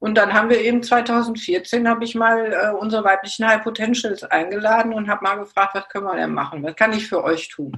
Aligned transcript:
Und 0.00 0.14
dann 0.16 0.32
haben 0.32 0.48
wir 0.48 0.60
eben 0.60 0.82
2014 0.82 1.88
habe 1.88 2.04
ich 2.04 2.14
mal 2.14 2.52
äh, 2.52 2.70
unsere 2.78 3.02
weiblichen 3.02 3.46
High 3.46 3.64
Potentials 3.64 4.22
eingeladen 4.22 4.92
und 4.92 5.08
habe 5.08 5.24
mal 5.24 5.36
gefragt, 5.36 5.74
was 5.74 5.88
können 5.88 6.06
wir 6.06 6.14
denn 6.14 6.32
machen? 6.32 6.62
Was 6.62 6.76
kann 6.76 6.92
ich 6.92 7.08
für 7.08 7.24
euch 7.24 7.48
tun? 7.48 7.72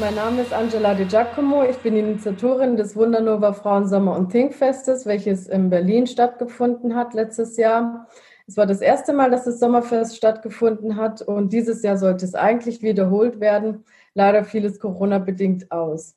mein 0.00 0.14
Name 0.14 0.42
ist 0.42 0.52
Angela 0.52 0.94
Di 0.94 1.04
Giacomo. 1.04 1.64
Ich 1.64 1.78
bin 1.78 1.96
Initiatorin 1.96 2.76
des 2.76 2.94
Wundernova 2.94 3.52
Frauensommer 3.52 4.14
und 4.14 4.30
Thinkfestes, 4.30 5.04
welches 5.04 5.48
in 5.48 5.68
Berlin 5.68 6.06
stattgefunden 6.06 6.94
hat 6.94 7.12
letztes 7.14 7.56
Jahr. 7.56 8.06
Es 8.48 8.56
war 8.56 8.66
das 8.66 8.80
erste 8.80 9.12
Mal, 9.12 9.30
dass 9.30 9.44
das 9.44 9.58
Sommerfest 9.58 10.16
stattgefunden 10.16 10.96
hat 10.96 11.20
und 11.20 11.52
dieses 11.52 11.82
Jahr 11.82 11.98
sollte 11.98 12.24
es 12.24 12.34
eigentlich 12.34 12.80
wiederholt 12.80 13.40
werden. 13.40 13.84
Leider 14.14 14.44
fiel 14.44 14.64
es 14.64 14.78
Corona-bedingt 14.78 15.72
aus. 15.72 16.14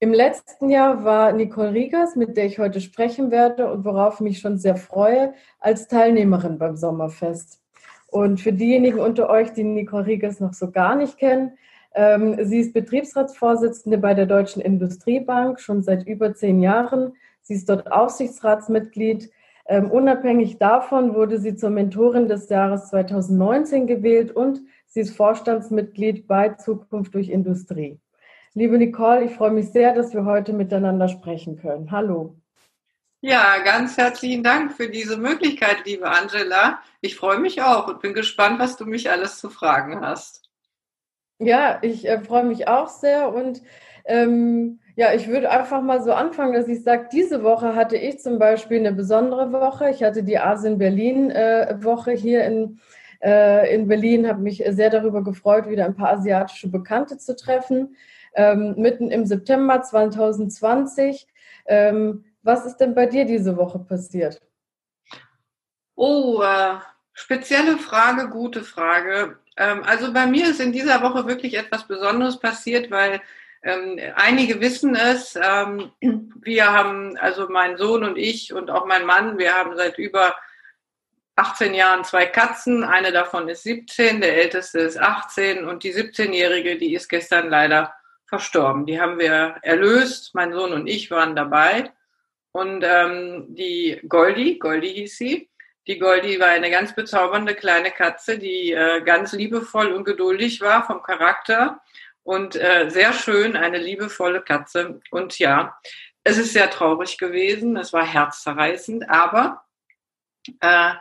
Im 0.00 0.12
letzten 0.12 0.70
Jahr 0.70 1.04
war 1.04 1.32
Nicole 1.32 1.72
Riegers, 1.72 2.16
mit 2.16 2.36
der 2.36 2.46
ich 2.46 2.58
heute 2.58 2.80
sprechen 2.80 3.30
werde 3.30 3.70
und 3.70 3.84
worauf 3.84 4.14
ich 4.14 4.20
mich 4.20 4.38
schon 4.40 4.58
sehr 4.58 4.76
freue, 4.76 5.34
als 5.60 5.86
Teilnehmerin 5.86 6.58
beim 6.58 6.76
Sommerfest. 6.76 7.60
Und 8.08 8.40
für 8.40 8.52
diejenigen 8.52 8.98
unter 8.98 9.28
euch, 9.28 9.52
die 9.52 9.64
Nicole 9.64 10.06
Riegers 10.06 10.40
noch 10.40 10.54
so 10.54 10.70
gar 10.70 10.96
nicht 10.96 11.18
kennen, 11.18 11.52
ähm, 11.94 12.44
sie 12.44 12.60
ist 12.60 12.74
Betriebsratsvorsitzende 12.74 13.98
bei 13.98 14.14
der 14.14 14.26
Deutschen 14.26 14.62
Industriebank 14.62 15.60
schon 15.60 15.82
seit 15.82 16.06
über 16.06 16.34
zehn 16.34 16.60
Jahren. 16.60 17.12
Sie 17.42 17.54
ist 17.54 17.68
dort 17.68 17.90
Aufsichtsratsmitglied. 17.90 19.30
Ähm, 19.70 19.90
unabhängig 19.90 20.56
davon 20.56 21.14
wurde 21.14 21.38
sie 21.38 21.54
zur 21.54 21.68
Mentorin 21.68 22.26
des 22.26 22.48
Jahres 22.48 22.88
2019 22.88 23.86
gewählt 23.86 24.32
und 24.32 24.62
sie 24.86 25.00
ist 25.00 25.14
Vorstandsmitglied 25.14 26.26
bei 26.26 26.48
Zukunft 26.54 27.14
durch 27.14 27.28
Industrie. 27.28 28.00
Liebe 28.54 28.78
Nicole, 28.78 29.24
ich 29.24 29.32
freue 29.32 29.50
mich 29.50 29.70
sehr, 29.70 29.94
dass 29.94 30.14
wir 30.14 30.24
heute 30.24 30.54
miteinander 30.54 31.06
sprechen 31.08 31.58
können. 31.58 31.90
Hallo. 31.90 32.34
Ja, 33.20 33.58
ganz 33.62 33.98
herzlichen 33.98 34.42
Dank 34.42 34.72
für 34.72 34.88
diese 34.88 35.18
Möglichkeit, 35.18 35.84
liebe 35.84 36.08
Angela. 36.08 36.80
Ich 37.02 37.16
freue 37.16 37.38
mich 37.38 37.60
auch 37.60 37.88
und 37.88 38.00
bin 38.00 38.14
gespannt, 38.14 38.58
was 38.58 38.78
du 38.78 38.86
mich 38.86 39.10
alles 39.10 39.38
zu 39.38 39.50
fragen 39.50 40.00
hast. 40.00 40.48
Ja, 41.38 41.78
ich 41.82 42.08
äh, 42.08 42.20
freue 42.20 42.44
mich 42.44 42.68
auch 42.68 42.88
sehr 42.88 43.34
und 43.34 43.60
ähm, 44.06 44.80
ja, 44.98 45.14
ich 45.14 45.28
würde 45.28 45.48
einfach 45.48 45.80
mal 45.80 46.02
so 46.02 46.12
anfangen, 46.12 46.54
dass 46.54 46.66
ich 46.66 46.82
sage, 46.82 47.08
diese 47.12 47.44
Woche 47.44 47.76
hatte 47.76 47.96
ich 47.96 48.18
zum 48.18 48.40
Beispiel 48.40 48.80
eine 48.80 48.92
besondere 48.92 49.52
Woche. 49.52 49.90
Ich 49.90 50.02
hatte 50.02 50.24
die 50.24 50.40
Asien 50.40 50.76
Berlin 50.76 51.30
äh, 51.30 51.72
hier 52.16 52.44
in, 52.44 52.80
äh, 53.22 53.72
in 53.72 53.86
Berlin, 53.86 54.26
habe 54.26 54.42
mich 54.42 54.60
sehr 54.70 54.90
darüber 54.90 55.22
gefreut, 55.22 55.68
wieder 55.68 55.84
ein 55.84 55.94
paar 55.94 56.14
asiatische 56.14 56.68
Bekannte 56.68 57.16
zu 57.16 57.36
treffen. 57.36 57.94
Ähm, 58.34 58.74
mitten 58.76 59.12
im 59.12 59.24
September 59.24 59.82
2020. 59.82 61.28
Ähm, 61.66 62.24
was 62.42 62.66
ist 62.66 62.78
denn 62.78 62.96
bei 62.96 63.06
dir 63.06 63.24
diese 63.24 63.56
Woche 63.56 63.78
passiert? 63.78 64.42
Oh, 65.94 66.42
äh, 66.42 66.74
spezielle 67.12 67.76
Frage, 67.76 68.30
gute 68.30 68.64
Frage. 68.64 69.36
Ähm, 69.56 69.84
also 69.84 70.12
bei 70.12 70.26
mir 70.26 70.50
ist 70.50 70.60
in 70.60 70.72
dieser 70.72 71.00
Woche 71.02 71.24
wirklich 71.28 71.56
etwas 71.56 71.86
Besonderes 71.86 72.40
passiert, 72.40 72.90
weil 72.90 73.20
ähm, 73.62 73.98
einige 74.14 74.60
wissen 74.60 74.94
es. 74.94 75.36
Ähm, 75.36 75.92
wir 76.00 76.72
haben, 76.72 77.16
also 77.18 77.48
mein 77.48 77.76
Sohn 77.76 78.04
und 78.04 78.16
ich 78.16 78.52
und 78.52 78.70
auch 78.70 78.86
mein 78.86 79.06
Mann, 79.06 79.38
wir 79.38 79.54
haben 79.54 79.76
seit 79.76 79.98
über 79.98 80.36
18 81.36 81.74
Jahren 81.74 82.04
zwei 82.04 82.26
Katzen. 82.26 82.84
Eine 82.84 83.12
davon 83.12 83.48
ist 83.48 83.62
17, 83.62 84.20
der 84.20 84.36
älteste 84.36 84.80
ist 84.80 84.98
18 84.98 85.64
und 85.64 85.84
die 85.84 85.94
17-jährige, 85.94 86.76
die 86.76 86.94
ist 86.94 87.08
gestern 87.08 87.48
leider 87.48 87.94
verstorben. 88.26 88.86
Die 88.86 89.00
haben 89.00 89.18
wir 89.18 89.56
erlöst. 89.62 90.34
Mein 90.34 90.52
Sohn 90.52 90.72
und 90.72 90.86
ich 90.86 91.10
waren 91.10 91.34
dabei. 91.34 91.92
Und 92.52 92.84
ähm, 92.84 93.46
die 93.48 94.00
Goldie, 94.08 94.58
Goldie 94.58 94.92
hieß 94.92 95.16
sie, 95.16 95.48
die 95.86 95.98
Goldie 95.98 96.38
war 96.38 96.48
eine 96.48 96.70
ganz 96.70 96.94
bezaubernde 96.94 97.54
kleine 97.54 97.90
Katze, 97.90 98.38
die 98.38 98.72
äh, 98.72 99.00
ganz 99.02 99.32
liebevoll 99.32 99.92
und 99.92 100.04
geduldig 100.04 100.60
war 100.60 100.84
vom 100.84 101.02
Charakter 101.02 101.80
und 102.28 102.56
äh, 102.56 102.90
sehr 102.90 103.14
schön, 103.14 103.56
eine 103.56 103.78
liebevolle 103.78 104.42
Katze. 104.42 105.00
Und 105.10 105.38
ja, 105.38 105.78
es 106.24 106.36
ist 106.36 106.52
sehr 106.52 106.68
traurig 106.68 107.16
gewesen, 107.16 107.74
es 107.78 107.94
war 107.94 108.04
herzzerreißend, 108.04 109.08
aber 109.08 109.64
äh, 110.60 110.92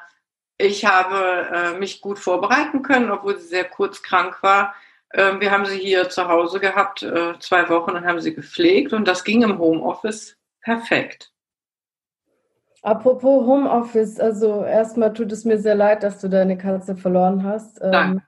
ich 0.57 0.85
habe 0.85 1.49
äh, 1.53 1.77
mich 1.77 1.99
gut 1.99 2.17
vorbereiten 2.17 2.81
können, 2.81 3.11
obwohl 3.11 3.37
sie 3.37 3.47
sehr 3.47 3.65
kurz 3.65 4.01
krank 4.01 4.41
war. 4.41 4.73
Äh, 5.09 5.41
wir 5.41 5.51
haben 5.51 5.65
sie 5.65 5.77
hier 5.77 6.07
zu 6.07 6.29
Hause 6.29 6.61
gehabt, 6.61 7.03
äh, 7.03 7.37
zwei 7.39 7.67
Wochen 7.67 7.91
und 7.91 8.05
haben 8.05 8.21
sie 8.21 8.33
gepflegt 8.33 8.93
und 8.93 9.05
das 9.05 9.25
ging 9.25 9.41
im 9.41 9.59
Homeoffice 9.59 10.37
perfekt. 10.61 11.33
Apropos 12.83 13.45
Homeoffice, 13.45 14.17
also 14.17 14.63
erstmal 14.63 15.11
tut 15.11 15.33
es 15.33 15.43
mir 15.43 15.57
sehr 15.57 15.75
leid, 15.75 16.03
dass 16.03 16.21
du 16.21 16.29
deine 16.29 16.57
Katze 16.57 16.95
verloren 16.95 17.43
hast. 17.43 17.81
Ähm, 17.81 18.21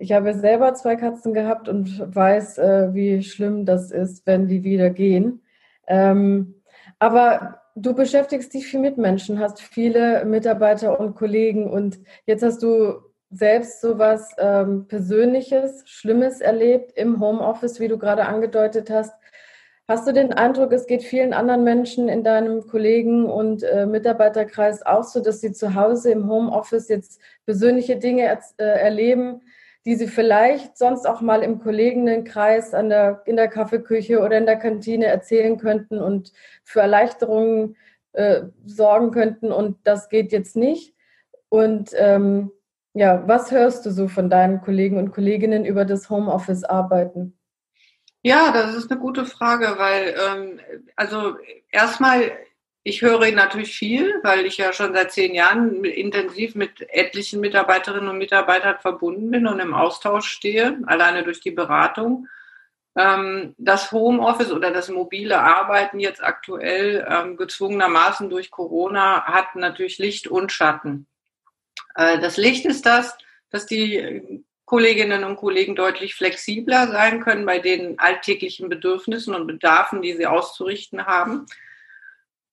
ich 0.00 0.12
habe 0.12 0.32
selber 0.32 0.72
zwei 0.74 0.96
Katzen 0.96 1.34
gehabt 1.34 1.68
und 1.68 2.02
weiß, 2.14 2.56
äh, 2.56 2.94
wie 2.94 3.22
schlimm 3.22 3.66
das 3.66 3.90
ist, 3.90 4.26
wenn 4.26 4.48
die 4.48 4.64
wieder 4.64 4.88
gehen. 4.88 5.42
Ähm, 5.86 6.54
aber 6.98 7.60
du 7.76 7.94
beschäftigst 7.94 8.54
dich 8.54 8.66
viel 8.66 8.80
mit 8.80 8.96
Menschen, 8.96 9.38
hast 9.38 9.60
viele 9.60 10.24
Mitarbeiter 10.24 10.98
und 10.98 11.14
Kollegen 11.16 11.70
und 11.70 12.00
jetzt 12.24 12.42
hast 12.42 12.62
du 12.62 13.02
selbst 13.30 13.82
so 13.82 13.98
was 13.98 14.34
ähm, 14.38 14.88
Persönliches, 14.88 15.82
Schlimmes 15.84 16.40
erlebt 16.40 16.92
im 16.96 17.20
Homeoffice, 17.20 17.78
wie 17.78 17.88
du 17.88 17.98
gerade 17.98 18.24
angedeutet 18.24 18.88
hast. 18.88 19.12
Hast 19.86 20.08
du 20.08 20.12
den 20.12 20.32
Eindruck, 20.32 20.72
es 20.72 20.86
geht 20.86 21.02
vielen 21.02 21.34
anderen 21.34 21.62
Menschen 21.62 22.08
in 22.08 22.24
deinem 22.24 22.66
Kollegen- 22.66 23.26
und 23.26 23.64
äh, 23.64 23.84
Mitarbeiterkreis 23.84 24.84
auch 24.86 25.04
so, 25.04 25.20
dass 25.20 25.42
sie 25.42 25.52
zu 25.52 25.74
Hause 25.74 26.10
im 26.10 26.26
Homeoffice 26.26 26.88
jetzt 26.88 27.20
persönliche 27.44 27.96
Dinge 27.96 28.22
äh, 28.22 28.64
erleben, 28.64 29.42
die 29.86 29.94
sie 29.94 30.08
vielleicht 30.08 30.76
sonst 30.76 31.06
auch 31.06 31.20
mal 31.20 31.42
im 31.42 31.58
Kolleginnenkreis 31.58 32.74
an 32.74 32.90
der, 32.90 33.22
in 33.24 33.36
der 33.36 33.48
Kaffeeküche 33.48 34.20
oder 34.20 34.36
in 34.36 34.46
der 34.46 34.56
Kantine 34.56 35.06
erzählen 35.06 35.56
könnten 35.56 35.98
und 36.00 36.32
für 36.64 36.80
Erleichterungen 36.80 37.76
äh, 38.12 38.42
sorgen 38.66 39.10
könnten 39.10 39.52
und 39.52 39.78
das 39.84 40.08
geht 40.08 40.32
jetzt 40.32 40.56
nicht? 40.56 40.94
Und 41.48 41.90
ähm, 41.94 42.50
ja, 42.92 43.26
was 43.26 43.50
hörst 43.50 43.86
du 43.86 43.90
so 43.90 44.08
von 44.08 44.28
deinen 44.28 44.60
Kollegen 44.60 44.98
und 44.98 45.12
Kolleginnen 45.12 45.64
über 45.64 45.84
das 45.84 46.10
Homeoffice-Arbeiten? 46.10 47.36
Ja, 48.22 48.52
das 48.52 48.74
ist 48.74 48.90
eine 48.90 49.00
gute 49.00 49.24
Frage, 49.24 49.76
weil 49.78 50.14
ähm, 50.28 50.60
also 50.96 51.36
erstmal, 51.70 52.32
ich 52.82 53.02
höre 53.02 53.30
natürlich 53.32 53.76
viel, 53.76 54.20
weil 54.22 54.46
ich 54.46 54.56
ja 54.56 54.72
schon 54.72 54.94
seit 54.94 55.12
zehn 55.12 55.34
Jahren 55.34 55.84
intensiv 55.84 56.54
mit 56.54 56.80
etlichen 56.88 57.40
Mitarbeiterinnen 57.40 58.08
und 58.08 58.18
Mitarbeitern 58.18 58.78
verbunden 58.80 59.30
bin 59.30 59.46
und 59.46 59.60
im 59.60 59.74
Austausch 59.74 60.28
stehe, 60.28 60.78
alleine 60.86 61.22
durch 61.22 61.40
die 61.40 61.50
Beratung. 61.50 62.26
Ähm, 62.96 63.54
das 63.58 63.92
Homeoffice 63.92 64.50
oder 64.50 64.70
das 64.70 64.88
mobile 64.88 65.38
Arbeiten 65.38 66.00
jetzt 66.00 66.24
aktuell 66.24 67.06
ähm, 67.08 67.36
gezwungenermaßen 67.36 68.30
durch 68.30 68.50
Corona 68.50 69.24
hat 69.24 69.54
natürlich 69.56 69.98
Licht 69.98 70.26
und 70.26 70.50
Schatten. 70.50 71.06
Äh, 71.94 72.18
das 72.18 72.38
Licht 72.38 72.64
ist 72.64 72.86
das, 72.86 73.16
dass 73.50 73.66
die 73.66 74.42
Kolleginnen 74.64 75.24
und 75.24 75.36
Kollegen 75.36 75.74
deutlich 75.74 76.14
flexibler 76.14 76.88
sein 76.88 77.20
können 77.20 77.44
bei 77.44 77.58
den 77.58 77.98
alltäglichen 77.98 78.68
Bedürfnissen 78.68 79.34
und 79.34 79.46
Bedarfen, 79.46 80.00
die 80.00 80.14
sie 80.14 80.26
auszurichten 80.26 81.06
haben. 81.06 81.46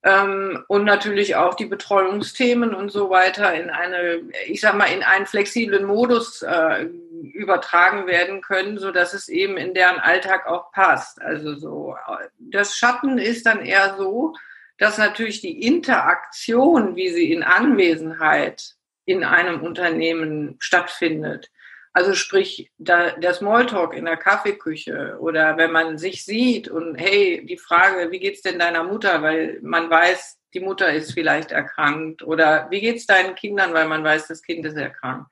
Ähm, 0.04 0.64
und 0.68 0.86
natürlich 0.86 1.36
auch 1.36 1.56
die 1.56 1.66
Betreuungsthemen 1.66 2.74
und 2.74 2.92
so 2.92 3.10
weiter 3.10 3.54
in 3.56 3.70
eine, 3.70 4.22
ich 4.48 4.62
sag 4.62 4.76
mal, 4.76 4.86
in 4.86 5.04
einen 5.04 5.26
flexiblen 5.26 5.86
Modus 5.86 6.44
äh, 6.44 6.86
übertragen 7.34 8.06
werden 8.06 8.42
können, 8.42 8.78
so 8.78 8.92
dass 8.92 9.14
es 9.14 9.28
eben 9.28 9.58
in 9.58 9.74
deren 9.74 10.00
Alltag 10.00 10.48
auch 10.48 10.72
passt. 10.72 11.22
Also 11.22 11.56
so, 11.56 11.96
das 12.38 12.78
Schatten 12.78 13.18
ist 13.18 13.46
dann 13.48 13.66
eher 13.66 13.96
so, 13.98 14.36
dass 14.78 15.00
natürlich 15.00 15.42
die 15.42 15.66
Interaktion, 15.66 16.96
wie 16.96 17.10
sie 17.10 17.32
in 17.32 17.44
Anwesenheit 17.44 18.76
in 19.06 19.24
einem 19.24 19.62
Unternehmen 19.62 20.58
stattfindet, 20.60 21.50
also 21.98 22.14
sprich, 22.14 22.72
da, 22.78 23.10
der 23.14 23.34
Smalltalk 23.34 23.96
in 23.96 24.06
der 24.06 24.18
Kaffeeküche 24.18 25.18
oder 25.20 25.58
wenn 25.58 25.72
man 25.72 25.98
sich 25.98 26.24
sieht 26.24 26.68
und 26.68 26.96
hey, 26.96 27.44
die 27.44 27.58
Frage, 27.58 28.12
wie 28.12 28.20
geht's 28.20 28.44
denn 28.44 28.60
deiner 28.60 28.84
Mutter, 28.84 29.24
weil 29.24 29.58
man 29.64 29.90
weiß, 29.90 30.38
die 30.54 30.60
Mutter 30.60 30.94
ist 30.94 31.14
vielleicht 31.14 31.52
erkrankt 31.52 32.22
oder 32.22 32.68
wie 32.70 32.82
geht's 32.82 33.08
deinen 33.08 33.34
Kindern, 33.34 33.74
weil 33.74 33.88
man 33.88 34.04
weiß, 34.04 34.28
das 34.28 34.44
Kind 34.44 34.64
ist 34.68 34.78
erkrankt. 34.78 35.26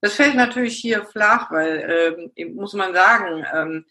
Das 0.00 0.14
fällt 0.14 0.34
natürlich 0.34 0.78
hier 0.78 1.04
flach, 1.04 1.50
weil 1.50 2.32
ähm, 2.38 2.54
muss 2.54 2.72
man 2.72 2.94
sagen, 2.94 3.44
ähm, 3.54 3.84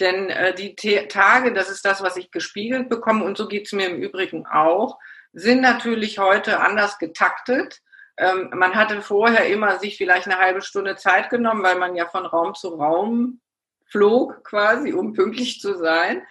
denn 0.00 0.28
äh, 0.28 0.54
die 0.54 0.74
T 0.76 1.06
Tage, 1.06 1.54
das 1.54 1.70
ist 1.70 1.86
das, 1.86 2.02
was 2.02 2.18
ich 2.18 2.30
gespiegelt 2.30 2.90
bekomme 2.90 3.24
und 3.24 3.38
so 3.38 3.48
geht's 3.48 3.72
mir 3.72 3.88
im 3.88 4.02
Übrigen 4.02 4.44
auch, 4.46 4.98
sind 5.32 5.62
natürlich 5.62 6.18
heute 6.18 6.60
anders 6.60 6.98
getaktet 6.98 7.80
Ähm, 8.16 8.50
man 8.54 8.74
hatte 8.74 9.02
vorher 9.02 9.48
immer 9.48 9.78
sich 9.78 9.96
vielleicht 9.96 10.26
eine 10.26 10.38
halbe 10.38 10.62
Stunde 10.62 10.96
Zeit 10.96 11.30
genommen, 11.30 11.62
weil 11.62 11.78
man 11.78 11.96
ja 11.96 12.06
von 12.06 12.26
Raum 12.26 12.54
zu 12.54 12.68
Raum 12.68 13.40
flog 13.86 14.42
quasi, 14.44 14.92
um 14.92 15.12
pünktlich 15.12 15.60
zu 15.60 15.76
sein. 15.76 16.22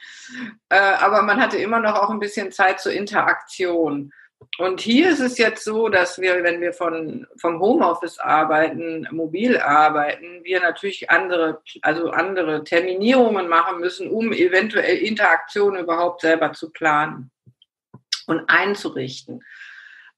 Äh, 0.70 0.78
aber 0.78 1.22
man 1.22 1.42
hatte 1.42 1.58
immer 1.58 1.80
noch 1.80 1.96
auch 1.96 2.10
ein 2.10 2.20
bisschen 2.20 2.52
Zeit 2.52 2.80
zur 2.80 2.94
Interaktion. 2.94 4.12
Und 4.58 4.82
hier 4.82 5.10
ist 5.10 5.20
es 5.20 5.38
jetzt 5.38 5.64
so, 5.64 5.90
dass 5.90 6.20
wir, 6.20 6.44
wenn 6.44 6.62
wir 6.62 6.74
von, 6.74 7.26
vom 7.38 7.60
Homeoffice 7.60 8.20
arbeiten, 8.20 9.08
mobil 9.12 9.58
arbeiten, 9.58 10.44
wir 10.44 10.60
natürlich 10.60 11.10
andere, 11.10 11.62
also 11.82 12.10
andere 12.10 12.64
Terminierungen 12.64 13.48
machen 13.48 13.80
müssen, 13.80 14.10
um 14.10 14.34
eventuell 14.34 14.98
Interaktion 14.98 15.78
überhaupt 15.78 16.22
selber 16.22 16.54
zu 16.54 16.72
planen 16.72 17.32
und 18.28 18.42
einzurichten. 18.48 19.44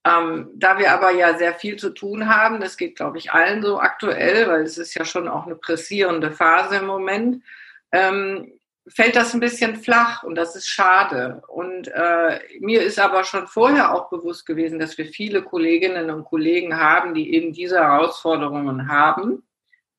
Ähm, 0.06 0.50
da 0.54 0.78
wir 0.78 0.92
aber 0.92 1.10
ja 1.10 1.36
sehr 1.36 1.54
viel 1.54 1.76
zu 1.76 1.90
tun 1.90 2.28
haben, 2.28 2.60
das 2.60 2.76
geht, 2.76 2.96
glaube 2.96 3.18
ich, 3.18 3.32
allen 3.32 3.62
so 3.62 3.80
aktuell, 3.80 4.46
weil 4.46 4.62
es 4.62 4.78
ist 4.78 4.94
ja 4.94 5.04
schon 5.04 5.26
auch 5.26 5.46
eine 5.46 5.56
pressierende 5.56 6.30
Phase 6.30 6.76
im 6.76 6.86
Moment, 6.86 7.42
ähm, 7.90 8.52
fällt 8.86 9.16
das 9.16 9.34
ein 9.34 9.40
bisschen 9.40 9.74
flach 9.74 10.22
und 10.22 10.36
das 10.36 10.54
ist 10.54 10.68
schade. 10.68 11.42
Und 11.48 11.88
äh, 11.88 12.38
mir 12.60 12.82
ist 12.82 13.00
aber 13.00 13.24
schon 13.24 13.48
vorher 13.48 13.92
auch 13.92 14.08
bewusst 14.08 14.46
gewesen, 14.46 14.78
dass 14.78 14.96
wir 14.96 15.06
viele 15.06 15.42
Kolleginnen 15.42 16.10
und 16.10 16.24
Kollegen 16.24 16.78
haben, 16.78 17.12
die 17.12 17.34
eben 17.34 17.52
diese 17.52 17.80
Herausforderungen 17.80 18.88
haben 18.88 19.42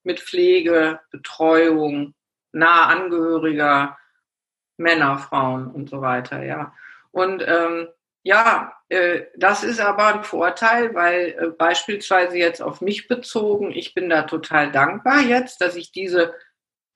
mit 0.03 0.21
Pflege, 0.21 1.01
Betreuung, 1.11 2.13
nahe 2.53 2.85
Angehöriger, 2.85 3.97
Männer, 4.77 5.17
Frauen 5.17 5.67
und 5.67 5.89
so 5.89 5.99
weiter, 5.99 6.43
ja. 6.43 6.73
Und 7.11 7.43
ähm, 7.45 7.89
ja, 8.27 8.73
äh, 8.89 9.21
das 9.37 9.63
ist 9.63 9.79
aber 9.79 10.07
ein 10.07 10.23
Vorteil, 10.25 10.93
weil 10.93 11.37
äh, 11.39 11.47
beispielsweise 11.47 12.37
jetzt 12.37 12.61
auf 12.61 12.81
mich 12.81 13.07
bezogen, 13.07 13.71
ich 13.71 13.93
bin 13.93 14.09
da 14.09 14.23
total 14.23 14.69
dankbar 14.69 15.21
jetzt, 15.21 15.61
dass 15.61 15.77
ich 15.77 15.93
diese 15.93 16.33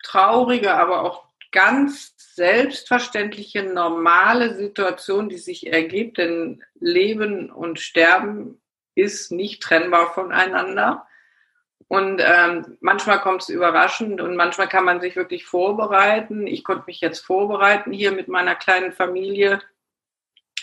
traurige, 0.04 0.74
aber 0.74 1.04
auch 1.04 1.24
ganz 1.54 2.13
selbstverständliche, 2.18 3.63
normale 3.63 4.56
Situation, 4.56 5.30
die 5.30 5.38
sich 5.38 5.72
ergibt, 5.72 6.18
denn 6.18 6.63
Leben 6.81 7.50
und 7.50 7.80
Sterben 7.80 8.62
ist 8.95 9.31
nicht 9.31 9.63
trennbar 9.63 10.13
voneinander. 10.13 11.07
Und 11.88 12.22
ähm, 12.25 12.77
manchmal 12.81 13.22
kommt 13.22 13.44
es 13.44 13.50
überraschend 13.50 14.19
und 14.19 14.36
manchmal 14.36 14.68
kann 14.68 14.84
man 14.84 15.00
sich 15.00 15.16
wirklich 15.16 15.45
vorbereiten. 15.45 16.45
Ich 16.45 16.66
konnte 16.66 16.84
mich 16.88 17.00
jetzt 17.00 17.19
vorbereiten 17.19 17.94
hier 17.94 18.12
mit 18.12 18.27
meiner 18.27 18.56
kleinen 18.56 18.92
Familie. 18.92 19.62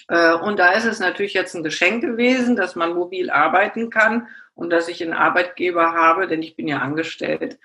Äh, 0.09 0.35
und 0.35 0.59
da 0.59 0.73
ist 0.73 0.85
es 0.85 0.99
natürlich 0.99 1.35
jetzt 1.35 1.55
ein 1.55 1.63
Geschenk 1.63 2.03
gewesen, 2.03 2.57
dass 2.57 2.75
man 2.75 2.95
mobil 2.95 3.31
arbeiten 3.31 3.91
kann 3.91 4.29
und 4.55 4.71
dass 4.71 4.89
ich 4.89 5.03
einen 5.03 5.13
Arbeitgeber 5.13 5.93
habe, 5.93 6.27
denn 6.27 6.43
ich 6.43 6.57
bin 6.57 6.67
ja 6.67 6.79
angestellt, 6.79 7.59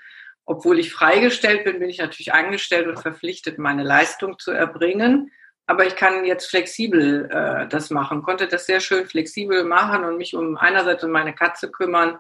obwohl 0.45 0.80
ich 0.80 0.92
freigestellt 0.92 1.63
bin, 1.63 1.80
bin 1.80 1.90
ich 1.90 2.00
natürlich 2.00 2.34
angestellt 2.34 2.88
und 2.88 3.00
verpflichtet, 3.00 3.57
meine 3.57 3.84
Leistung 3.84 4.38
zu 4.40 4.51
erbringen. 4.51 5.31
Aber 5.66 5.88
ich 5.88 5.95
kann 5.95 6.25
jetzt 6.25 6.50
flexibel 6.50 7.30
äh, 7.31 7.68
das 7.69 7.90
machen, 7.90 8.22
konnte 8.22 8.48
das 8.48 8.66
sehr 8.66 8.81
schön 8.81 9.06
flexibel 9.06 9.63
machen 9.63 10.04
und 10.04 10.18
mich 10.18 10.36
um 10.36 10.57
einerseits 10.57 11.06
um 11.06 11.12
meine 11.12 11.34
Katze 11.34 11.72
kümmern 11.72 12.19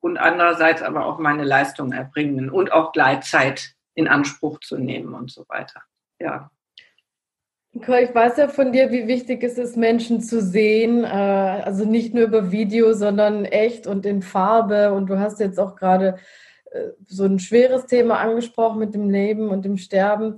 und 0.00 0.18
andererseits 0.18 0.82
aber 0.82 1.06
auch 1.06 1.18
meine 1.18 1.44
Leistung 1.44 1.92
erbringen 1.92 2.50
und 2.50 2.72
auch 2.72 2.92
Gleitzeit 2.92 3.74
in 3.94 4.08
Anspruch 4.08 4.60
zu 4.60 4.76
nehmen 4.76 5.14
und 5.14 5.30
so 5.30 5.48
weiter. 5.48 5.82
Ja. 6.18 6.50
Ich 7.74 7.88
weiß 7.88 8.36
ja 8.36 8.48
von 8.48 8.70
dir, 8.70 8.90
wie 8.92 9.06
wichtig 9.06 9.42
es 9.42 9.56
ist, 9.56 9.78
Menschen 9.78 10.20
zu 10.20 10.42
sehen. 10.42 11.04
Äh, 11.04 11.06
also 11.06 11.86
nicht 11.86 12.12
nur 12.12 12.24
über 12.24 12.52
Video, 12.52 12.92
sondern 12.92 13.46
echt 13.46 13.86
und 13.86 14.04
in 14.04 14.20
Farbe. 14.20 14.92
Und 14.92 15.06
du 15.08 15.18
hast 15.18 15.40
jetzt 15.40 15.58
auch 15.58 15.74
gerade 15.74 16.18
äh, 16.70 16.88
so 17.06 17.24
ein 17.24 17.38
schweres 17.38 17.86
Thema 17.86 18.18
angesprochen 18.18 18.78
mit 18.78 18.94
dem 18.94 19.08
Leben 19.08 19.48
und 19.48 19.64
dem 19.64 19.78
Sterben. 19.78 20.36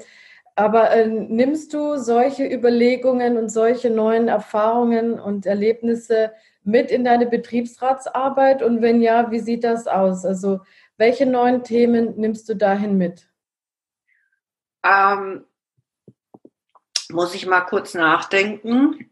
Aber 0.55 0.93
äh, 0.93 1.09
nimmst 1.09 1.75
du 1.75 1.97
solche 1.97 2.47
Überlegungen 2.47 3.37
und 3.37 3.49
solche 3.49 3.91
neuen 3.91 4.29
Erfahrungen 4.29 5.19
und 5.19 5.45
Erlebnisse 5.45 6.33
mit 6.63 6.93
in 6.93 7.05
deine 7.05 7.27
Betriebsratsarbeit? 7.27 8.63
Und 8.63 8.81
wenn 8.81 9.03
ja, 9.03 9.33
wie 9.33 9.41
sieht 9.41 9.65
das 9.65 9.89
aus? 9.89 10.25
Also 10.25 10.61
welche 10.99 11.27
neuen 11.27 11.65
Themen 11.65 12.15
nimmst 12.17 12.49
du 12.49 12.55
dahin 12.55 12.97
mit? 12.97 13.29
Ähm, 14.85 15.47
muss 17.15 17.35
ich 17.35 17.47
mal 17.47 17.63
kurz 17.63 17.95
nachdenken. 17.95 19.11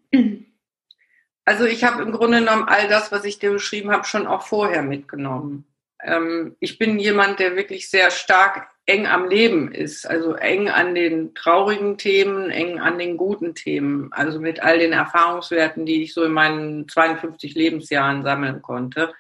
Also 1.44 1.64
ich 1.64 1.82
habe 1.82 2.02
im 2.02 2.12
Grunde 2.12 2.38
genommen 2.38 2.68
all 2.68 2.86
das, 2.86 3.10
was 3.10 3.24
ich 3.24 3.40
dir 3.40 3.50
beschrieben 3.50 3.90
habe, 3.90 4.04
schon 4.04 4.28
auch 4.28 4.42
vorher 4.42 4.82
mitgenommen 4.82 5.64
ähm, 6.02 6.56
ich 6.60 6.78
bin 6.78 6.98
jemand, 6.98 7.38
der 7.38 7.56
wirklich 7.56 7.88
sehr 7.88 8.10
stark 8.10 8.68
eng 8.86 9.06
am 9.06 9.28
Leben 9.28 9.72
ist, 9.72 10.08
also 10.08 10.34
eng 10.34 10.68
an 10.68 10.94
den 10.94 11.34
traurigen 11.34 11.98
Themen, 11.98 12.50
eng 12.50 12.80
an 12.80 12.98
den 12.98 13.16
guten 13.16 13.54
Themen, 13.54 14.12
also 14.12 14.40
mit 14.40 14.60
all 14.60 14.78
den 14.78 14.92
Erfahrungswerten, 14.92 15.86
die 15.86 16.02
ich 16.02 16.14
so 16.14 16.24
in 16.24 16.32
meinen 16.32 16.88
52 16.88 17.54
Lebensjahren 17.54 18.24
sammeln 18.24 18.60
konnte. 18.60 19.14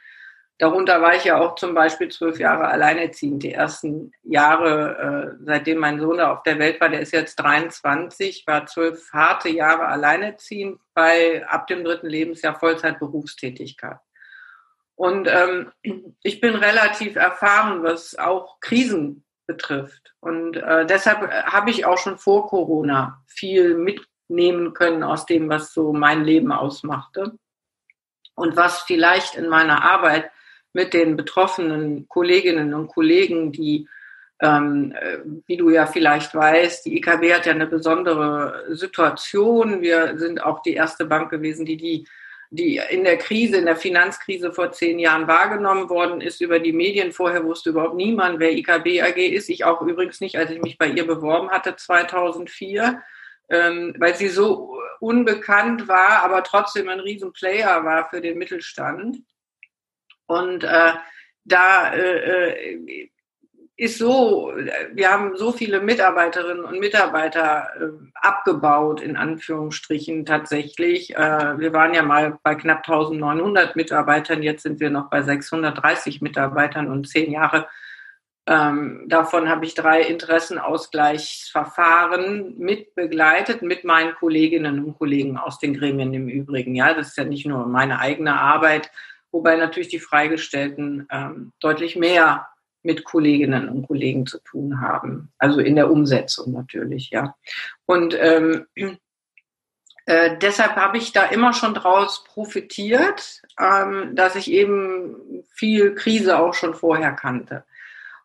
Darunter 0.58 1.02
war 1.02 1.16
ich 1.16 1.24
ja 1.24 1.40
auch 1.40 1.56
zum 1.56 1.74
Beispiel 1.74 2.08
zwölf 2.08 2.38
Jahre 2.38 2.68
alleinerziehend. 2.68 3.42
Die 3.42 3.52
ersten 3.52 4.12
Jahre, 4.22 5.34
äh, 5.40 5.44
seitdem 5.44 5.78
mein 5.78 5.98
Sohn 5.98 6.18
da 6.18 6.32
auf 6.32 6.42
der 6.44 6.58
Welt 6.58 6.80
war, 6.80 6.88
der 6.88 7.00
ist 7.00 7.12
jetzt 7.12 7.36
23, 7.36 8.44
war 8.46 8.66
zwölf 8.66 9.12
harte 9.12 9.48
Jahre 9.48 9.86
alleinerziehend 9.86 10.78
bei 10.94 11.44
ab 11.48 11.66
dem 11.66 11.82
dritten 11.82 12.06
Lebensjahr 12.06 12.54
Vollzeitberufstätigkeit. 12.58 13.98
Und 14.94 15.26
ähm, 15.28 15.72
ich 16.22 16.40
bin 16.40 16.54
relativ 16.54 17.16
erfahren, 17.16 17.82
was 17.82 18.16
auch 18.16 18.60
Krisen 18.60 19.24
betrifft. 19.46 20.14
Und 20.20 20.56
äh, 20.56 20.86
deshalb 20.86 21.28
habe 21.30 21.70
ich 21.70 21.86
auch 21.86 21.98
schon 21.98 22.18
vor 22.18 22.46
Corona 22.46 23.22
viel 23.26 23.76
mitnehmen 23.76 24.74
können 24.74 25.02
aus 25.02 25.26
dem, 25.26 25.48
was 25.48 25.72
so 25.72 25.92
mein 25.92 26.22
Leben 26.24 26.52
ausmachte. 26.52 27.32
Und 28.34 28.56
was 28.56 28.82
vielleicht 28.82 29.34
in 29.34 29.48
meiner 29.48 29.82
Arbeit 29.82 30.30
mit 30.72 30.94
den 30.94 31.16
betroffenen 31.16 32.08
Kolleginnen 32.08 32.74
und 32.74 32.88
Kollegen, 32.88 33.52
die, 33.52 33.88
ähm, 34.40 34.94
äh, 34.98 35.18
wie 35.46 35.56
du 35.56 35.70
ja 35.70 35.86
vielleicht 35.86 36.34
weißt, 36.34 36.86
die 36.86 36.96
IKB 36.96 37.32
hat 37.32 37.46
ja 37.46 37.52
eine 37.52 37.66
besondere 37.66 38.64
Situation. 38.70 39.80
Wir 39.82 40.18
sind 40.18 40.42
auch 40.42 40.62
die 40.62 40.74
erste 40.74 41.04
Bank 41.04 41.30
gewesen, 41.30 41.64
die 41.64 41.76
die 41.76 42.06
die 42.52 42.78
in 42.90 43.02
der 43.04 43.16
Krise, 43.16 43.56
in 43.56 43.64
der 43.64 43.76
Finanzkrise 43.76 44.52
vor 44.52 44.72
zehn 44.72 44.98
Jahren 44.98 45.26
wahrgenommen 45.26 45.88
worden 45.88 46.20
ist 46.20 46.42
über 46.42 46.58
die 46.58 46.74
Medien. 46.74 47.12
Vorher 47.12 47.44
wusste 47.44 47.70
überhaupt 47.70 47.94
niemand, 47.94 48.40
wer 48.40 48.52
IKB 48.52 49.00
AG 49.00 49.16
ist. 49.16 49.48
Ich 49.48 49.64
auch 49.64 49.80
übrigens 49.80 50.20
nicht, 50.20 50.36
als 50.36 50.50
ich 50.50 50.60
mich 50.60 50.76
bei 50.76 50.88
ihr 50.88 51.06
beworben 51.06 51.50
hatte 51.50 51.76
2004, 51.76 53.02
ähm, 53.48 53.94
weil 53.98 54.14
sie 54.16 54.28
so 54.28 54.78
unbekannt 55.00 55.88
war, 55.88 56.22
aber 56.22 56.42
trotzdem 56.42 56.90
ein 56.90 57.00
Riesenplayer 57.00 57.86
war 57.86 58.10
für 58.10 58.20
den 58.20 58.36
Mittelstand. 58.36 59.22
Und 60.32 60.64
äh, 60.64 60.92
da 61.44 61.92
äh, 61.92 62.70
äh 62.70 63.10
ist 63.82 63.98
so, 63.98 64.52
wir 64.92 65.10
haben 65.10 65.36
so 65.36 65.50
viele 65.50 65.80
Mitarbeiterinnen 65.80 66.64
und 66.64 66.78
Mitarbeiter 66.78 67.68
äh, 67.80 67.88
abgebaut, 68.14 69.00
in 69.00 69.16
Anführungsstrichen 69.16 70.24
tatsächlich. 70.24 71.16
Äh, 71.16 71.58
wir 71.58 71.72
waren 71.72 71.92
ja 71.92 72.02
mal 72.02 72.38
bei 72.44 72.54
knapp 72.54 72.88
1900 72.88 73.74
Mitarbeitern, 73.74 74.40
jetzt 74.42 74.62
sind 74.62 74.78
wir 74.78 74.90
noch 74.90 75.10
bei 75.10 75.22
630 75.22 76.20
Mitarbeitern 76.20 76.92
und 76.92 77.08
zehn 77.08 77.32
Jahre. 77.32 77.66
Ähm, 78.46 79.06
davon 79.08 79.48
habe 79.48 79.64
ich 79.64 79.74
drei 79.74 80.02
Interessenausgleichsverfahren 80.02 82.56
mit 82.58 82.94
begleitet, 82.94 83.62
mit 83.62 83.82
meinen 83.84 84.14
Kolleginnen 84.14 84.84
und 84.84 84.98
Kollegen 84.98 85.36
aus 85.36 85.58
den 85.58 85.74
Gremien 85.74 86.14
im 86.14 86.28
Übrigen. 86.28 86.76
Ja, 86.76 86.94
das 86.94 87.08
ist 87.08 87.16
ja 87.16 87.24
nicht 87.24 87.46
nur 87.46 87.66
meine 87.66 87.98
eigene 87.98 88.38
Arbeit, 88.38 88.92
wobei 89.32 89.56
natürlich 89.56 89.88
die 89.88 89.98
Freigestellten 89.98 91.08
ähm, 91.10 91.52
deutlich 91.60 91.96
mehr 91.96 92.48
mit 92.82 93.04
Kolleginnen 93.04 93.68
und 93.68 93.86
Kollegen 93.86 94.26
zu 94.26 94.38
tun 94.40 94.80
haben. 94.80 95.32
Also 95.38 95.60
in 95.60 95.76
der 95.76 95.90
Umsetzung 95.90 96.52
natürlich, 96.52 97.10
ja. 97.10 97.34
Und 97.86 98.16
ähm, 98.18 98.66
äh, 100.06 100.36
deshalb 100.38 100.76
habe 100.76 100.98
ich 100.98 101.12
da 101.12 101.24
immer 101.24 101.52
schon 101.52 101.74
draus 101.74 102.24
profitiert, 102.24 103.42
ähm, 103.58 104.14
dass 104.14 104.36
ich 104.36 104.50
eben 104.50 105.44
viel 105.50 105.94
Krise 105.94 106.38
auch 106.38 106.54
schon 106.54 106.74
vorher 106.74 107.12
kannte 107.12 107.64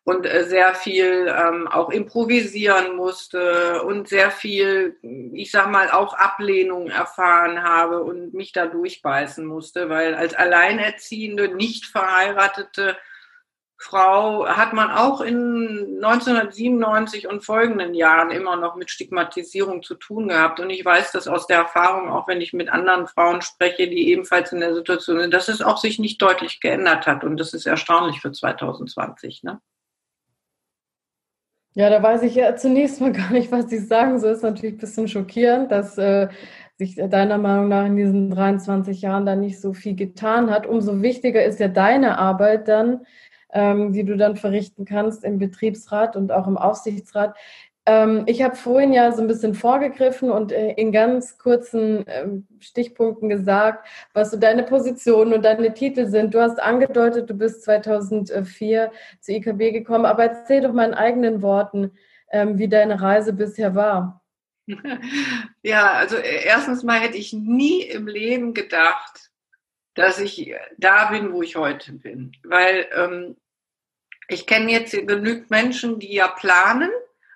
und 0.08 0.24
äh, 0.24 0.44
sehr 0.44 0.74
viel 0.74 1.26
ähm, 1.28 1.68
auch 1.68 1.90
improvisieren 1.90 2.96
musste 2.96 3.82
und 3.82 4.08
sehr 4.08 4.30
viel, 4.30 4.96
ich 5.34 5.50
sag 5.50 5.70
mal, 5.70 5.90
auch 5.90 6.14
Ablehnung 6.14 6.88
erfahren 6.88 7.62
habe 7.62 8.02
und 8.02 8.32
mich 8.32 8.52
da 8.52 8.64
durchbeißen 8.64 9.44
musste, 9.44 9.90
weil 9.90 10.14
als 10.14 10.32
Alleinerziehende, 10.32 11.54
nicht 11.54 11.84
verheiratete 11.84 12.96
Frau 13.76 14.48
hat 14.48 14.72
man 14.72 14.90
auch 14.90 15.20
in 15.20 16.00
1997 16.02 17.28
und 17.28 17.44
folgenden 17.44 17.92
Jahren 17.92 18.30
immer 18.30 18.56
noch 18.56 18.76
mit 18.76 18.90
Stigmatisierung 18.90 19.82
zu 19.82 19.94
tun 19.94 20.28
gehabt. 20.28 20.58
Und 20.58 20.70
ich 20.70 20.82
weiß 20.82 21.12
das 21.12 21.28
aus 21.28 21.46
der 21.46 21.58
Erfahrung, 21.58 22.08
auch 22.10 22.26
wenn 22.26 22.40
ich 22.40 22.54
mit 22.54 22.70
anderen 22.70 23.08
Frauen 23.08 23.42
spreche, 23.42 23.88
die 23.88 24.08
ebenfalls 24.08 24.52
in 24.52 24.60
der 24.60 24.74
Situation 24.74 25.20
sind, 25.20 25.34
dass 25.34 25.48
es 25.48 25.60
auch 25.60 25.76
sich 25.76 25.98
nicht 25.98 26.22
deutlich 26.22 26.60
geändert 26.60 27.06
hat. 27.06 27.24
Und 27.24 27.36
das 27.36 27.52
ist 27.52 27.66
erstaunlich 27.66 28.22
für 28.22 28.32
2020. 28.32 29.42
Ne? 29.42 29.60
Ja, 31.74 31.90
da 31.90 32.02
weiß 32.02 32.22
ich 32.22 32.34
ja 32.34 32.56
zunächst 32.56 33.00
mal 33.00 33.12
gar 33.12 33.30
nicht, 33.32 33.52
was 33.52 33.70
ich 33.72 33.86
sagen 33.86 34.18
soll. 34.18 34.32
Ist 34.32 34.42
natürlich 34.42 34.76
ein 34.76 34.78
bisschen 34.78 35.08
schockierend, 35.08 35.70
dass 35.70 35.98
äh, 35.98 36.28
sich 36.76 36.96
deiner 36.96 37.38
Meinung 37.38 37.68
nach 37.68 37.86
in 37.86 37.96
diesen 37.96 38.30
23 38.30 39.02
Jahren 39.02 39.26
da 39.26 39.34
nicht 39.34 39.60
so 39.60 39.72
viel 39.74 39.96
getan 39.96 40.50
hat. 40.50 40.66
Umso 40.66 41.02
wichtiger 41.02 41.44
ist 41.44 41.60
ja 41.60 41.68
deine 41.68 42.18
Arbeit 42.18 42.68
dann, 42.68 43.00
ähm, 43.52 43.92
die 43.92 44.04
du 44.04 44.16
dann 44.16 44.36
verrichten 44.36 44.84
kannst 44.84 45.24
im 45.24 45.38
Betriebsrat 45.38 46.16
und 46.16 46.30
auch 46.32 46.46
im 46.46 46.56
Aufsichtsrat. 46.56 47.36
Ähm, 47.88 48.24
ich 48.26 48.42
habe 48.42 48.54
vorhin 48.54 48.92
ja 48.92 49.10
so 49.12 49.22
ein 49.22 49.28
bisschen 49.28 49.54
vorgegriffen 49.54 50.30
und 50.30 50.52
äh, 50.52 50.72
in 50.72 50.92
ganz 50.92 51.38
kurzen 51.38 52.04
ähm, 52.06 52.46
Stichpunkten 52.60 53.30
gesagt, 53.30 53.88
was 54.12 54.30
so 54.30 54.36
deine 54.36 54.62
Positionen 54.62 55.32
und 55.32 55.42
deine 55.42 55.72
Titel 55.72 56.06
sind. 56.06 56.34
Du 56.34 56.40
hast 56.42 56.60
angedeutet, 56.60 57.30
du 57.30 57.34
bist 57.34 57.62
2004 57.62 58.92
zur 59.20 59.34
IKB 59.34 59.72
gekommen, 59.72 60.04
aber 60.04 60.24
erzähl 60.24 60.60
doch 60.60 60.74
mal 60.74 60.86
in 60.86 60.92
eigenen 60.92 61.40
Worten, 61.40 61.92
ähm, 62.30 62.58
wie 62.58 62.68
deine 62.68 63.00
Reise 63.00 63.32
bisher 63.32 63.74
war. 63.74 64.22
Ja, 65.62 65.92
also 65.92 66.16
äh, 66.16 66.44
erstens 66.44 66.82
mal 66.82 67.00
hätte 67.00 67.16
ich 67.16 67.32
nie 67.32 67.82
im 67.82 68.06
Leben 68.06 68.52
gedacht, 68.52 69.30
dass 69.94 70.18
ich 70.18 70.54
da 70.76 71.06
bin, 71.06 71.32
wo 71.32 71.42
ich 71.42 71.56
heute 71.56 71.92
bin. 71.94 72.32
Weil 72.44 72.86
ähm, 72.94 73.36
ich 74.28 74.46
kenne 74.46 74.70
jetzt 74.70 74.92
genügend 74.92 75.50
Menschen, 75.50 75.98
die 75.98 76.14
ja 76.14 76.28
planen, 76.28 76.90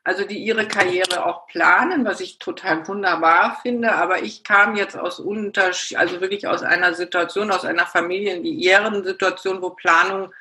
also 0.05 0.25
die 0.25 0.39
ihre 0.39 0.67
Karriere 0.67 1.27
auch 1.27 1.47
planen, 1.47 2.05
was 2.05 2.21
ich 2.21 2.39
total 2.39 2.87
wunderbar 2.89 3.59
finde. 3.63 3.93
Aber 3.93 4.23
ich 4.23 4.43
kam 4.43 4.77
jetzt 4.77 4.97
aus 4.97 5.21
Unterschied, 5.21 5.99
also 5.99 6.21
wirklich 6.21 6.47
aus 6.47 6.63
einer 6.63 6.95
Situation, 6.95 7.53
aus 7.53 7.65
einer 7.65 7.87
familienliären 7.87 9.05
Situation, 9.05 9.63
wo 9.63 9.71
Planung 9.71 10.33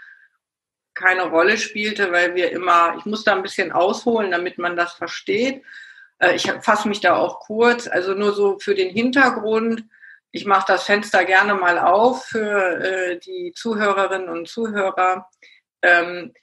keine 0.94 1.24
Rolle 1.30 1.58
spielte, 1.58 2.12
weil 2.12 2.36
wir 2.36 2.52
immer, 2.52 2.96
ich 2.98 3.06
muss 3.06 3.24
da 3.24 3.34
ein 3.34 3.44
bisschen 3.44 3.72
ausholen, 3.72 4.32
damit 4.32 4.58
man 4.58 4.76
das 4.76 4.94
versteht. 4.94 5.64
Äh, 6.20 6.36
ich 6.36 6.52
fasse 6.62 6.88
mich 6.88 7.00
da 7.00 7.16
auch 7.16 7.40
kurz, 7.40 7.88
also 7.88 8.14
nur 8.14 8.34
so 8.34 8.60
für 8.60 8.76
den 8.76 8.90
Hintergrund 8.90 9.84
ich 10.32 10.46
mache 10.46 10.66
das 10.68 10.84
Fenster 10.84 11.26
gerne 11.26 11.56
mal 11.56 11.78
auf 11.78 12.26
für 12.26 12.80
äh, 12.82 13.20
die 13.20 13.52
Zuhörerinnen 13.54 14.30
und 14.30 14.48
Zuhörer. 14.48 15.30
Ähm, 15.82 16.34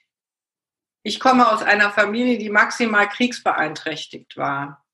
ich 1.03 1.21
komme 1.21 1.51
aus 1.51 1.63
einer 1.63 1.91
Familie, 1.91 2.39
die 2.39 2.51
maximal 2.51 3.09
kriegsbeeinträchtigt 3.09 4.37
war. 4.37 4.85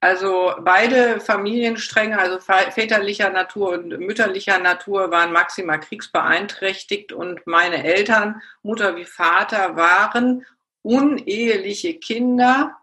Also 0.00 0.54
beide 0.60 1.20
Familienstränge, 1.20 2.18
also 2.18 2.38
väterlicher 2.38 3.30
Natur 3.30 3.72
und 3.72 3.88
mütterlicher 3.98 4.58
Natur, 4.58 5.10
waren 5.10 5.32
maximal 5.32 5.80
kriegsbeeinträchtigt 5.80 7.12
und 7.12 7.46
meine 7.46 7.82
Eltern, 7.82 8.40
Mutter 8.62 8.94
wie 8.94 9.04
Vater, 9.04 9.74
waren 9.74 10.46
uneheliche 10.82 11.98
Kinder 11.98 12.76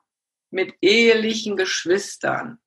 mit 0.52 0.76
ehelichen 0.82 1.56
Geschwistern 1.56 2.60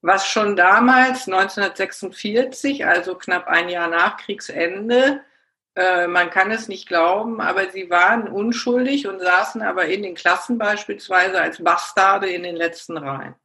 was 0.00 0.28
schon 0.28 0.56
damals, 0.56 1.26
1946, 1.26 2.86
also 2.86 3.16
knapp 3.16 3.48
ein 3.48 3.68
Jahr 3.68 3.88
nach 3.88 4.16
Kriegsende, 4.16 5.24
man 6.08 6.30
kann 6.30 6.50
es 6.50 6.66
nicht 6.66 6.88
glauben, 6.88 7.40
aber 7.40 7.70
sie 7.70 7.88
waren 7.88 8.26
unschuldig 8.26 9.06
und 9.06 9.20
saßen 9.20 9.62
aber 9.62 9.86
in 9.86 10.02
den 10.02 10.16
Klassen 10.16 10.58
beispielsweise 10.58 11.40
als 11.40 11.62
Bastarde 11.62 12.28
in 12.28 12.42
den 12.42 12.56
letzten 12.56 12.96
Reihen. 12.96 13.36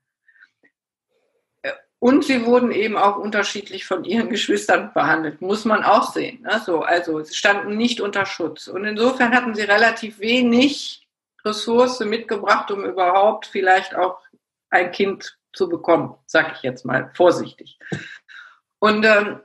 Äh, 1.61 1.73
und 1.99 2.23
sie 2.23 2.45
wurden 2.45 2.71
eben 2.71 2.97
auch 2.97 3.17
unterschiedlich 3.17 3.85
von 3.85 4.03
ihren 4.03 4.29
Geschwistern 4.31 4.91
behandelt, 4.93 5.41
muss 5.41 5.63
man 5.63 5.83
auch 5.83 6.11
sehen. 6.11 6.41
Ne? 6.41 6.59
So, 6.65 6.81
also 6.81 7.21
sie 7.21 7.35
standen 7.35 7.77
nicht 7.77 8.01
unter 8.01 8.25
Schutz. 8.25 8.67
Und 8.67 8.83
insofern 8.85 9.35
hatten 9.35 9.53
sie 9.53 9.63
relativ 9.63 10.19
wenig 10.19 11.07
Ressource 11.45 11.99
mitgebracht, 11.99 12.71
um 12.71 12.83
überhaupt 12.83 13.45
vielleicht 13.45 13.95
auch 13.95 14.19
ein 14.71 14.91
Kind 14.91 15.37
zu 15.53 15.69
bekommen, 15.69 16.15
sage 16.25 16.53
ich 16.55 16.63
jetzt 16.63 16.83
mal 16.83 17.11
vorsichtig. 17.13 17.77
Und 18.79 19.05
ähm, 19.05 19.39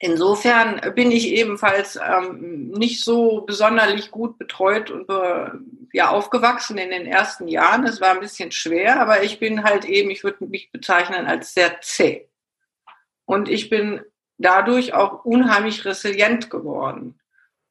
insofern 0.00 0.80
bin 0.94 1.12
ich 1.12 1.28
ebenfalls 1.28 1.96
ähm, 1.96 2.70
nicht 2.70 3.04
so 3.04 3.42
besonderlich 3.42 4.10
gut 4.10 4.38
betreut 4.38 4.90
und 4.90 5.08
äh, 5.08 5.50
ja 5.92 6.10
aufgewachsen 6.10 6.78
in 6.78 6.90
den 6.90 7.06
ersten 7.06 7.46
Jahren. 7.46 7.84
Es 7.84 8.00
war 8.00 8.10
ein 8.10 8.20
bisschen 8.20 8.50
schwer, 8.50 9.00
aber 9.00 9.22
ich 9.22 9.38
bin 9.38 9.62
halt 9.62 9.84
eben, 9.84 10.10
ich 10.10 10.24
würde 10.24 10.46
mich 10.46 10.72
bezeichnen 10.72 11.26
als 11.26 11.54
sehr 11.54 11.80
zäh. 11.82 12.26
Und 13.26 13.48
ich 13.48 13.70
bin 13.70 14.00
dadurch 14.38 14.94
auch 14.94 15.24
unheimlich 15.24 15.84
resilient 15.84 16.50
geworden. 16.50 17.19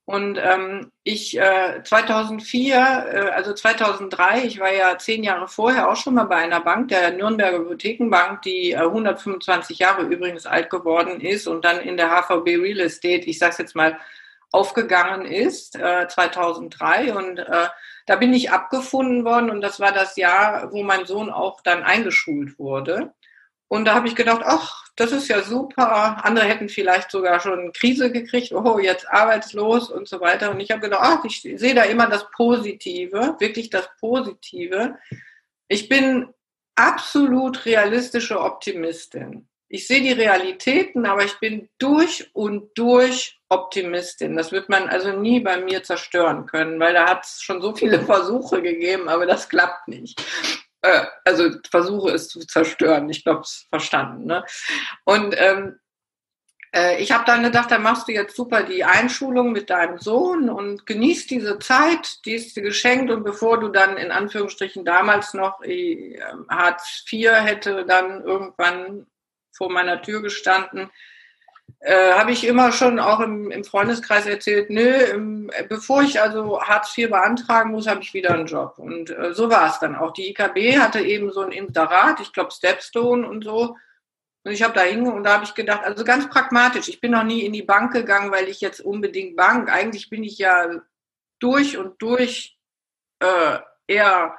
Und 0.10 0.40
ähm, 0.42 0.92
ich 1.04 1.38
äh, 1.38 1.84
2004, 1.84 2.76
äh, 2.76 3.20
also 3.30 3.54
2003, 3.54 4.44
ich 4.44 4.60
war 4.60 4.74
ja 4.74 4.98
zehn 4.98 5.24
Jahre 5.24 5.48
vorher 5.48 5.88
auch 5.88 5.98
schon 5.98 6.16
mal 6.16 6.24
bei 6.24 6.38
einer 6.38 6.62
Bank, 6.62 6.88
der 6.88 7.12
Nürnberger 7.12 7.60
Hypothekenbank, 7.60 8.42
die 8.42 8.72
äh, 8.72 8.78
125 8.78 9.78
Jahre 9.78 10.02
übrigens 10.02 10.48
alt 10.48 10.72
geworden 10.72 11.22
ist 11.22 11.46
und 11.46 11.64
dann 11.64 11.80
in 11.80 11.96
der 11.96 12.10
HVB 12.10 12.48
Real 12.58 12.80
Estate, 12.80 13.28
ich 13.28 13.38
sage 13.38 13.58
jetzt 13.60 13.76
mal, 13.76 14.00
aufgegangen 14.52 15.28
ist, 15.28 15.76
äh, 15.76 16.08
2003. 16.08 17.14
Und 17.14 17.38
äh, 17.38 17.68
da 18.08 18.16
bin 18.16 18.34
ich 18.34 18.50
abgefunden 18.50 19.26
worden 19.26 19.52
und 19.52 19.62
das 19.62 19.80
war 19.80 19.92
das 19.92 20.16
Jahr, 20.16 20.72
wo 20.72 20.82
mein 20.82 21.06
Sohn 21.06 21.30
auch 21.30 21.62
dann 21.62 21.84
eingeschult 21.84 22.58
wurde. 22.58 23.14
Und 23.68 23.86
da 23.86 23.94
habe 23.94 24.08
ich 24.08 24.16
gedacht, 24.16 24.42
ach, 24.44 24.88
das 25.00 25.12
ist 25.12 25.28
ja 25.30 25.42
super. 25.42 26.26
Andere 26.26 26.46
hätten 26.46 26.70
vielleicht 26.70 27.12
sogar 27.12 27.40
schon 27.40 27.72
Krise 27.74 28.12
gekriegt, 28.12 28.52
oh, 28.52 28.80
jetzt 28.80 29.10
arbeitslos 29.10 29.90
und 29.90 30.08
so 30.08 30.20
weiter. 30.20 30.52
Und 30.52 30.60
ich 30.60 30.72
habe 30.72 30.82
gedacht, 30.82 31.02
ach, 31.04 31.26
ich 31.26 31.42
sehe 31.42 31.74
da 31.76 31.84
immer 31.84 32.08
das 32.08 32.30
Positive, 32.32 33.36
wirklich 33.40 33.70
das 33.70 33.90
Positive. 34.00 34.96
Ich 35.68 35.88
bin 35.88 36.28
absolut 36.76 37.66
realistische 37.66 38.40
Optimistin. 38.40 39.48
Ich 39.70 39.88
sehe 39.88 40.02
die 40.02 40.12
Realitäten, 40.12 41.06
aber 41.06 41.24
ich 41.24 41.40
bin 41.40 41.70
durch 41.78 42.30
und 42.34 42.72
durch 42.76 43.40
Optimistin. 43.50 44.36
Das 44.36 44.52
wird 44.52 44.68
man 44.68 44.90
also 44.90 45.12
nie 45.12 45.40
bei 45.40 45.58
mir 45.58 45.84
zerstören 45.84 46.46
können, 46.48 46.80
weil 46.80 46.94
da 46.94 47.08
hat 47.08 47.24
es 47.24 47.42
schon 47.42 47.62
so 47.62 47.76
viele 47.76 48.02
Versuche 48.02 48.62
gegeben, 48.62 49.08
aber 49.08 49.26
das 49.26 49.48
klappt 49.48 49.88
nicht 49.88 50.20
äh, 50.82 51.06
also 51.26 51.50
versuche 51.70 52.12
es 52.12 52.30
zu 52.30 52.40
zerstören. 52.40 53.10
Ich 53.10 53.24
glaube, 53.24 53.42
es 53.42 53.68
verstanden. 53.70 54.26
Ne? 54.26 54.44
Und 55.04 55.36
ähm, 55.38 55.80
äh, 56.74 57.02
ich 57.02 57.12
habe 57.12 57.26
dann 57.26 57.44
gedacht, 57.44 57.72
dann 57.72 57.84
machst 57.84 58.08
du 58.08 58.12
jetzt 58.12 58.36
super 58.36 58.64
die 58.64 58.84
Einschulung 58.84 59.52
mit 59.52 59.70
deinem 59.70 59.98
Sohn 60.00 60.50
und 60.50 60.86
genießt 60.86 61.30
diese 61.30 61.60
Zeit, 61.60 62.26
die 62.26 62.34
ist 62.34 62.56
dir 62.56 62.64
geschenkt 62.64 63.12
und 63.12 63.24
bevor 63.24 63.60
du 63.60 63.70
dann 63.70 63.98
in 63.98 64.12
Anführungsstrichen 64.12 64.86
damals 64.86 65.34
noch 65.34 65.62
äh, 65.64 66.20
Hartz 66.50 67.04
IV 67.12 67.32
hätte 67.32 67.86
dann 67.86 68.22
irgendwann 68.24 69.08
vor 69.52 69.72
meiner 69.72 70.02
Tür 70.02 70.22
gestanden, 70.22 70.90
äh, 71.82 72.12
habe 72.14 72.32
ich 72.32 72.46
immer 72.46 72.72
schon 72.72 73.00
auch 73.00 73.22
im, 73.22 73.52
im 73.52 73.64
Freundeskreis 73.64 74.26
erzählt, 74.26 74.70
nö, 74.70 74.90
im, 74.90 75.52
bevor 75.70 76.02
ich 76.02 76.22
also 76.22 76.62
Hartz 76.62 76.98
IV 76.98 77.10
beantragen 77.10 77.72
muss, 77.72 77.88
habe 77.88 78.02
ich 78.02 78.14
wieder 78.14 78.34
einen 78.34 78.48
Job. 78.48 78.78
Und 78.78 79.10
äh, 79.10 79.34
so 79.34 79.50
war 79.50 79.70
es 79.70 79.80
dann 79.80 79.96
auch. 79.96 80.12
Die 80.12 80.30
IKB 80.30 80.78
hatte 80.78 81.00
eben 81.00 81.32
so 81.32 81.42
ein 81.42 81.52
Inserat, 81.52 82.20
ich 82.20 82.34
glaube 82.34 82.52
Stepstone 82.52 83.28
und 83.28 83.44
so. 83.44 83.78
Und 84.44 84.52
ich 84.52 84.62
habe 84.64 84.74
da 84.74 84.82
hinge 84.82 85.12
und 85.12 85.24
da 85.24 85.34
habe 85.34 85.44
ich 85.44 85.54
gedacht, 85.54 85.84
also 85.84 86.04
ganz 86.04 86.30
pragmatisch, 86.30 86.90
ich 86.90 87.02
bin 87.02 87.12
noch 87.12 87.24
nie 87.24 87.46
in 87.46 87.54
die 87.54 87.64
Bank 87.64 87.94
gegangen, 87.94 88.32
weil 88.32 88.48
ich 88.48 88.62
jetzt 88.62 88.82
unbedingt 88.82 89.36
Bank, 89.36 89.72
eigentlich 89.72 90.10
bin 90.10 90.24
ich 90.24 90.38
ja 90.38 90.82
durch 91.40 91.78
und 91.78 92.02
durch 92.02 92.58
äh, 93.20 93.60
eher 93.88 94.38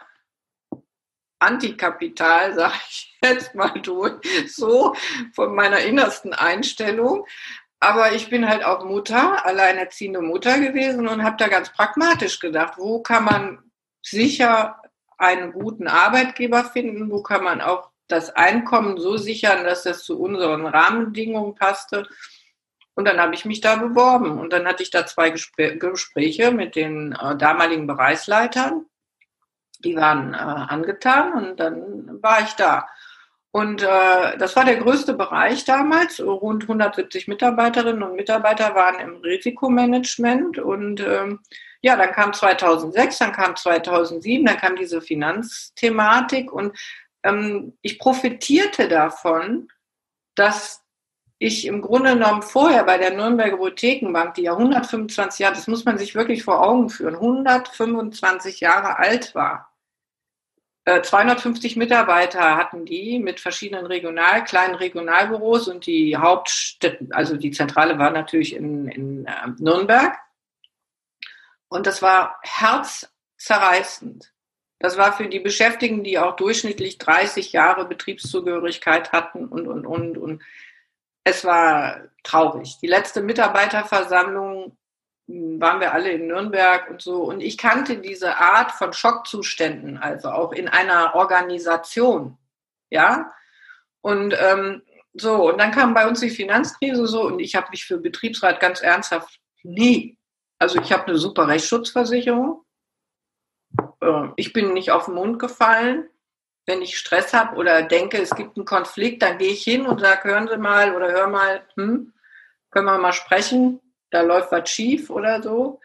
Antikapital, 1.41 2.55
sage 2.55 2.75
ich 2.89 3.19
jetzt 3.23 3.55
mal 3.55 3.81
durch, 3.81 4.15
so 4.47 4.95
von 5.35 5.55
meiner 5.55 5.81
innersten 5.81 6.33
Einstellung. 6.33 7.27
Aber 7.81 8.13
ich 8.13 8.29
bin 8.29 8.47
halt 8.47 8.63
auch 8.63 8.85
Mutter, 8.85 9.45
alleinerziehende 9.47 10.21
Mutter 10.21 10.61
gewesen 10.61 11.09
und 11.09 11.25
habe 11.25 11.39
da 11.39 11.49
ganz 11.49 11.73
pragmatisch 11.73 12.39
gedacht, 12.39 12.75
wo 12.77 13.01
kann 13.01 13.25
man 13.25 13.71
sicher 14.03 14.81
einen 15.17 15.53
guten 15.53 15.89
Arbeitgeber 15.89 16.65
finden, 16.65 17.11
wo 17.11 17.23
kann 17.23 17.43
man 17.43 17.61
auch 17.61 17.91
das 18.07 18.31
Einkommen 18.31 18.99
so 18.99 19.17
sichern, 19.17 19.65
dass 19.65 19.85
das 19.85 20.05
zu 20.05 20.21
unseren 20.21 20.67
Rahmenbedingungen 20.67 21.55
passte. 21.55 22.07
Und 22.95 23.07
dann 23.07 23.19
habe 23.19 23.35
ich 23.35 23.47
mich 23.47 23.63
da 23.63 23.77
beworben 23.77 24.39
und 24.39 24.53
dann 24.53 24.67
hatte 24.67 24.83
ich 24.83 24.91
da 24.91 25.07
zwei 25.07 25.31
Gespräche 25.31 26.51
mit 26.51 26.77
den 26.77 27.13
äh, 27.13 27.37
damaligen 27.37 27.87
Bereichsleitern 27.87 28.85
die 29.85 29.97
waren 29.97 30.35
äh, 30.35 30.37
angetan 30.37 31.33
und 31.33 31.61
dann 31.61 32.23
war 32.23 32.43
ich 32.43 32.53
da. 32.55 32.87
Und 33.53 33.83
äh, 33.83 34.39
das 34.39 34.55
war 34.55 34.65
der 34.65 34.77
größte 34.77 35.15
Bereich 35.15 35.65
damals. 35.65 36.21
Rund 36.21 36.65
170 36.65 37.27
Mitarbeiterinnen 37.27 38.03
und 38.03 38.15
Mitarbeiter 38.15 38.75
waren 38.75 39.01
im 39.01 39.17
Risikomanagement. 39.17 40.59
Und 40.59 41.01
ähm, 41.01 41.41
ja, 41.81 41.97
dann 41.97 42.13
kam 42.13 42.33
2006, 42.33 43.19
dann 43.19 43.33
kam 43.33 43.57
2007, 43.57 44.47
dann 44.47 44.57
kam 44.57 44.77
diese 44.77 45.01
Finanzthematik. 45.01 46.53
Und 46.53 46.79
ähm, 47.25 47.77
ich 47.83 47.99
profitierte 47.99 48.89
davon, 48.89 49.69
dass 50.37 50.85
ich 51.41 51.67
im 51.67 51.81
Grunde 51.83 52.13
genommen 52.13 52.43
vorher 52.43 52.85
bei 52.85 52.99
der 52.99 53.17
Nürnberger 53.17 53.57
Hypothekenbank, 53.57 54.35
die 54.35 54.43
ja 54.43 54.53
125 54.53 55.41
Jahre, 55.41 55.55
das 55.55 55.67
muss 55.67 55.85
man 55.85 55.99
sich 55.99 56.15
wirklich 56.15 56.45
vor 56.45 56.63
Augen 56.63 56.89
führen, 56.89 57.15
125 57.17 58.61
Jahre 58.61 58.99
alt 58.99 59.35
war 59.35 59.70
250 60.85 61.77
äh, 61.77 61.79
Mitarbeiter 61.79 62.57
hatten 62.57 62.85
die 62.85 63.19
mit 63.19 63.41
verschiedenen 63.41 63.87
Regional, 63.87 64.45
kleinen 64.45 64.75
Regionalbüros 64.75 65.69
und 65.69 65.87
die 65.87 66.17
Hauptstädte, 66.17 67.09
also 67.11 67.37
die 67.37 67.51
Zentrale 67.51 67.99
war 67.99 68.11
natürlich 68.11 68.55
in, 68.55 68.89
in 68.89 69.27
äh, 69.27 69.33
Nürnberg. 69.59 70.17
Und 71.69 71.87
das 71.87 72.03
war 72.03 72.41
herzzerreißend. 72.43 74.33
Das 74.79 74.97
war 74.97 75.13
für 75.13 75.29
die 75.29 75.41
Beschäftigten, 75.41 76.03
die 76.03 76.19
auch 76.19 76.37
durchschnittlich 76.37 76.99
30 76.99 77.53
Jahre 77.53 77.85
Betriebszugehörigkeit 77.85 79.13
hatten 79.13 79.47
und, 79.47 79.69
und, 79.69 79.87
und, 79.87 80.17
und. 80.17 80.43
Es 81.23 81.45
war 81.45 82.01
traurig. 82.23 82.79
Die 82.81 82.87
letzte 82.87 83.21
Mitarbeiterversammlung 83.21 84.77
waren 85.61 85.81
wir 85.81 85.93
alle 85.93 86.11
in 86.11 86.27
Nürnberg 86.27 86.91
und 86.91 87.03
so. 87.03 87.23
Und 87.23 87.41
ich 87.41 87.59
kannte 87.59 87.99
diese 87.99 88.37
Art 88.37 88.73
von 88.73 88.93
Schockzuständen, 88.93 89.99
also 89.99 90.31
auch 90.31 90.53
in 90.53 90.69
einer 90.69 91.15
Organisation. 91.15 92.37
Ja. 92.89 93.33
Und 94.01 94.35
ähm, 94.39 94.83
so, 95.13 95.51
und 95.51 95.59
dann 95.59 95.73
kam 95.73 95.95
bei 95.95 96.07
uns 96.07 96.21
die 96.21 96.31
Finanzkrise 96.31 97.07
so 97.07 97.23
und 97.23 97.41
ich 97.41 97.55
habe 97.55 97.69
mich 97.71 97.85
für 97.85 97.99
Betriebsrat 97.99 98.61
ganz 98.61 98.81
ernsthaft 98.81 99.41
nie. 99.63 100.19
Also 100.59 100.81
ich 100.81 100.93
habe 100.93 101.07
eine 101.07 101.19
super 101.19 101.49
Rechtsschutzversicherung. 101.49 102.65
Äh, 104.01 104.29
ich 104.37 104.53
bin 104.53 104.73
nicht 104.73 104.91
auf 104.91 105.07
den 105.07 105.15
Mund 105.15 105.39
gefallen. 105.39 106.09
Wenn 106.67 106.83
ich 106.83 106.99
Stress 106.99 107.33
habe 107.35 107.57
oder 107.57 107.83
denke, 107.83 108.19
es 108.19 108.35
gibt 108.35 108.57
einen 108.57 108.67
Konflikt, 108.67 109.23
dann 109.23 109.39
gehe 109.39 109.53
ich 109.53 109.63
hin 109.63 109.87
und 109.87 110.01
sage, 110.01 110.29
hören 110.29 110.49
Sie 110.49 110.59
mal 110.59 110.95
oder 110.95 111.11
hör 111.11 111.27
mal, 111.27 111.63
hm, 111.75 112.13
können 112.71 112.87
wir 112.87 112.99
mal 112.99 113.13
sprechen 113.13 113.81
da 114.11 114.23
läuft 114.23 114.53
was 114.53 114.69
schief 114.71 115.11
oder 115.11 115.43
so. 115.43 115.81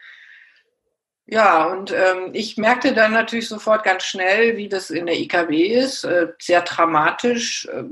Ja, 1.28 1.64
und 1.66 1.90
ähm, 1.92 2.30
ich 2.34 2.56
merkte 2.56 2.94
dann 2.94 3.12
natürlich 3.12 3.48
sofort 3.48 3.82
ganz 3.82 4.04
schnell, 4.04 4.56
wie 4.56 4.68
das 4.68 4.90
in 4.90 5.06
der 5.06 5.18
IKB 5.18 5.74
ist. 5.74 6.04
Äh, 6.04 6.32
sehr 6.38 6.62
dramatisch, 6.62 7.66
äh, 7.66 7.84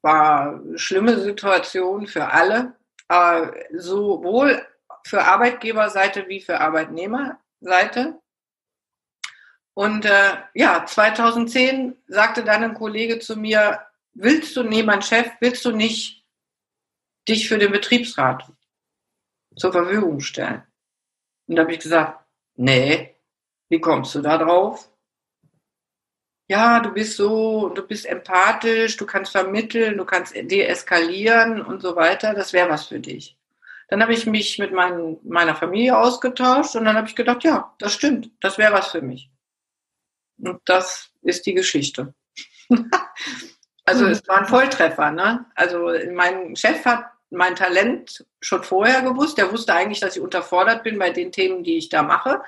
war 0.00 0.60
schlimme 0.76 1.18
Situation 1.20 2.06
für 2.06 2.32
alle, 2.32 2.74
äh, 3.08 3.48
sowohl 3.76 4.66
für 5.04 5.24
Arbeitgeberseite 5.24 6.28
wie 6.28 6.40
für 6.40 6.60
Arbeitnehmerseite. 6.60 8.18
Und 9.74 10.06
äh, 10.06 10.36
ja, 10.54 10.86
2010 10.86 11.96
sagte 12.06 12.44
dann 12.44 12.64
ein 12.64 12.74
Kollege 12.74 13.18
zu 13.18 13.36
mir, 13.36 13.86
willst 14.14 14.56
du, 14.56 14.62
nee, 14.62 14.82
mein 14.82 15.02
Chef, 15.02 15.30
willst 15.40 15.64
du 15.64 15.70
nicht 15.70 16.24
dich 17.28 17.48
für 17.48 17.58
den 17.58 17.72
Betriebsrat 17.72 18.50
zur 19.58 19.72
Verfügung 19.72 20.20
stellen. 20.20 20.62
Und 21.46 21.56
da 21.56 21.62
habe 21.62 21.72
ich 21.72 21.80
gesagt, 21.80 22.24
nee, 22.56 23.16
wie 23.68 23.80
kommst 23.80 24.14
du 24.14 24.22
da 24.22 24.38
drauf? 24.38 24.90
Ja, 26.50 26.80
du 26.80 26.90
bist 26.90 27.16
so, 27.16 27.68
du 27.68 27.86
bist 27.86 28.06
empathisch, 28.06 28.96
du 28.96 29.04
kannst 29.04 29.32
vermitteln, 29.32 29.98
du 29.98 30.06
kannst 30.06 30.34
deeskalieren 30.34 31.60
und 31.60 31.82
so 31.82 31.94
weiter. 31.94 32.32
Das 32.32 32.54
wäre 32.54 32.70
was 32.70 32.86
für 32.86 33.00
dich. 33.00 33.36
Dann 33.88 34.02
habe 34.02 34.14
ich 34.14 34.26
mich 34.26 34.58
mit 34.58 34.72
mein, 34.72 35.18
meiner 35.24 35.54
Familie 35.54 35.98
ausgetauscht 35.98 36.76
und 36.76 36.84
dann 36.84 36.96
habe 36.96 37.08
ich 37.08 37.16
gedacht, 37.16 37.44
ja, 37.44 37.74
das 37.78 37.94
stimmt, 37.94 38.30
das 38.40 38.58
wäre 38.58 38.72
was 38.72 38.88
für 38.88 39.02
mich. 39.02 39.30
Und 40.38 40.60
das 40.64 41.10
ist 41.22 41.46
die 41.46 41.54
Geschichte. 41.54 42.14
also 43.84 44.06
es 44.06 44.26
war 44.28 44.38
ein 44.38 44.46
Volltreffer. 44.46 45.10
Ne? 45.10 45.46
Also 45.54 45.90
mein 46.12 46.54
Chef 46.56 46.84
hat 46.84 47.10
mein 47.30 47.56
Talent 47.56 48.24
schon 48.40 48.62
vorher 48.62 49.02
gewusst. 49.02 49.38
Der 49.38 49.52
wusste 49.52 49.74
eigentlich, 49.74 50.00
dass 50.00 50.16
ich 50.16 50.22
unterfordert 50.22 50.82
bin 50.82 50.98
bei 50.98 51.10
den 51.10 51.32
Themen, 51.32 51.62
die 51.62 51.76
ich 51.76 51.88
da 51.88 52.02
mache. 52.02 52.42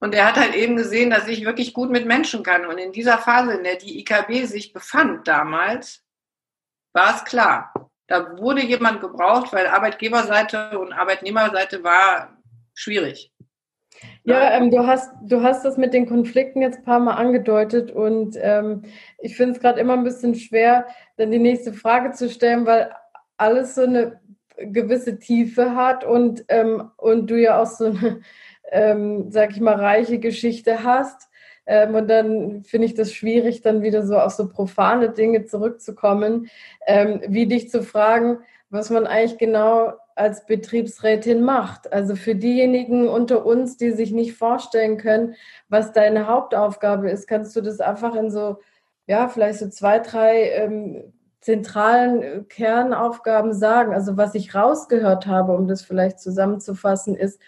Und 0.00 0.14
er 0.14 0.26
hat 0.26 0.36
halt 0.36 0.54
eben 0.54 0.76
gesehen, 0.76 1.10
dass 1.10 1.28
ich 1.28 1.44
wirklich 1.44 1.74
gut 1.74 1.90
mit 1.90 2.06
Menschen 2.06 2.42
kann. 2.42 2.64
Und 2.64 2.78
in 2.78 2.92
dieser 2.92 3.18
Phase, 3.18 3.52
in 3.52 3.64
der 3.64 3.76
die 3.76 4.00
IKB 4.00 4.46
sich 4.46 4.72
befand 4.72 5.28
damals, 5.28 6.02
war 6.92 7.14
es 7.14 7.24
klar. 7.24 7.90
Da 8.06 8.38
wurde 8.38 8.64
jemand 8.64 9.00
gebraucht, 9.00 9.52
weil 9.52 9.66
Arbeitgeberseite 9.66 10.78
und 10.78 10.92
Arbeitnehmerseite 10.92 11.84
war 11.84 12.36
schwierig. 12.74 13.30
Ja, 14.24 14.52
ähm, 14.52 14.70
du, 14.70 14.86
hast, 14.86 15.12
du 15.22 15.42
hast 15.42 15.64
das 15.64 15.76
mit 15.76 15.92
den 15.92 16.06
Konflikten 16.06 16.62
jetzt 16.62 16.78
ein 16.78 16.84
paar 16.84 17.00
Mal 17.00 17.14
angedeutet 17.14 17.90
und 17.90 18.36
ähm, 18.40 18.82
ich 19.18 19.36
finde 19.36 19.54
es 19.54 19.60
gerade 19.60 19.80
immer 19.80 19.94
ein 19.94 20.04
bisschen 20.04 20.34
schwer, 20.34 20.86
dann 21.16 21.30
die 21.30 21.38
nächste 21.38 21.74
Frage 21.74 22.12
zu 22.12 22.30
stellen, 22.30 22.66
weil 22.66 22.94
alles 23.40 23.74
so 23.74 23.82
eine 23.82 24.20
gewisse 24.56 25.18
Tiefe 25.18 25.74
hat 25.74 26.04
und, 26.04 26.44
ähm, 26.48 26.90
und 26.96 27.30
du 27.30 27.40
ja 27.40 27.60
auch 27.60 27.66
so 27.66 27.86
eine, 27.86 28.20
ähm, 28.70 29.30
sag 29.30 29.52
ich 29.52 29.60
mal, 29.60 29.76
reiche 29.76 30.18
Geschichte 30.18 30.84
hast. 30.84 31.28
Ähm, 31.66 31.94
und 31.94 32.08
dann 32.08 32.64
finde 32.64 32.86
ich 32.86 32.94
das 32.94 33.12
schwierig, 33.12 33.62
dann 33.62 33.82
wieder 33.82 34.06
so 34.06 34.18
auf 34.18 34.32
so 34.32 34.48
profane 34.48 35.10
Dinge 35.10 35.44
zurückzukommen, 35.44 36.48
ähm, 36.86 37.20
wie 37.28 37.46
dich 37.46 37.70
zu 37.70 37.82
fragen, 37.82 38.38
was 38.70 38.90
man 38.90 39.06
eigentlich 39.06 39.38
genau 39.38 39.94
als 40.14 40.44
Betriebsrätin 40.46 41.42
macht. 41.42 41.92
Also 41.92 42.14
für 42.14 42.34
diejenigen 42.34 43.08
unter 43.08 43.46
uns, 43.46 43.76
die 43.76 43.92
sich 43.92 44.12
nicht 44.12 44.34
vorstellen 44.34 44.98
können, 44.98 45.34
was 45.68 45.92
deine 45.92 46.26
Hauptaufgabe 46.26 47.10
ist, 47.10 47.26
kannst 47.26 47.56
du 47.56 47.62
das 47.62 47.80
einfach 47.80 48.14
in 48.14 48.30
so, 48.30 48.58
ja, 49.06 49.28
vielleicht 49.28 49.58
so 49.60 49.68
zwei, 49.68 49.98
drei 49.98 50.50
ähm, 50.50 51.12
zentralen 51.40 52.22
äh, 52.22 52.40
Kernaufgaben 52.48 53.52
sagen. 53.52 53.94
Also 53.94 54.16
was 54.16 54.34
ich 54.34 54.54
rausgehört 54.54 55.26
habe, 55.26 55.56
um 55.56 55.66
das 55.66 55.82
vielleicht 55.82 56.20
zusammenzufassen, 56.20 57.16
ist, 57.16 57.40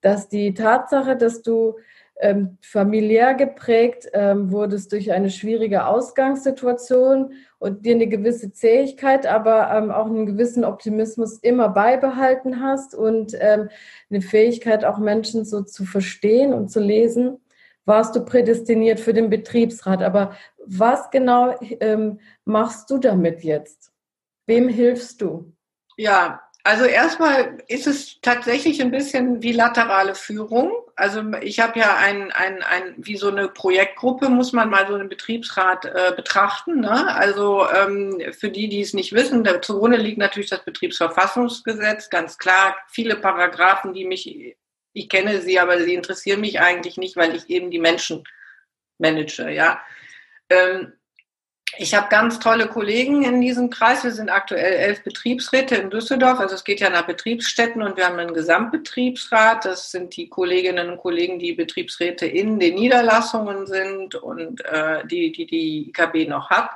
dass 0.00 0.28
die 0.28 0.54
Tatsache, 0.54 1.16
dass 1.16 1.42
du 1.42 1.76
ähm, 2.18 2.56
familiär 2.62 3.34
geprägt 3.34 4.08
ähm, 4.14 4.50
wurdest 4.50 4.92
durch 4.92 5.12
eine 5.12 5.30
schwierige 5.30 5.86
Ausgangssituation 5.86 7.32
und 7.58 7.84
dir 7.84 7.94
eine 7.94 8.06
gewisse 8.06 8.52
Zähigkeit, 8.52 9.26
aber 9.26 9.70
ähm, 9.70 9.90
auch 9.90 10.06
einen 10.06 10.26
gewissen 10.26 10.64
Optimismus 10.64 11.38
immer 11.38 11.68
beibehalten 11.68 12.62
hast 12.62 12.94
und 12.94 13.36
ähm, 13.38 13.68
eine 14.10 14.22
Fähigkeit, 14.22 14.84
auch 14.84 14.98
Menschen 14.98 15.44
so 15.44 15.62
zu 15.62 15.84
verstehen 15.84 16.54
und 16.54 16.70
zu 16.70 16.80
lesen, 16.80 17.38
warst 17.86 18.14
du 18.14 18.24
prädestiniert 18.24 19.00
für 19.00 19.14
den 19.14 19.30
Betriebsrat. 19.30 20.02
Aber 20.02 20.36
was 20.66 21.10
genau 21.10 21.58
ähm, 21.80 22.20
machst 22.44 22.90
du 22.90 22.98
damit 22.98 23.42
jetzt? 23.42 23.92
Wem 24.46 24.68
hilfst 24.68 25.22
du? 25.22 25.52
Ja, 25.96 26.42
also 26.66 26.84
erstmal 26.84 27.58
ist 27.68 27.86
es 27.86 28.20
tatsächlich 28.20 28.82
ein 28.82 28.90
bisschen 28.90 29.40
wie 29.40 29.52
laterale 29.52 30.16
Führung. 30.16 30.72
Also 30.96 31.22
ich 31.40 31.60
habe 31.60 31.78
ja 31.78 31.96
ein, 31.96 32.32
ein, 32.32 32.60
ein, 32.64 32.94
wie 32.96 33.16
so 33.16 33.28
eine 33.28 33.48
Projektgruppe, 33.48 34.28
muss 34.28 34.52
man 34.52 34.68
mal 34.68 34.88
so 34.88 34.94
einen 34.94 35.08
Betriebsrat 35.08 35.84
äh, 35.84 36.12
betrachten. 36.16 36.80
Ne? 36.80 37.14
Also 37.14 37.68
ähm, 37.70 38.20
für 38.32 38.50
die, 38.50 38.68
die 38.68 38.80
es 38.80 38.94
nicht 38.94 39.12
wissen, 39.12 39.48
zugrunde 39.62 39.96
liegt 39.96 40.18
natürlich 40.18 40.50
das 40.50 40.64
Betriebsverfassungsgesetz, 40.64 42.10
ganz 42.10 42.36
klar, 42.36 42.76
viele 42.88 43.14
Paragraphen, 43.14 43.92
die 43.92 44.04
mich, 44.04 44.56
ich 44.96 45.08
kenne 45.10 45.42
sie, 45.42 45.60
aber 45.60 45.82
sie 45.82 45.94
interessieren 45.94 46.40
mich 46.40 46.60
eigentlich 46.60 46.96
nicht, 46.96 47.16
weil 47.16 47.36
ich 47.36 47.50
eben 47.50 47.70
die 47.70 47.78
Menschen 47.78 48.24
manage, 48.98 49.50
ja. 49.50 49.80
Ähm, 50.48 50.92
ich 51.78 51.94
habe 51.94 52.08
ganz 52.08 52.38
tolle 52.38 52.68
Kollegen 52.68 53.22
in 53.22 53.40
diesem 53.40 53.68
Kreis. 53.68 54.04
Wir 54.04 54.12
sind 54.12 54.30
aktuell 54.30 54.72
elf 54.72 55.02
Betriebsräte 55.02 55.74
in 55.74 55.90
Düsseldorf. 55.90 56.38
Also 56.38 56.54
es 56.54 56.64
geht 56.64 56.80
ja 56.80 56.88
nach 56.88 57.06
Betriebsstätten 57.06 57.82
und 57.82 57.98
wir 57.98 58.06
haben 58.06 58.18
einen 58.18 58.32
Gesamtbetriebsrat. 58.32 59.66
Das 59.66 59.90
sind 59.90 60.16
die 60.16 60.30
Kolleginnen 60.30 60.88
und 60.88 60.98
Kollegen, 60.98 61.38
die 61.38 61.52
Betriebsräte 61.52 62.24
in 62.24 62.58
den 62.58 62.76
Niederlassungen 62.76 63.66
sind 63.66 64.14
und 64.14 64.64
äh, 64.64 65.06
die, 65.06 65.32
die 65.32 65.44
die 65.44 65.88
IKB 65.90 66.28
noch 66.28 66.48
hat. 66.48 66.70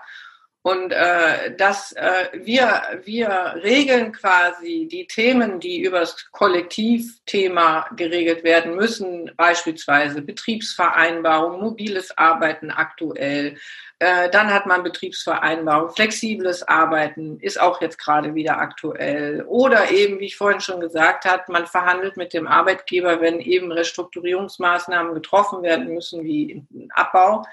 Und 0.63 0.93
äh, 0.93 1.57
dass 1.57 1.93
äh, 1.93 2.29
wir, 2.35 2.83
wir 3.05 3.55
regeln 3.63 4.13
quasi 4.13 4.87
die 4.91 5.07
Themen, 5.07 5.59
die 5.59 5.81
über 5.81 6.01
das 6.01 6.31
Kollektivthema 6.33 7.89
geregelt 7.97 8.45
werden 8.45 8.75
müssen, 8.75 9.31
beispielsweise 9.39 10.21
Betriebsvereinbarung, 10.21 11.63
mobiles 11.63 12.17
Arbeiten 12.19 12.71
aktuell. 12.71 13.57
Äh, 14.01 14.29
dann 14.29 14.53
hat 14.53 14.67
man 14.67 14.83
Betriebsvereinbarung, 14.83 15.95
flexibles 15.95 16.63
Arbeiten 16.69 17.41
ist 17.41 17.59
auch 17.59 17.81
jetzt 17.81 17.99
gerade 17.99 18.35
wieder 18.35 18.59
aktuell. 18.59 19.43
Oder 19.47 19.91
eben, 19.91 20.21
wie 20.21 20.27
ich 20.27 20.37
vorhin 20.37 20.61
schon 20.61 20.81
gesagt 20.81 21.25
habe, 21.25 21.51
man 21.51 21.67
verhandelt 21.67 22.19
mit 22.19 22.35
dem 22.35 22.47
Arbeitgeber, 22.47 23.23
wenn 23.23 23.41
eben 23.41 23.73
Restrukturierungsmaßnahmen 23.73 25.15
getroffen 25.15 25.63
werden 25.63 25.95
müssen, 25.95 26.23
wie 26.23 26.63
Abbau 26.91 27.47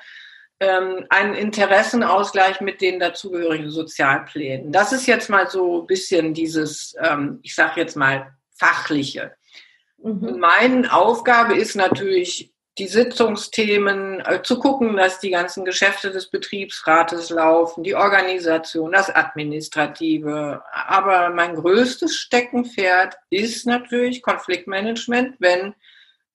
ähm, 0.60 1.06
einen 1.10 1.36
Interessenausgleich 1.36 2.62
mit 2.62 2.82
den 2.82 3.00
dazugehörigen 3.00 3.70
Sozialplänen. 3.70 4.72
Das 4.72 4.92
ist 4.92 5.06
jetzt 5.06 5.30
mal 5.30 5.50
so 5.50 5.82
ein 5.82 5.88
bisschen 5.88 6.34
dieses, 6.34 6.96
ähm, 7.02 7.40
ich 7.44 7.54
sage 7.54 7.82
jetzt 7.82 7.96
mal, 7.96 8.34
fachliche. 8.56 9.36
Mhm. 10.02 10.40
Meine 10.40 10.94
Aufgabe 10.94 11.56
ist 11.56 11.76
natürlich, 11.76 12.52
die 12.78 12.88
Sitzungsthemen, 12.88 14.20
äh, 14.20 14.44
zu 14.44 14.60
gucken, 14.60 14.98
dass 14.98 15.20
die 15.20 15.32
ganzen 15.32 15.66
Geschäfte 15.66 16.12
des 16.12 16.30
Betriebsrates 16.30 17.32
laufen, 17.32 17.84
die 17.84 17.96
Organisation, 17.96 18.92
das 18.92 19.10
Administrative. 19.10 20.62
Aber 20.72 21.30
mein 21.32 21.56
größtes 21.56 22.16
Steckenpferd 22.16 23.16
ist 23.32 23.66
natürlich 23.66 24.22
Konfliktmanagement, 24.22 25.36
wenn 25.40 25.74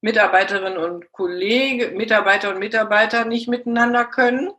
Mitarbeiterinnen 0.03 0.77
und 0.79 1.13
Kollegen, 1.13 1.97
Mitarbeiter 1.97 2.51
und 2.51 2.59
Mitarbeiter 2.59 3.25
nicht 3.25 3.49
miteinander 3.49 4.05
können. 4.05 4.51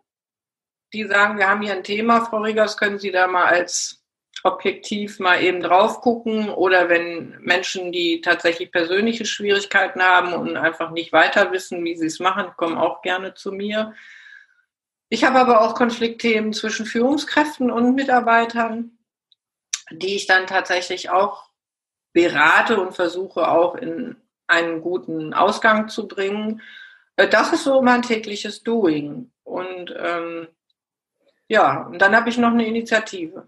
Die 0.94 1.04
sagen, 1.04 1.38
wir 1.38 1.50
haben 1.50 1.62
hier 1.62 1.74
ein 1.74 1.84
Thema, 1.84 2.26
Frau 2.26 2.42
Riegers, 2.42 2.78
können 2.78 2.98
Sie 2.98 3.12
da 3.12 3.28
mal 3.28 3.46
als 3.46 4.04
objektiv 4.44 5.20
mal 5.20 5.42
eben 5.42 5.62
drauf 5.62 6.02
gucken 6.02 6.50
oder 6.50 6.90
wenn 6.90 7.38
Menschen, 7.40 7.92
die 7.92 8.22
tatsächlich 8.22 8.72
persönliche 8.72 9.26
Schwierigkeiten 9.26 10.02
haben 10.02 10.34
und 10.34 10.58
einfach 10.58 10.92
nicht 10.92 11.14
weiter 11.14 11.52
wissen, 11.52 11.84
wie 11.86 11.96
sie 11.96 12.08
es 12.08 12.20
machen, 12.20 12.52
kommen 12.58 12.78
auch 12.78 13.02
gerne 13.02 13.34
zu 13.36 13.52
mir. 13.52 13.94
Ich 15.10 15.24
habe 15.24 15.40
aber 15.40 15.62
auch 15.62 15.76
Konfliktthemen 15.76 16.54
zwischen 16.54 16.86
Führungskräften 16.86 17.72
und 17.72 17.96
Mitarbeitern, 17.96 18.98
die 19.92 20.16
ich 20.16 20.26
dann 20.26 20.48
tatsächlich 20.48 21.10
auch 21.10 21.50
berate 22.12 22.82
und 22.82 22.94
versuche 22.94 23.48
auch 23.48 23.76
in 23.76 24.18
einen 24.48 24.82
guten 24.82 25.34
Ausgang 25.34 25.90
zu 25.90 26.08
bringen. 26.08 26.62
Äh, 27.16 27.28
das 27.28 27.54
ist 27.54 27.64
so 27.64 27.82
mein 27.82 28.02
tägliches 28.02 28.64
Doing. 28.64 29.32
Und 29.44 29.94
ähm, 29.98 30.48
ja, 31.48 31.88
und 31.88 32.02
dann 32.02 32.16
habe 32.16 32.30
ich 32.30 32.38
noch 32.38 32.52
eine 32.52 32.66
Initiative. 32.66 33.48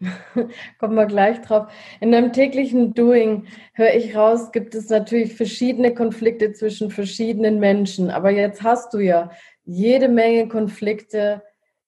Kommen 0.78 0.96
wir 0.96 1.06
gleich 1.06 1.40
drauf. 1.42 1.72
In 2.00 2.12
deinem 2.12 2.32
täglichen 2.32 2.92
Doing 2.94 3.46
höre 3.74 3.94
ich 3.94 4.16
raus, 4.16 4.52
gibt 4.52 4.74
es 4.74 4.88
natürlich 4.88 5.34
verschiedene 5.34 5.94
Konflikte 5.94 6.52
zwischen 6.52 6.90
verschiedenen 6.90 7.60
Menschen. 7.60 8.10
Aber 8.10 8.30
jetzt 8.30 8.62
hast 8.62 8.92
du 8.94 8.98
ja 8.98 9.30
jede 9.64 10.08
Menge 10.08 10.48
Konflikte 10.48 11.42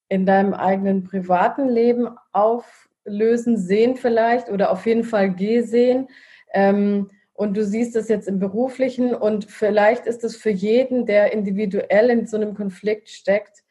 in 0.08 0.26
deinem 0.26 0.54
eigenen 0.54 1.02
privaten 1.02 1.68
Leben 1.68 2.08
auflösen, 2.32 3.56
sehen 3.56 3.96
vielleicht 3.96 4.48
oder 4.48 4.70
auf 4.70 4.86
jeden 4.86 5.04
Fall 5.04 5.34
gesehen. 5.34 6.08
Ähm, 6.52 7.10
und 7.34 7.56
du 7.56 7.64
siehst 7.64 7.96
es 7.96 8.08
jetzt 8.08 8.28
im 8.28 8.38
beruflichen 8.38 9.14
und 9.14 9.50
vielleicht 9.50 10.06
ist 10.06 10.24
es 10.24 10.36
für 10.36 10.50
jeden, 10.50 11.04
der 11.04 11.32
individuell 11.32 12.08
in 12.10 12.26
so 12.26 12.36
einem 12.36 12.54
Konflikt 12.54 13.10
steckt, 13.10 13.64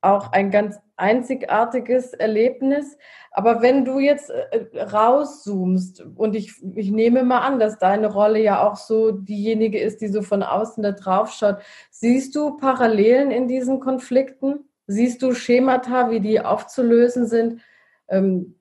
auch 0.00 0.32
ein 0.32 0.52
ganz 0.52 0.78
einzigartiges 0.96 2.12
Erlebnis. 2.12 2.96
Aber 3.32 3.62
wenn 3.62 3.84
du 3.84 3.98
jetzt 3.98 4.30
äh, 4.30 4.80
rauszoomst 4.80 6.04
und 6.14 6.36
ich, 6.36 6.62
ich 6.76 6.90
nehme 6.92 7.24
mal 7.24 7.40
an, 7.40 7.58
dass 7.58 7.78
deine 7.78 8.12
Rolle 8.12 8.40
ja 8.40 8.66
auch 8.66 8.76
so 8.76 9.10
diejenige 9.10 9.80
ist, 9.80 10.00
die 10.00 10.08
so 10.08 10.22
von 10.22 10.44
außen 10.44 10.82
da 10.82 10.92
drauf 10.92 11.32
schaut, 11.32 11.58
siehst 11.90 12.36
du 12.36 12.56
Parallelen 12.56 13.32
in 13.32 13.48
diesen 13.48 13.80
Konflikten? 13.80 14.68
Siehst 14.86 15.22
du 15.22 15.34
Schemata, 15.34 16.10
wie 16.10 16.20
die 16.20 16.40
aufzulösen 16.40 17.26
sind? 17.26 17.60
Ähm, 18.08 18.54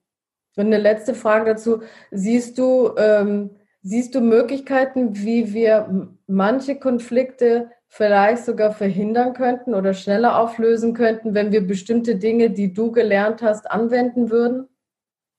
und 0.56 0.66
eine 0.66 0.80
letzte 0.80 1.14
Frage 1.14 1.52
dazu. 1.52 1.82
Siehst 2.10 2.58
du, 2.58 2.96
ähm, 2.98 3.52
siehst 3.88 4.16
du 4.16 4.22
Möglichkeiten, 4.22 5.16
wie 5.16 5.54
wir 5.54 6.10
manche 6.28 6.78
Konflikte 6.78 7.72
vielleicht 7.88 8.44
sogar 8.46 8.74
verhindern 8.74 9.34
könnten 9.34 9.74
oder 9.74 9.94
schneller 9.94 10.38
auflösen 10.38 10.94
könnten, 10.94 11.34
wenn 11.34 11.52
wir 11.52 11.66
bestimmte 11.66 12.18
Dinge, 12.18 12.50
die 12.50 12.74
du 12.74 12.92
gelernt 12.92 13.42
hast, 13.42 13.72
anwenden 13.72 14.30
würden? 14.30 14.68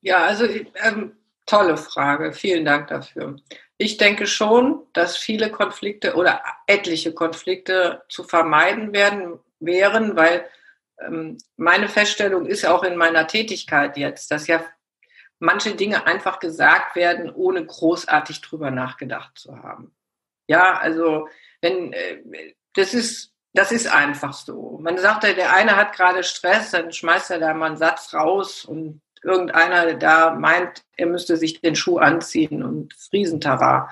Ja, 0.00 0.24
also 0.24 0.46
ähm, 0.46 1.12
tolle 1.44 1.76
Frage. 1.76 2.32
Vielen 2.32 2.64
Dank 2.64 2.88
dafür. 2.88 3.36
Ich 3.76 3.98
denke 3.98 4.26
schon, 4.26 4.82
dass 4.94 5.16
viele 5.16 5.50
Konflikte 5.50 6.14
oder 6.14 6.40
etliche 6.66 7.12
Konflikte 7.12 8.02
zu 8.08 8.24
vermeiden 8.24 8.92
werden 8.92 9.38
wären, 9.60 10.16
weil 10.16 10.46
ähm, 11.00 11.36
meine 11.56 11.88
Feststellung 11.88 12.46
ist 12.46 12.66
auch 12.66 12.82
in 12.82 12.96
meiner 12.96 13.26
Tätigkeit 13.26 13.96
jetzt, 13.98 14.30
dass 14.30 14.46
ja 14.46 14.64
manche 15.38 15.74
Dinge 15.74 16.06
einfach 16.06 16.38
gesagt 16.38 16.96
werden, 16.96 17.30
ohne 17.30 17.64
großartig 17.64 18.40
drüber 18.40 18.70
nachgedacht 18.70 19.38
zu 19.38 19.56
haben. 19.56 19.94
Ja, 20.46 20.78
also 20.78 21.28
wenn, 21.60 21.92
äh, 21.92 22.22
das 22.74 22.94
ist, 22.94 23.32
das 23.52 23.72
ist 23.72 23.86
einfach 23.86 24.32
so. 24.32 24.78
Man 24.82 24.98
sagt 24.98 25.24
ja, 25.24 25.32
der 25.32 25.52
eine 25.52 25.76
hat 25.76 25.94
gerade 25.94 26.22
Stress, 26.22 26.70
dann 26.70 26.92
schmeißt 26.92 27.30
er 27.30 27.38
da 27.38 27.54
mal 27.54 27.66
einen 27.66 27.76
Satz 27.76 28.14
raus 28.14 28.64
und 28.64 29.00
irgendeiner 29.22 29.94
da 29.94 30.34
meint, 30.34 30.84
er 30.96 31.06
müsste 31.06 31.36
sich 31.36 31.60
den 31.60 31.74
Schuh 31.74 31.98
anziehen 31.98 32.62
und 32.62 32.94
das 32.94 33.10
Riesentara. 33.12 33.90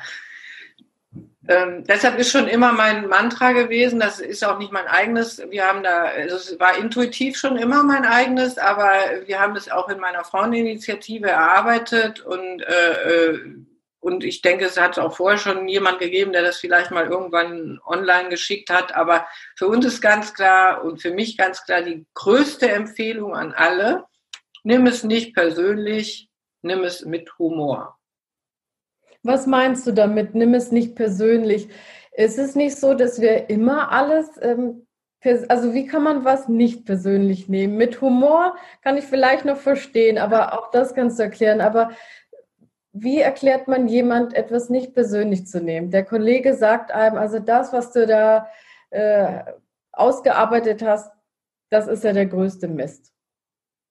Ähm, 1.49 1.85
deshalb 1.85 2.19
ist 2.19 2.33
schon 2.33 2.49
immer 2.49 2.73
mein 2.73 3.07
Mantra 3.07 3.53
gewesen, 3.53 4.01
das 4.01 4.19
ist 4.19 4.45
auch 4.45 4.59
nicht 4.59 4.73
mein 4.73 4.87
eigenes, 4.87 5.41
wir 5.51 5.65
haben 5.65 5.83
da, 5.83 6.05
also 6.05 6.37
es 6.37 6.59
war 6.59 6.77
intuitiv 6.77 7.37
schon 7.37 7.57
immer 7.57 7.85
mein 7.85 8.05
eigenes, 8.05 8.59
aber 8.59 8.91
wir 9.27 9.39
haben 9.39 9.55
es 9.55 9.71
auch 9.71 9.89
in 9.89 10.01
meiner 10.01 10.25
Fraueninitiative 10.25 11.29
erarbeitet 11.29 12.21
und 12.21 12.63
äh, 12.63 13.33
äh 13.33 13.41
und 14.07 14.23
ich 14.23 14.41
denke, 14.41 14.67
es 14.67 14.81
hat 14.81 15.01
auch 15.01 15.17
vorher 15.17 15.37
schon 15.37 15.67
jemand 15.67 15.99
gegeben, 15.99 16.33
der 16.33 16.43
das 16.43 16.59
vielleicht 16.59 16.93
mal 16.93 17.09
irgendwann 17.09 17.81
online 17.85 18.29
geschickt 18.29 18.71
hat. 18.71 18.95
Aber 18.95 19.27
für 19.57 19.67
uns 19.67 19.85
ist 19.85 20.01
ganz 20.01 20.33
klar 20.33 20.85
und 20.85 21.03
für 21.03 21.11
mich 21.11 21.37
ganz 21.37 21.65
klar 21.65 21.83
die 21.83 22.07
größte 22.15 22.71
Empfehlung 22.71 23.35
an 23.35 23.53
alle, 23.53 24.05
nimm 24.63 24.87
es 24.87 25.03
nicht 25.03 25.35
persönlich, 25.35 26.29
nimm 26.63 26.85
es 26.85 27.05
mit 27.05 27.37
Humor. 27.41 27.96
Was 29.27 29.47
meinst 29.47 29.87
du 29.87 29.93
damit? 29.93 30.35
Nimm 30.35 30.55
es 30.55 30.73
nicht 30.73 30.95
persönlich. 30.95 31.69
Ist 32.13 32.39
es 32.39 32.55
nicht 32.55 32.77
so, 32.77 32.95
dass 32.95 33.21
wir 33.21 33.51
immer 33.51 33.93
alles, 33.93 34.31
ähm, 34.41 34.87
also 35.49 35.75
wie 35.75 35.87
kann 35.87 36.03
man 36.03 36.25
was 36.25 36.49
nicht 36.49 36.85
persönlich 36.85 37.49
nehmen? 37.49 37.77
Mit 37.77 38.01
Humor 38.01 38.57
kann 38.83 38.97
ich 38.97 39.05
vielleicht 39.05 39.45
noch 39.45 39.57
verstehen, 39.57 40.17
aber 40.19 40.59
auch 40.59 40.71
das 40.71 40.95
kannst 40.95 41.19
du 41.19 41.25
erklären. 41.25 41.61
Aber 41.61 41.91
wie 42.93 43.19
erklärt 43.19 43.69
man 43.69 43.89
jemand 43.89 44.35
etwas 44.35 44.71
nicht 44.71 44.95
persönlich 44.95 45.47
zu 45.47 45.61
nehmen? 45.61 45.91
Der 45.91 46.05
Kollege 46.05 46.55
sagt 46.55 46.93
einem, 46.93 47.17
also 47.17 47.39
das, 47.39 47.73
was 47.73 47.93
du 47.93 48.07
da 48.07 48.49
äh, 48.91 49.43
ausgearbeitet 49.93 50.83
hast, 50.83 51.11
das 51.71 51.89
ist 51.89 52.05
ja 52.05 52.13
der 52.13 52.27
größte 52.27 52.69
Mist. 52.69 53.13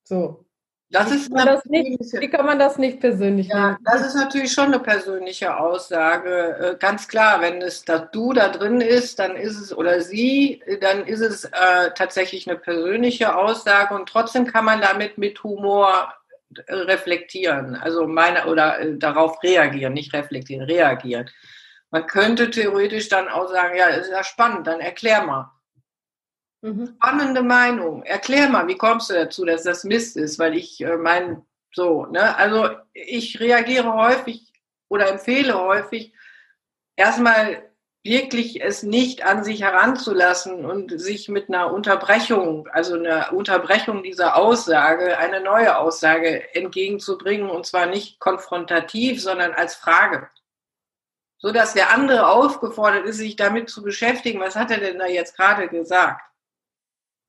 So. 0.04 0.45
Das 0.92 1.12
ist 1.12 1.30
wie, 1.30 1.36
kann 1.36 1.48
das 1.48 1.66
nicht, 1.66 2.00
wie 2.00 2.30
kann 2.30 2.46
man 2.46 2.60
das 2.60 2.78
nicht 2.78 3.00
persönlich 3.00 3.48
ja, 3.48 3.72
nehmen? 3.72 3.78
Das 3.84 4.06
ist 4.06 4.16
natürlich 4.16 4.52
schon 4.52 4.66
eine 4.66 4.80
persönliche 4.80 5.58
Aussage. 5.58 6.58
Äh, 6.60 6.76
ganz 6.78 7.08
klar, 7.08 7.42
wenn 7.42 7.62
es 7.62 7.84
das 7.84 8.12
Du 8.12 8.34
da 8.34 8.50
drin 8.50 8.82
ist, 8.82 9.20
dann 9.20 9.36
ist 9.36 9.60
es 9.60 9.76
oder 9.76 10.02
sie, 10.02 10.62
dann 10.82 11.06
ist 11.06 11.22
es 11.22 11.46
äh, 11.46 11.92
tatsächlich 11.96 12.48
eine 12.48 12.58
persönliche 12.58 13.36
Aussage 13.36 13.96
und 13.96 14.08
trotzdem 14.08 14.46
kann 14.46 14.66
man 14.66 14.80
damit 14.80 15.18
mit 15.18 15.44
Humor 15.44 16.14
reflektieren, 16.70 17.76
also 17.76 18.08
meine 18.08 18.46
oder 18.46 18.80
äh, 18.80 18.98
darauf 18.98 19.42
reagieren, 19.44 19.94
nicht 19.94 20.14
reflektieren, 20.14 20.66
reagieren. 20.66 21.30
Man 21.92 22.08
könnte 22.08 22.50
theoretisch 22.50 23.10
dann 23.10 23.28
auch 23.30 23.50
sagen, 23.50 23.78
ja, 23.78 23.88
ist 23.88 24.12
ja 24.12 24.24
spannend, 24.24 24.68
dann 24.68 24.80
erklär 24.80 25.24
mal. 25.24 25.52
Mhm. 26.66 26.96
Spannende 26.96 27.44
Meinung, 27.44 28.02
erklär 28.02 28.50
mal, 28.50 28.68
wie 28.68 28.76
kommst 28.76 29.12
du 29.12 29.14
dazu, 29.14 29.46
dass 29.46 29.62
das 29.62 29.84
Mist 29.84 30.18
ist, 30.18 30.40
weil 30.40 30.56
ich 30.56 30.82
äh, 30.82 30.98
mein, 30.98 31.46
so, 31.72 32.08
ne, 32.08 32.36
also 32.38 32.70
ich 32.92 33.40
reagiere 33.40 33.94
häufig 33.94 34.52
oder 34.90 35.08
empfehle 35.08 35.60
häufig, 35.60 36.16
erstmal 36.96 37.70
wirklich 38.04 38.64
es 38.64 38.82
nicht 38.82 39.24
an 39.24 39.44
sich 39.44 39.62
heranzulassen 39.62 40.66
und 40.66 41.00
sich 41.00 41.30
mit 41.30 41.50
einer 41.50 41.72
Unterbrechung, 41.72 42.68
also 42.70 42.96
einer 42.96 43.32
Unterbrechung 43.32 44.02
dieser 44.02 44.36
Aussage, 44.36 45.20
eine 45.20 45.42
neue 45.42 45.78
Aussage 45.78 46.52
entgegenzubringen 46.56 47.48
und 47.48 47.68
zwar 47.68 47.86
nicht 47.86 48.20
konfrontativ, 48.20 49.22
sondern 49.22 49.54
als 49.54 49.76
Frage. 49.76 50.30
So 51.38 51.52
dass 51.52 51.76
der 51.76 51.92
andere 51.92 52.28
aufgefordert 52.28 53.06
ist, 53.06 53.18
sich 53.18 53.36
damit 53.36 53.70
zu 53.70 53.84
beschäftigen, 53.84 54.40
was 54.40 54.56
hat 54.56 54.72
er 54.72 54.80
denn 54.80 54.98
da 54.98 55.06
jetzt 55.06 55.36
gerade 55.36 55.68
gesagt? 55.68 56.24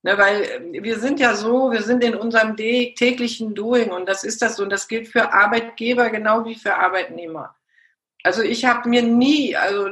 Ne, 0.03 0.17
weil 0.17 0.61
wir 0.71 0.99
sind 0.99 1.19
ja 1.19 1.33
so, 1.33 1.71
wir 1.71 1.81
sind 1.81 2.03
in 2.03 2.15
unserem 2.15 2.55
täglichen 2.55 3.55
Doing 3.55 3.91
und 3.91 4.07
das 4.07 4.23
ist 4.23 4.41
das 4.41 4.59
und 4.59 4.69
das 4.69 4.87
gilt 4.87 5.07
für 5.07 5.33
Arbeitgeber 5.33 6.09
genau 6.09 6.45
wie 6.45 6.55
für 6.55 6.75
Arbeitnehmer. 6.75 7.55
Also 8.23 8.43
ich 8.43 8.65
habe 8.65 8.87
mir 8.89 9.01
nie, 9.01 9.55
also 9.55 9.89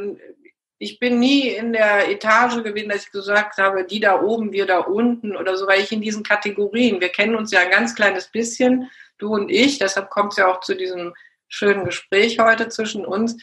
ich 0.77 0.99
bin 0.99 1.19
nie 1.19 1.49
in 1.49 1.73
der 1.73 2.09
Etage 2.09 2.63
gewesen, 2.63 2.89
dass 2.89 3.05
ich 3.05 3.11
gesagt 3.11 3.57
habe, 3.57 3.85
die 3.85 3.99
da 3.99 4.21
oben, 4.21 4.51
wir 4.51 4.65
da 4.65 4.79
unten 4.79 5.35
oder 5.35 5.57
so, 5.57 5.67
weil 5.67 5.81
ich 5.81 5.91
in 5.91 6.01
diesen 6.01 6.23
Kategorien, 6.23 7.01
wir 7.01 7.09
kennen 7.09 7.35
uns 7.35 7.51
ja 7.51 7.61
ein 7.61 7.71
ganz 7.71 7.95
kleines 7.95 8.27
bisschen, 8.27 8.89
du 9.17 9.33
und 9.33 9.49
ich, 9.49 9.79
deshalb 9.79 10.09
kommt 10.09 10.33
es 10.33 10.37
ja 10.37 10.47
auch 10.47 10.59
zu 10.59 10.75
diesem 10.75 11.15
schönen 11.47 11.85
Gespräch 11.85 12.39
heute 12.39 12.69
zwischen 12.69 13.05
uns. 13.05 13.37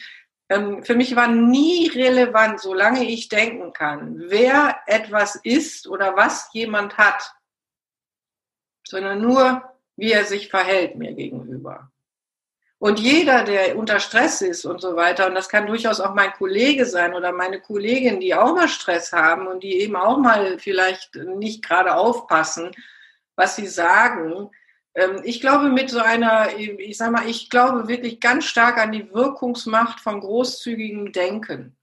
Ähm, 0.53 0.83
für 0.83 0.95
mich 0.95 1.15
war 1.15 1.27
nie 1.27 1.89
relevant, 1.89 2.59
solange 2.59 3.05
ich 3.05 3.29
denken 3.29 3.73
kann, 3.73 4.15
wer 4.17 4.77
etwas 4.85 5.35
ist 5.35 5.87
oder 5.87 6.15
was 6.15 6.49
jemand 6.53 6.97
hat, 6.97 7.33
sondern 8.87 9.21
nur, 9.21 9.63
wie 9.95 10.11
er 10.11 10.25
sich 10.25 10.49
verhält 10.49 10.95
mir 10.95 11.13
gegenüber. 11.13 11.89
Und 12.77 12.99
jeder, 12.99 13.45
der 13.45 13.77
unter 13.77 13.99
Stress 13.99 14.41
ist 14.41 14.65
und 14.65 14.81
so 14.81 14.97
weiter, 14.97 15.27
und 15.27 15.35
das 15.35 15.47
kann 15.47 15.67
durchaus 15.67 16.01
auch 16.01 16.13
mein 16.13 16.33
Kollege 16.33 16.85
sein 16.85 17.13
oder 17.13 17.31
meine 17.31 17.61
Kollegin, 17.61 18.19
die 18.19 18.35
auch 18.35 18.53
mal 18.53 18.67
Stress 18.67 19.13
haben 19.13 19.47
und 19.47 19.63
die 19.63 19.79
eben 19.79 19.95
auch 19.95 20.17
mal 20.17 20.59
vielleicht 20.59 21.15
nicht 21.15 21.63
gerade 21.63 21.95
aufpassen, 21.95 22.71
was 23.37 23.55
sie 23.55 23.67
sagen. 23.67 24.51
Ähm, 24.95 25.21
ich 25.23 25.41
glaube 25.41 25.69
mit 25.69 25.89
so 25.89 25.99
einer, 25.99 26.57
ich 26.57 26.97
sag 26.97 27.11
mal, 27.11 27.29
ich 27.29 27.49
glaube 27.49 27.87
wirklich 27.87 28.19
ganz 28.19 28.45
stark 28.45 28.77
an 28.77 28.91
die 28.91 29.13
Wirkungsmacht 29.13 29.99
von 29.99 30.19
großzügigem 30.19 31.11
Denken. 31.11 31.75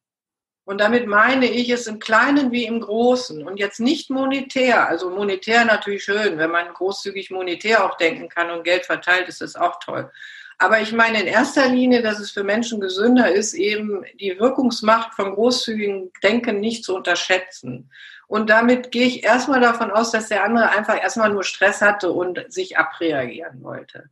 Und 0.64 0.81
damit 0.81 1.09
meine 1.09 1.46
ich 1.46 1.68
es 1.70 1.88
im 1.88 1.99
Kleinen 1.99 2.53
wie 2.53 2.64
im 2.64 2.81
Großen 2.81 3.44
und 3.44 3.59
jetzt 3.59 3.81
nicht 3.81 4.09
monetär. 4.09 4.88
Also 4.88 5.11
monetär 5.11 5.64
natürlich 5.64 6.05
schön, 6.05 6.38
wenn 6.38 6.51
man 6.51 6.73
großzügig 6.73 7.31
monetär 7.31 7.85
auch 7.85 7.96
denken 7.96 8.29
kann 8.29 8.51
und 8.51 8.62
Geld 8.62 8.87
verteilt, 8.87 9.29
ist 9.29 9.40
das 9.40 9.57
auch 9.57 9.81
toll. 9.81 10.11
Aber 10.59 10.81
ich 10.81 10.92
meine 10.92 11.23
in 11.23 11.27
erster 11.27 11.66
Linie, 11.68 12.03
dass 12.03 12.20
es 12.20 12.31
für 12.31 12.44
Menschen 12.44 12.81
gesünder 12.81 13.33
ist, 13.33 13.55
eben 13.55 14.05
die 14.20 14.38
Wirkungsmacht 14.38 15.14
von 15.14 15.35
großzügigem 15.35 16.12
Denken 16.23 16.61
nicht 16.61 16.85
zu 16.85 16.94
unterschätzen. 16.94 17.90
Und 18.31 18.49
damit 18.49 18.93
gehe 18.93 19.09
ich 19.09 19.25
erstmal 19.25 19.59
davon 19.59 19.90
aus, 19.90 20.12
dass 20.12 20.29
der 20.29 20.45
andere 20.45 20.71
einfach 20.71 21.03
erstmal 21.03 21.33
nur 21.33 21.43
Stress 21.43 21.83
hatte 21.83 22.12
und 22.12 22.40
sich 22.47 22.79
abreagieren 22.79 23.61
wollte. 23.61 24.09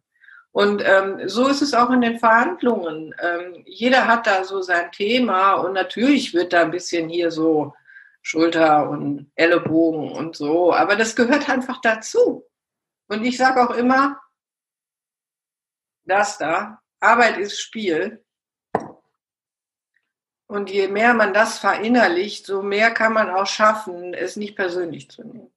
Und 0.51 0.83
ähm, 0.85 1.29
so 1.29 1.47
ist 1.47 1.63
es 1.63 1.73
auch 1.73 1.89
in 1.91 2.01
den 2.01 2.19
Verhandlungen. 2.19 3.15
Ähm, 3.23 3.63
jeder 3.65 4.09
hat 4.09 4.27
da 4.27 4.43
so 4.43 4.61
sein 4.61 4.91
Thema 4.91 5.53
und 5.53 5.73
natürlich 5.73 6.35
wird 6.35 6.53
da 6.53 6.63
ein 6.63 6.73
bisschen 6.73 7.09
hier 7.09 7.31
so 7.31 7.75
Schulter 8.21 8.91
und 8.91 9.31
Ellenbogen 9.37 10.11
und 10.11 10.35
so, 10.35 10.75
aber 10.75 10.97
das 10.97 11.15
gehört 11.15 11.49
einfach 11.49 11.81
dazu. 11.81 12.45
Und 13.07 13.25
ich 13.25 13.37
sage 13.37 13.63
auch 13.63 13.71
immer, 13.71 14.21
das 16.03 16.39
da, 16.39 16.81
Arbeit 16.99 17.39
ist 17.39 17.61
Spiel. 17.61 18.25
Und 20.49 20.71
je 20.71 20.89
mehr 20.89 21.13
man 21.13 21.35
das 21.35 21.59
verinnerlicht, 21.59 22.47
so 22.47 22.63
mehr 22.63 22.91
kann 22.91 23.13
man 23.13 23.31
auch 23.31 23.47
schaffen, 23.47 24.15
es 24.15 24.37
nicht 24.37 24.57
persönlich 24.57 25.11
zu 25.11 25.23
nehmen. 25.23 25.53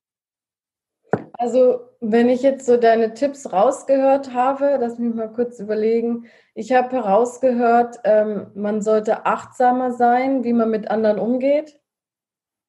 Also, 1.34 1.90
wenn 2.02 2.30
ich 2.30 2.42
jetzt 2.42 2.66
so 2.66 2.78
deine 2.78 3.14
Tipps 3.14 3.52
rausgehört 3.52 4.34
habe, 4.34 4.78
lass 4.80 5.00
mich 5.00 5.16
mal 5.16 5.32
kurz 5.32 5.60
überlegen. 5.60 6.28
Ich 6.54 6.74
habe 6.74 6.92
herausgehört, 6.92 8.00
ähm, 8.04 8.52
man 8.54 8.82
sollte 8.82 9.26
achtsamer 9.26 9.92
sein, 9.94 10.44
wie 10.44 10.54
man 10.54 10.70
mit 10.70 10.92
anderen 10.92 11.20
umgeht. 11.20 11.80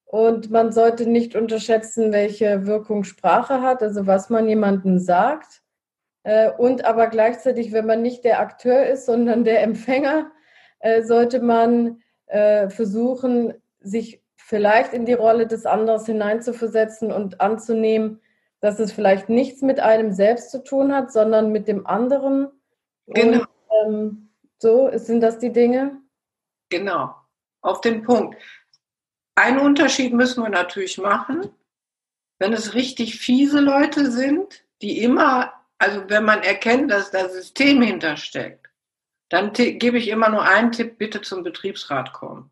Und 0.05 0.51
man 0.51 0.73
sollte 0.73 1.09
nicht 1.09 1.35
unterschätzen, 1.35 2.13
welche 2.13 2.67
Wirkung 2.67 3.03
Sprache 3.03 3.63
hat, 3.63 3.83
also 3.83 4.07
was 4.07 4.31
man 4.31 4.49
jemandem 4.49 4.99
sagt. 4.99 5.63
Äh, 6.23 6.51
und 6.53 6.85
aber 6.85 7.09
gleichzeitig, 7.09 7.73
wenn 7.73 7.87
man 7.87 8.01
nicht 8.01 8.25
der 8.25 8.41
Akteur 8.41 8.87
ist, 8.87 9.07
sondern 9.07 9.45
der 9.45 9.63
Empfänger, 9.65 10.31
äh, 10.79 11.03
sollte 11.03 11.41
man 11.41 12.02
äh, 12.33 12.71
versuchen, 12.71 13.55
sich 13.81 14.23
vielleicht 14.37 14.93
in 14.93 15.07
die 15.07 15.13
Rolle 15.13 15.47
des 15.47 15.67
anderen 15.67 16.05
hineinzuversetzen 16.05 17.13
und 17.13 17.41
anzunehmen, 17.41 18.21
dass 18.61 18.79
es 18.79 18.93
vielleicht 18.93 19.29
nichts 19.29 19.63
mit 19.63 19.81
einem 19.81 20.13
selbst 20.13 20.51
zu 20.51 20.63
tun 20.63 20.95
hat, 20.95 21.13
sondern 21.13 21.53
mit 21.53 21.69
dem 21.69 21.87
anderen. 21.87 22.49
Genau. 23.07 23.41
Und, 23.41 23.49
ähm, 23.87 24.29
so, 24.59 24.91
sind 24.95 25.21
das 25.21 25.39
die 25.39 25.53
Dinge? 25.53 26.01
Genau, 26.71 27.15
auf 27.61 27.81
den 27.81 28.03
Punkt. 28.03 28.37
Einen 29.35 29.59
Unterschied 29.59 30.13
müssen 30.13 30.43
wir 30.43 30.51
natürlich 30.51 30.99
machen. 30.99 31.49
Wenn 32.39 32.53
es 32.53 32.75
richtig 32.75 33.19
fiese 33.19 33.61
Leute 33.61 34.11
sind, 34.11 34.65
die 34.81 35.03
immer 35.03 35.53
also 35.83 36.09
wenn 36.09 36.25
man 36.25 36.45
erkennt, 36.45 36.93
dass 36.93 37.11
da 37.11 37.29
System 37.29 37.83
hintersteckt, 37.83 38.62
dann 39.33 39.55
gebe 39.55 39.97
ich 39.97 40.09
immer 40.09 40.29
nur 40.29 40.43
einen 40.43 40.73
Tipp, 40.73 40.99
bitte 40.99 41.23
zum 41.23 41.43
Betriebsrat 41.43 42.13
kommen. 42.13 42.51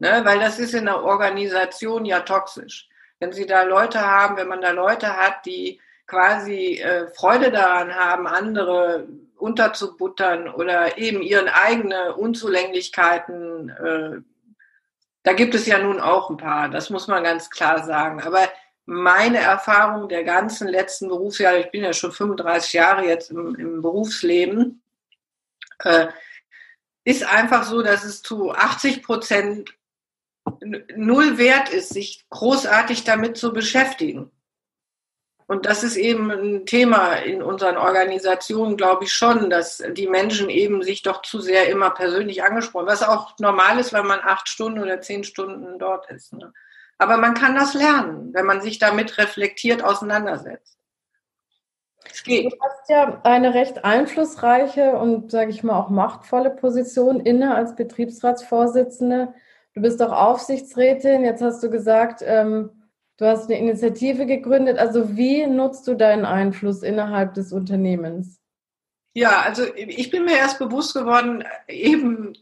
Ne? 0.00 0.22
Weil 0.24 0.40
das 0.40 0.58
ist 0.58 0.74
in 0.74 0.86
der 0.86 1.04
Organisation 1.04 2.04
ja 2.04 2.20
toxisch. 2.20 2.88
Wenn 3.20 3.32
Sie 3.32 3.46
da 3.46 3.62
Leute 3.62 4.00
haben, 4.00 4.36
wenn 4.36 4.48
man 4.48 4.60
da 4.60 4.72
Leute 4.72 5.16
hat, 5.16 5.46
die 5.46 5.80
quasi 6.08 6.80
äh, 6.80 7.06
Freude 7.06 7.52
daran 7.52 7.94
haben, 7.94 8.26
andere 8.26 9.06
unterzubuttern 9.36 10.48
oder 10.48 10.98
eben 10.98 11.22
ihren 11.22 11.48
eigene 11.48 12.16
Unzulänglichkeiten, 12.16 13.68
äh, 13.68 14.22
da 15.22 15.32
gibt 15.34 15.54
es 15.54 15.66
ja 15.66 15.78
nun 15.78 16.00
auch 16.00 16.30
ein 16.30 16.36
paar, 16.36 16.68
das 16.68 16.90
muss 16.90 17.06
man 17.06 17.22
ganz 17.22 17.48
klar 17.48 17.84
sagen. 17.84 18.20
Aber 18.22 18.48
meine 18.86 19.38
Erfahrung 19.38 20.08
der 20.08 20.24
ganzen 20.24 20.66
letzten 20.66 21.06
Berufsjahre, 21.06 21.60
ich 21.60 21.70
bin 21.70 21.84
ja 21.84 21.92
schon 21.92 22.10
35 22.10 22.72
Jahre 22.72 23.04
jetzt 23.06 23.30
im, 23.30 23.54
im 23.54 23.82
Berufsleben, 23.82 24.80
äh, 25.84 26.08
ist 27.04 27.24
einfach 27.24 27.64
so, 27.64 27.82
dass 27.82 28.04
es 28.04 28.22
zu 28.22 28.52
80 28.52 29.02
Prozent 29.02 29.74
null 30.96 31.38
wert 31.38 31.70
ist, 31.70 31.90
sich 31.90 32.26
großartig 32.30 33.04
damit 33.04 33.36
zu 33.36 33.52
beschäftigen. 33.52 34.30
Und 35.46 35.66
das 35.66 35.84
ist 35.84 35.96
eben 35.96 36.30
ein 36.30 36.64
Thema 36.64 37.16
in 37.16 37.42
unseren 37.42 37.76
Organisationen, 37.76 38.78
glaube 38.78 39.04
ich 39.04 39.12
schon, 39.12 39.50
dass 39.50 39.82
die 39.92 40.06
Menschen 40.06 40.48
eben 40.48 40.82
sich 40.82 41.02
doch 41.02 41.20
zu 41.20 41.40
sehr 41.40 41.68
immer 41.68 41.90
persönlich 41.90 42.42
angesprochen, 42.42 42.86
was 42.86 43.02
auch 43.02 43.38
normal 43.38 43.78
ist, 43.78 43.92
weil 43.92 44.04
man 44.04 44.20
acht 44.20 44.48
Stunden 44.48 44.80
oder 44.80 45.02
zehn 45.02 45.22
Stunden 45.22 45.78
dort 45.78 46.10
ist. 46.10 46.32
Ne? 46.32 46.52
Aber 46.96 47.18
man 47.18 47.34
kann 47.34 47.54
das 47.54 47.74
lernen, 47.74 48.32
wenn 48.32 48.46
man 48.46 48.62
sich 48.62 48.78
damit 48.78 49.18
reflektiert 49.18 49.82
auseinandersetzt. 49.82 50.78
Du 52.26 52.50
hast 52.60 52.88
ja 52.88 53.20
eine 53.24 53.54
recht 53.54 53.84
einflussreiche 53.84 54.96
und, 54.96 55.30
sage 55.30 55.50
ich 55.50 55.62
mal, 55.62 55.78
auch 55.78 55.90
machtvolle 55.90 56.50
Position 56.50 57.20
inne 57.20 57.54
als 57.54 57.74
Betriebsratsvorsitzende. 57.76 59.34
Du 59.74 59.80
bist 59.80 60.02
auch 60.02 60.12
Aufsichtsrätin. 60.12 61.24
Jetzt 61.24 61.42
hast 61.42 61.62
du 61.62 61.70
gesagt, 61.70 62.22
ähm, 62.24 62.70
du 63.16 63.26
hast 63.26 63.50
eine 63.50 63.58
Initiative 63.58 64.26
gegründet. 64.26 64.78
Also 64.78 65.16
wie 65.16 65.46
nutzt 65.46 65.86
du 65.88 65.94
deinen 65.94 66.24
Einfluss 66.24 66.82
innerhalb 66.82 67.34
des 67.34 67.52
Unternehmens? 67.52 68.40
Ja, 69.14 69.42
also 69.42 69.62
ich 69.74 70.10
bin 70.10 70.24
mir 70.24 70.36
erst 70.36 70.58
bewusst 70.58 70.94
geworden, 70.94 71.44
eben 71.68 72.34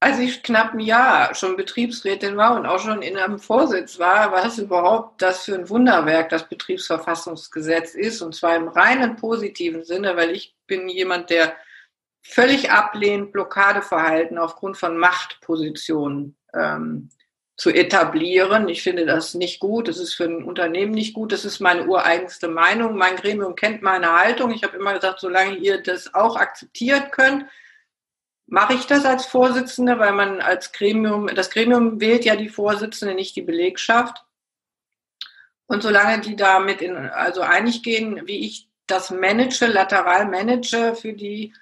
als 0.00 0.18
ich 0.18 0.42
knapp 0.42 0.74
ein 0.74 0.80
Jahr 0.80 1.34
schon 1.34 1.56
Betriebsrätin 1.56 2.36
war 2.36 2.56
und 2.56 2.66
auch 2.66 2.78
schon 2.78 3.02
in 3.02 3.16
einem 3.16 3.38
Vorsitz 3.38 3.98
war, 3.98 4.30
was 4.30 4.58
überhaupt 4.58 5.22
das 5.22 5.44
für 5.44 5.54
ein 5.54 5.68
Wunderwerk 5.70 6.28
das 6.28 6.48
Betriebsverfassungsgesetz 6.48 7.94
ist, 7.94 8.20
und 8.20 8.34
zwar 8.34 8.56
im 8.56 8.68
reinen 8.68 9.16
positiven 9.16 9.84
Sinne, 9.84 10.16
weil 10.16 10.30
ich 10.30 10.54
bin 10.66 10.88
jemand, 10.88 11.30
der 11.30 11.56
völlig 12.22 12.70
ablehnt, 12.70 13.32
Blockadeverhalten 13.32 14.36
aufgrund 14.36 14.76
von 14.76 14.98
Machtpositionen 14.98 16.36
ähm, 16.52 17.08
zu 17.56 17.70
etablieren. 17.70 18.68
Ich 18.68 18.82
finde 18.82 19.06
das 19.06 19.34
nicht 19.34 19.60
gut. 19.60 19.88
Das 19.88 19.98
ist 19.98 20.14
für 20.14 20.24
ein 20.24 20.42
Unternehmen 20.42 20.92
nicht 20.92 21.14
gut. 21.14 21.32
Das 21.32 21.44
ist 21.44 21.60
meine 21.60 21.86
ureigenste 21.86 22.48
Meinung. 22.48 22.96
Mein 22.96 23.16
Gremium 23.16 23.54
kennt 23.54 23.80
meine 23.80 24.12
Haltung. 24.12 24.50
Ich 24.50 24.62
habe 24.62 24.76
immer 24.76 24.92
gesagt, 24.92 25.20
solange 25.20 25.56
ihr 25.56 25.82
das 25.82 26.12
auch 26.14 26.36
akzeptiert 26.36 27.12
könnt, 27.12 27.46
mache 28.46 28.74
ich 28.74 28.86
das 28.86 29.04
als 29.04 29.26
Vorsitzende, 29.26 29.98
weil 29.98 30.12
man 30.12 30.40
als 30.40 30.72
Gremium, 30.72 31.26
das 31.28 31.50
Gremium 31.50 32.00
wählt 32.00 32.24
ja 32.24 32.36
die 32.36 32.48
Vorsitzende, 32.48 33.14
nicht 33.14 33.36
die 33.36 33.42
Belegschaft. 33.42 34.24
Und 35.66 35.82
solange 35.82 36.20
die 36.20 36.36
damit 36.36 36.80
in, 36.80 36.96
also 36.96 37.40
einig 37.40 37.82
gehen, 37.82 38.26
wie 38.26 38.46
ich 38.46 38.68
das 38.86 39.10
manage, 39.10 39.66
lateral 39.66 40.26
manage 40.26 40.94
für 40.94 41.12
die, 41.12 41.52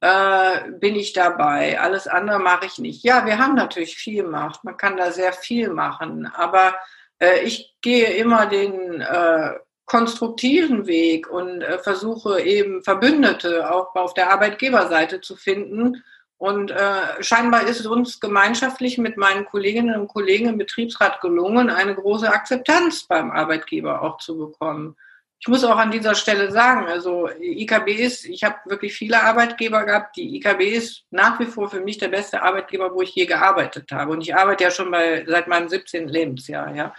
äh, 0.00 0.70
bin 0.70 0.96
ich 0.96 1.12
dabei. 1.12 1.78
Alles 1.78 2.08
andere 2.08 2.38
mache 2.38 2.66
ich 2.66 2.78
nicht. 2.78 3.04
Ja, 3.04 3.26
wir 3.26 3.38
haben 3.38 3.54
natürlich 3.54 3.96
viel 3.96 4.24
Macht. 4.24 4.64
Man 4.64 4.78
kann 4.78 4.96
da 4.96 5.12
sehr 5.12 5.34
viel 5.34 5.68
machen. 5.68 6.26
Aber 6.26 6.74
äh, 7.18 7.40
ich 7.42 7.76
gehe 7.82 8.10
immer 8.14 8.46
den 8.46 9.02
äh, 9.02 9.52
konstruktiven 9.84 10.86
Weg 10.86 11.28
und 11.28 11.60
äh, 11.60 11.78
versuche 11.78 12.40
eben 12.40 12.82
Verbündete 12.82 13.70
auch 13.70 13.94
auf 13.94 14.14
der 14.14 14.30
Arbeitgeberseite 14.30 15.20
zu 15.20 15.36
finden 15.36 16.02
und 16.42 16.72
äh, 16.72 17.22
scheinbar 17.22 17.68
ist 17.68 17.78
es 17.78 17.86
uns 17.86 18.18
gemeinschaftlich 18.18 18.98
mit 18.98 19.16
meinen 19.16 19.44
Kolleginnen 19.44 20.00
und 20.00 20.08
Kollegen 20.08 20.48
im 20.48 20.58
Betriebsrat 20.58 21.20
gelungen, 21.20 21.70
eine 21.70 21.94
große 21.94 22.28
Akzeptanz 22.28 23.04
beim 23.04 23.30
Arbeitgeber 23.30 24.02
auch 24.02 24.18
zu 24.18 24.36
bekommen. 24.36 24.96
Ich 25.38 25.46
muss 25.46 25.62
auch 25.62 25.76
an 25.76 25.92
dieser 25.92 26.16
Stelle 26.16 26.50
sagen, 26.50 26.88
also 26.88 27.28
IKB 27.28 27.90
ist, 27.90 28.24
ich 28.24 28.42
habe 28.42 28.56
wirklich 28.64 28.92
viele 28.92 29.22
Arbeitgeber 29.22 29.84
gehabt. 29.84 30.16
Die 30.16 30.34
IKB 30.34 30.62
ist 30.62 31.04
nach 31.12 31.38
wie 31.38 31.46
vor 31.46 31.70
für 31.70 31.80
mich 31.80 31.98
der 31.98 32.08
beste 32.08 32.42
Arbeitgeber, 32.42 32.92
wo 32.92 33.02
ich 33.02 33.14
je 33.14 33.26
gearbeitet 33.26 33.92
habe. 33.92 34.10
Und 34.10 34.22
ich 34.22 34.34
arbeite 34.34 34.64
ja 34.64 34.72
schon 34.72 34.90
bei, 34.90 35.24
seit 35.24 35.46
meinem 35.46 35.68
17. 35.68 36.08
Lebensjahr, 36.08 36.74
ja. 36.74 36.92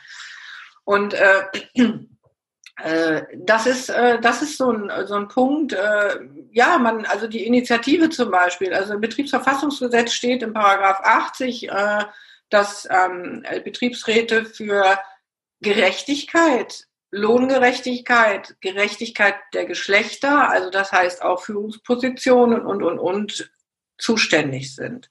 Und 0.86 1.15
äh, 1.15 1.43
das 2.75 3.67
ist, 3.67 3.89
äh, 3.89 4.19
das 4.19 4.41
ist 4.41 4.57
so 4.57 4.71
ein, 4.71 4.91
so 5.05 5.15
ein 5.15 5.27
Punkt. 5.27 5.73
Äh, 5.73 6.19
ja, 6.51 6.77
man, 6.77 7.05
also 7.05 7.27
die 7.27 7.45
Initiative 7.45 8.09
zum 8.09 8.31
Beispiel, 8.31 8.73
also 8.73 8.93
im 8.93 9.01
Betriebsverfassungsgesetz 9.01 10.13
steht 10.13 10.41
in 10.41 10.53
Paragraph 10.53 10.99
80, 11.03 11.69
dass 12.49 12.88
ähm, 12.89 13.43
Betriebsräte 13.63 14.45
für 14.45 14.99
Gerechtigkeit, 15.62 16.88
Lohngerechtigkeit, 17.12 18.55
Gerechtigkeit 18.59 19.36
der 19.53 19.65
Geschlechter, 19.65 20.49
also 20.49 20.69
das 20.69 20.91
heißt 20.91 21.21
auch 21.21 21.41
Führungspositionen 21.41 22.65
und, 22.65 22.83
und, 22.83 22.99
und, 22.99 23.51
zuständig 23.97 24.75
sind. 24.75 25.09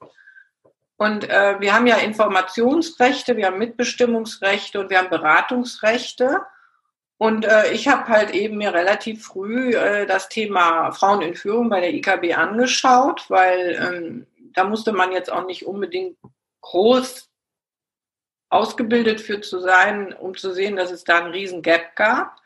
Und 0.97 1.29
äh, 1.29 1.59
wir 1.61 1.75
haben 1.75 1.87
ja 1.87 1.97
Informationsrechte, 1.97 3.37
wir 3.37 3.47
haben 3.47 3.59
Mitbestimmungsrechte 3.59 4.79
und 4.81 4.91
wir 4.91 4.99
haben 4.99 5.11
Beratungsrechte. 5.11 6.43
Und 7.23 7.45
äh, 7.45 7.71
ich 7.71 7.87
habe 7.87 8.09
halt 8.09 8.33
eben 8.33 8.57
mir 8.57 8.75
relativ 8.75 9.25
früh 9.25 9.77
äh, 9.77 10.07
das 10.07 10.29
Thema 10.29 10.91
Frauen 10.91 11.23
in 11.23 11.37
Führung 11.37 11.69
bei 11.69 11.79
der 11.79 11.95
IKB 11.95 12.37
angeschaut, 12.37 13.27
weil 13.29 13.79
ähm, 13.81 14.27
da 14.55 14.65
musste 14.65 14.91
man 14.91 15.13
jetzt 15.13 15.31
auch 15.31 15.47
nicht 15.47 15.65
unbedingt 15.65 16.19
groß 16.63 17.31
ausgebildet 18.49 19.21
für 19.21 19.41
zu 19.41 19.61
sein, 19.61 20.13
um 20.13 20.37
zu 20.37 20.53
sehen, 20.53 20.75
dass 20.75 20.91
es 20.91 21.05
da 21.05 21.19
einen 21.19 21.31
riesen 21.31 21.63
Gap 21.63 21.95
gab. 21.95 22.41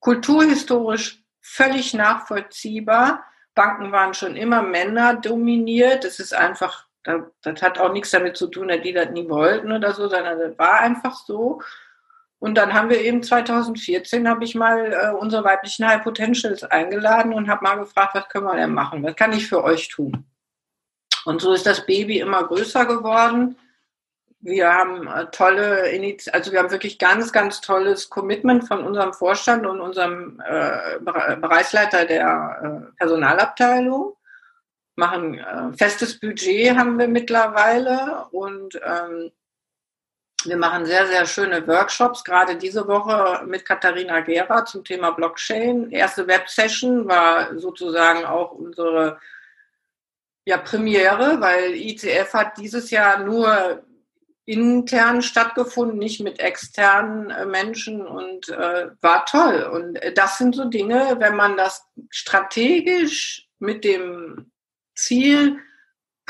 Kulturhistorisch 0.00 1.22
völlig 1.40 1.94
nachvollziehbar. 1.94 3.24
Banken 3.54 3.92
waren 3.92 4.14
schon 4.14 4.34
immer 4.34 4.62
Männer 4.62 5.14
dominiert. 5.14 6.02
Das 6.02 6.18
ist 6.18 6.34
einfach, 6.34 6.88
das 7.04 7.62
hat 7.62 7.78
auch 7.78 7.92
nichts 7.92 8.10
damit 8.10 8.36
zu 8.36 8.48
tun, 8.48 8.66
dass 8.66 8.82
die 8.82 8.92
das 8.92 9.10
nie 9.10 9.28
wollten 9.28 9.70
oder 9.70 9.94
so, 9.94 10.08
sondern 10.08 10.36
das 10.36 10.58
war 10.58 10.80
einfach 10.80 11.14
so. 11.14 11.62
Und 12.40 12.54
dann 12.54 12.72
haben 12.72 12.88
wir 12.88 13.00
eben 13.02 13.22
2014, 13.22 14.26
habe 14.26 14.44
ich 14.44 14.54
mal 14.54 14.92
äh, 14.92 15.14
unsere 15.14 15.44
weiblichen 15.44 15.86
High 15.86 16.02
Potentials 16.02 16.64
eingeladen 16.64 17.34
und 17.34 17.48
habe 17.48 17.62
mal 17.62 17.76
gefragt, 17.76 18.14
was 18.14 18.28
können 18.30 18.46
wir 18.46 18.56
denn 18.56 18.72
machen? 18.72 19.02
Was 19.02 19.14
kann 19.14 19.34
ich 19.34 19.46
für 19.46 19.62
euch 19.62 19.88
tun? 19.88 20.24
Und 21.26 21.42
so 21.42 21.52
ist 21.52 21.66
das 21.66 21.84
Baby 21.84 22.18
immer 22.18 22.42
größer 22.44 22.86
geworden. 22.86 23.56
Wir 24.40 24.72
haben 24.72 25.06
äh, 25.06 25.26
tolle 25.26 25.84
also 26.32 26.50
wir 26.50 26.60
haben 26.60 26.70
wirklich 26.70 26.98
ganz, 26.98 27.30
ganz 27.30 27.60
tolles 27.60 28.08
Commitment 28.08 28.66
von 28.66 28.84
unserem 28.84 29.12
Vorstand 29.12 29.66
und 29.66 29.78
unserem 29.78 30.42
äh, 30.42 30.98
Bereichsleiter 30.98 32.06
der 32.06 32.86
äh, 32.88 32.96
Personalabteilung. 32.96 34.16
Machen 34.96 35.38
äh, 35.38 35.76
festes 35.76 36.18
Budget 36.18 36.74
haben 36.74 36.98
wir 36.98 37.06
mittlerweile 37.06 38.28
und 38.30 38.80
ähm, 38.82 39.30
wir 40.44 40.56
machen 40.56 40.86
sehr, 40.86 41.06
sehr 41.06 41.26
schöne 41.26 41.66
Workshops, 41.66 42.24
gerade 42.24 42.56
diese 42.56 42.86
Woche 42.86 43.44
mit 43.46 43.64
Katharina 43.64 44.20
Gera 44.20 44.64
zum 44.64 44.84
Thema 44.84 45.10
Blockchain. 45.10 45.90
Erste 45.90 46.26
Web-Session 46.26 47.06
war 47.06 47.58
sozusagen 47.58 48.24
auch 48.24 48.52
unsere 48.52 49.18
ja, 50.44 50.56
Premiere, 50.58 51.40
weil 51.40 51.74
ICF 51.74 52.32
hat 52.32 52.58
dieses 52.58 52.90
Jahr 52.90 53.18
nur 53.18 53.82
intern 54.46 55.22
stattgefunden, 55.22 55.98
nicht 55.98 56.20
mit 56.20 56.40
externen 56.40 57.30
äh, 57.30 57.46
Menschen 57.46 58.04
und 58.04 58.48
äh, 58.48 58.88
war 59.00 59.24
toll. 59.26 59.62
Und 59.72 59.96
äh, 60.02 60.12
das 60.12 60.38
sind 60.38 60.56
so 60.56 60.64
Dinge, 60.64 61.16
wenn 61.18 61.36
man 61.36 61.56
das 61.56 61.86
strategisch 62.08 63.48
mit 63.58 63.84
dem 63.84 64.50
Ziel 64.96 65.58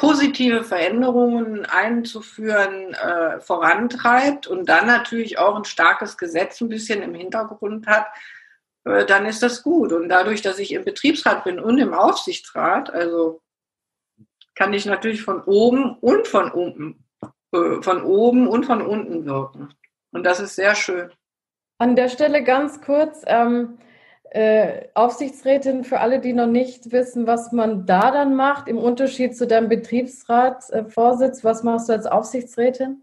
positive 0.00 0.64
Veränderungen 0.64 1.66
einzuführen, 1.66 2.94
äh, 2.94 3.38
vorantreibt 3.38 4.46
und 4.46 4.66
dann 4.66 4.86
natürlich 4.86 5.38
auch 5.38 5.56
ein 5.56 5.66
starkes 5.66 6.16
Gesetz 6.16 6.58
ein 6.62 6.70
bisschen 6.70 7.02
im 7.02 7.14
Hintergrund 7.14 7.86
hat, 7.86 8.06
äh, 8.86 9.04
dann 9.04 9.26
ist 9.26 9.42
das 9.42 9.62
gut. 9.62 9.92
Und 9.92 10.08
dadurch, 10.08 10.40
dass 10.40 10.58
ich 10.58 10.72
im 10.72 10.86
Betriebsrat 10.86 11.44
bin 11.44 11.60
und 11.60 11.76
im 11.76 11.92
Aufsichtsrat, 11.92 12.88
also 12.88 13.42
kann 14.54 14.72
ich 14.72 14.86
natürlich 14.86 15.20
von 15.20 15.44
oben 15.44 15.98
und 15.98 16.26
von 16.26 16.50
unten, 16.50 17.04
äh, 17.52 17.82
von 17.82 18.02
oben 18.02 18.48
und 18.48 18.64
von 18.64 18.80
unten 18.80 19.26
wirken. 19.26 19.68
Und 20.12 20.24
das 20.24 20.40
ist 20.40 20.56
sehr 20.56 20.76
schön. 20.76 21.12
An 21.76 21.94
der 21.94 22.08
Stelle 22.08 22.42
ganz 22.42 22.80
kurz, 22.80 23.22
ähm, 23.26 23.76
äh, 24.30 24.88
Aufsichtsrätin 24.94 25.84
für 25.84 26.00
alle, 26.00 26.20
die 26.20 26.32
noch 26.32 26.46
nicht 26.46 26.92
wissen, 26.92 27.26
was 27.26 27.50
man 27.50 27.84
da 27.84 28.12
dann 28.12 28.36
macht, 28.36 28.68
im 28.68 28.78
Unterschied 28.78 29.36
zu 29.36 29.46
deinem 29.46 29.68
Betriebsratsvorsitz, 29.68 31.42
was 31.42 31.64
machst 31.64 31.88
du 31.88 31.94
als 31.94 32.06
Aufsichtsrätin? 32.06 33.02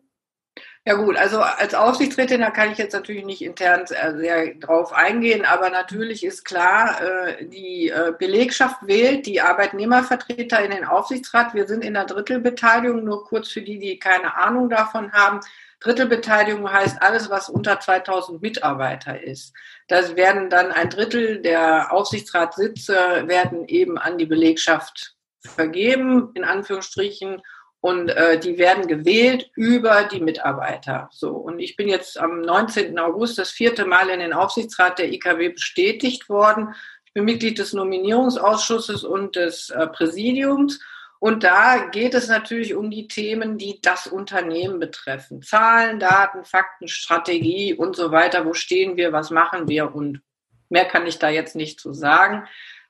Ja 0.86 0.94
gut, 0.94 1.18
also 1.18 1.42
als 1.42 1.76
Aufsichtsrätin, 1.76 2.40
da 2.40 2.50
kann 2.50 2.72
ich 2.72 2.78
jetzt 2.78 2.94
natürlich 2.94 3.26
nicht 3.26 3.42
intern 3.42 3.86
sehr 3.86 4.56
drauf 4.56 4.94
eingehen, 4.94 5.44
aber 5.44 5.70
natürlich 5.70 6.24
ist 6.24 6.46
klar, 6.46 7.02
äh, 7.02 7.46
die 7.46 7.90
äh, 7.90 8.14
Belegschaft 8.18 8.88
wählt 8.88 9.26
die 9.26 9.42
Arbeitnehmervertreter 9.42 10.64
in 10.64 10.72
den 10.72 10.86
Aufsichtsrat. 10.86 11.54
Wir 11.54 11.68
sind 11.68 11.84
in 11.84 11.94
der 11.94 12.06
Drittelbeteiligung, 12.06 13.04
nur 13.04 13.26
kurz 13.26 13.50
für 13.50 13.62
die, 13.62 13.80
die 13.80 14.00
keine 14.00 14.38
Ahnung 14.38 14.70
davon 14.70 15.12
haben. 15.12 15.42
Drittelbeteiligung 15.82 16.72
heißt 16.72 17.02
alles, 17.02 17.30
was 17.30 17.50
unter 17.50 17.82
2000 17.82 18.42
Mitarbeiter 18.42 19.22
ist. 19.22 19.54
Das 19.88 20.16
werden 20.16 20.50
dann 20.50 20.72
ein 20.72 20.90
Drittel 20.90 21.42
der 21.42 21.94
Aufsichtsratssitze 21.94 23.24
werden 23.28 23.68
eben 23.68 23.98
an 23.98 24.18
die 24.18 24.26
Belegschaft 24.26 25.16
vergeben, 25.42 26.32
in 26.34 26.44
Anführungsstrichen, 26.44 27.42
und 27.80 28.10
äh, 28.10 28.40
die 28.40 28.58
werden 28.58 28.88
gewählt 28.88 29.50
über 29.56 30.04
die 30.04 30.20
Mitarbeiter. 30.20 31.10
So 31.12 31.36
und 31.36 31.60
ich 31.60 31.76
bin 31.76 31.88
jetzt 31.88 32.20
am 32.20 32.42
19. 32.42 32.98
August 33.00 33.38
das 33.38 33.52
vierte 33.52 33.86
Mal 33.86 34.10
in 34.10 34.20
den 34.20 34.34
Aufsichtsrat 34.34 35.00
der 35.00 35.12
IKW 35.14 35.50
bestätigt 35.50 36.28
worden. 36.28 36.74
Ich 37.06 37.14
bin 37.14 37.26
Mitglied 37.26 37.60
des 37.60 37.74
Nominierungsausschusses 37.74 39.04
und 39.04 39.36
des 39.36 39.70
äh, 39.70 39.88
Präsidiums 39.88 40.80
und 41.20 41.44
da 41.44 41.88
geht 41.88 42.14
es 42.14 42.28
natürlich 42.28 42.76
um 42.76 42.92
die 42.92 43.08
Themen, 43.08 43.58
die 43.58 43.80
das 43.82 44.08
Unternehmen 44.08 44.80
betreffen. 44.80 45.42
Zahlen, 45.42 46.00
Daten, 46.00 46.46
Fakten, 46.46 46.88
Strategie 46.88 47.74
und 47.74 47.96
so 47.96 48.12
weiter. 48.12 48.46
Wo 48.46 48.54
stehen 48.54 48.98
wir? 48.98 49.14
Was 49.14 49.32
machen 49.32 49.68
wir? 49.68 49.96
Und 49.96 50.22
mehr 50.70 50.86
kann 50.86 51.08
ich 51.08 51.18
da 51.18 51.30
jetzt 51.30 51.56
nicht 51.56 51.80
zu 51.80 51.94
sagen. 51.94 52.48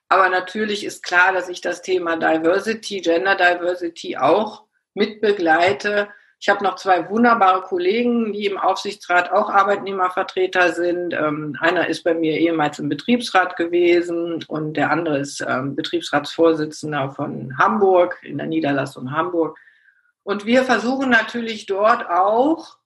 Aber 0.09 0.29
natürlich 0.29 0.85
ist 0.85 1.03
klar, 1.03 1.31
dass 1.33 1.49
ich 1.49 1.61
das 1.61 1.81
Thema 1.81 2.17
Diversity, 2.17 3.01
Gender 3.01 3.35
Diversity 3.35 4.17
auch 4.17 4.65
mit 4.93 5.21
begleite 5.21 6.09
ich 6.39 6.49
habe 6.49 6.63
noch 6.63 6.75
zwei 6.75 7.09
wunderbare 7.09 7.61
Kollegen, 7.63 8.31
die 8.31 8.45
im 8.45 8.59
Aufsichtsrat 8.59 9.31
auch 9.31 9.49
Arbeitnehmervertreter 9.49 10.71
sind. 10.73 11.13
Ähm, 11.13 11.57
einer 11.59 11.87
ist 11.87 12.03
bei 12.03 12.13
mir 12.13 12.37
ehemals 12.37 12.77
im 12.77 12.89
Betriebsrat 12.89 13.55
gewesen 13.55 14.43
und 14.47 14.75
der 14.75 14.91
andere 14.91 15.17
ist 15.17 15.41
ähm, 15.41 15.75
Betriebsratsvorsitzender 15.75 17.11
von 17.11 17.57
Hamburg, 17.57 18.19
in 18.21 18.37
der 18.37 18.47
Niederlassung 18.47 19.11
Hamburg. 19.11 19.57
Und 20.23 20.45
wir 20.45 20.63
versuchen 20.63 21.09
natürlich 21.09 21.65
dort 21.65 22.07
auch 22.07 22.77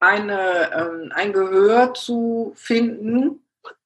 eine, 0.00 0.72
ähm, 0.72 1.12
ein 1.14 1.32
Gehör 1.32 1.94
zu 1.94 2.52
finden, 2.56 3.44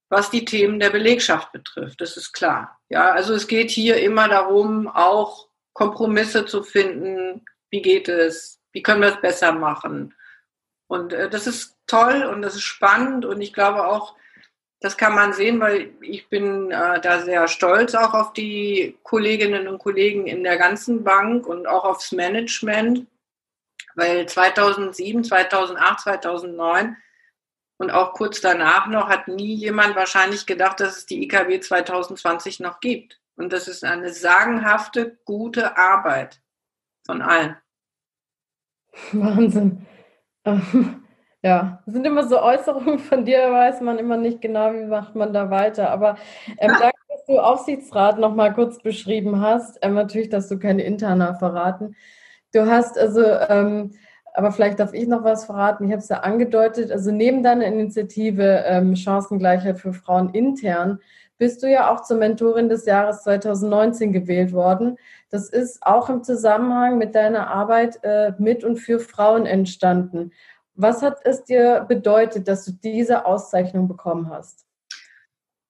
was 0.08 0.30
die 0.30 0.44
Themen 0.46 0.80
der 0.80 0.90
Belegschaft 0.90 1.52
betrifft. 1.52 2.00
Das 2.00 2.16
ist 2.16 2.32
klar. 2.32 2.80
Ja, 2.88 3.10
also 3.10 3.34
es 3.34 3.46
geht 3.46 3.70
hier 3.70 3.98
immer 3.98 4.28
darum, 4.28 4.88
auch 4.88 5.48
Kompromisse 5.74 6.46
zu 6.46 6.62
finden. 6.62 7.44
Wie 7.68 7.82
geht 7.82 8.08
es? 8.08 8.59
Wie 8.72 8.82
können 8.82 9.02
wir 9.02 9.08
es 9.08 9.20
besser 9.20 9.52
machen? 9.52 10.14
Und 10.86 11.12
äh, 11.12 11.28
das 11.30 11.46
ist 11.46 11.76
toll 11.86 12.24
und 12.24 12.42
das 12.42 12.54
ist 12.54 12.62
spannend 12.62 13.24
und 13.24 13.40
ich 13.40 13.52
glaube 13.52 13.86
auch, 13.86 14.16
das 14.80 14.96
kann 14.96 15.14
man 15.14 15.34
sehen, 15.34 15.60
weil 15.60 15.92
ich 16.00 16.28
bin 16.28 16.70
äh, 16.70 17.00
da 17.00 17.20
sehr 17.20 17.46
stolz 17.48 17.94
auch 17.94 18.14
auf 18.14 18.32
die 18.32 18.98
Kolleginnen 19.02 19.68
und 19.68 19.78
Kollegen 19.78 20.26
in 20.26 20.42
der 20.42 20.56
ganzen 20.56 21.04
Bank 21.04 21.46
und 21.46 21.66
auch 21.66 21.84
aufs 21.84 22.12
Management, 22.12 23.06
weil 23.94 24.26
2007, 24.26 25.24
2008, 25.24 26.00
2009 26.00 26.96
und 27.76 27.90
auch 27.90 28.14
kurz 28.14 28.40
danach 28.40 28.86
noch 28.86 29.08
hat 29.08 29.28
nie 29.28 29.54
jemand 29.54 29.96
wahrscheinlich 29.96 30.46
gedacht, 30.46 30.80
dass 30.80 30.98
es 30.98 31.06
die 31.06 31.22
IKW 31.24 31.60
2020 31.60 32.60
noch 32.60 32.80
gibt. 32.80 33.20
Und 33.36 33.52
das 33.52 33.68
ist 33.68 33.84
eine 33.84 34.12
sagenhafte, 34.12 35.18
gute 35.24 35.76
Arbeit 35.76 36.40
von 37.06 37.22
allen. 37.22 37.56
Wahnsinn. 39.12 39.86
Ähm, 40.44 41.02
ja, 41.42 41.82
das 41.84 41.94
sind 41.94 42.06
immer 42.06 42.26
so 42.26 42.40
Äußerungen 42.40 42.98
von 42.98 43.24
dir, 43.24 43.50
weiß 43.50 43.80
man 43.80 43.98
immer 43.98 44.16
nicht 44.16 44.40
genau, 44.40 44.72
wie 44.72 44.86
macht 44.86 45.14
man 45.14 45.32
da 45.32 45.50
weiter. 45.50 45.90
Aber 45.90 46.16
ähm, 46.58 46.72
danke, 46.78 46.96
dass 47.08 47.24
du 47.26 47.38
Aufsichtsrat 47.38 48.18
noch 48.18 48.34
mal 48.34 48.52
kurz 48.52 48.82
beschrieben 48.82 49.40
hast. 49.40 49.78
Ähm, 49.82 49.94
natürlich, 49.94 50.28
dass 50.28 50.48
du 50.48 50.58
keine 50.58 50.82
Interna 50.82 51.34
verraten. 51.34 51.96
Du 52.52 52.66
hast 52.66 52.98
also, 52.98 53.22
ähm, 53.24 53.92
aber 54.34 54.52
vielleicht 54.52 54.80
darf 54.80 54.92
ich 54.92 55.06
noch 55.06 55.24
was 55.24 55.44
verraten. 55.44 55.84
Ich 55.84 55.92
habe 55.92 56.02
es 56.02 56.08
ja 56.08 56.20
angedeutet. 56.20 56.90
Also 56.92 57.10
neben 57.12 57.42
deiner 57.42 57.66
Initiative 57.66 58.64
ähm, 58.66 58.96
Chancengleichheit 58.96 59.78
für 59.78 59.92
Frauen 59.92 60.30
intern 60.30 61.00
bist 61.38 61.62
du 61.62 61.70
ja 61.70 61.90
auch 61.90 62.02
zur 62.02 62.18
Mentorin 62.18 62.68
des 62.68 62.84
Jahres 62.84 63.22
2019 63.22 64.12
gewählt 64.12 64.52
worden. 64.52 64.98
Das 65.30 65.48
ist 65.48 65.82
auch 65.82 66.10
im 66.10 66.24
Zusammenhang 66.24 66.98
mit 66.98 67.14
deiner 67.14 67.48
Arbeit 67.48 68.00
äh, 68.02 68.32
mit 68.38 68.64
und 68.64 68.76
für 68.76 68.98
Frauen 68.98 69.46
entstanden. 69.46 70.32
Was 70.74 71.02
hat 71.02 71.18
es 71.24 71.44
dir 71.44 71.84
bedeutet, 71.88 72.48
dass 72.48 72.64
du 72.64 72.72
diese 72.72 73.24
Auszeichnung 73.24 73.86
bekommen 73.86 74.30
hast? 74.30 74.66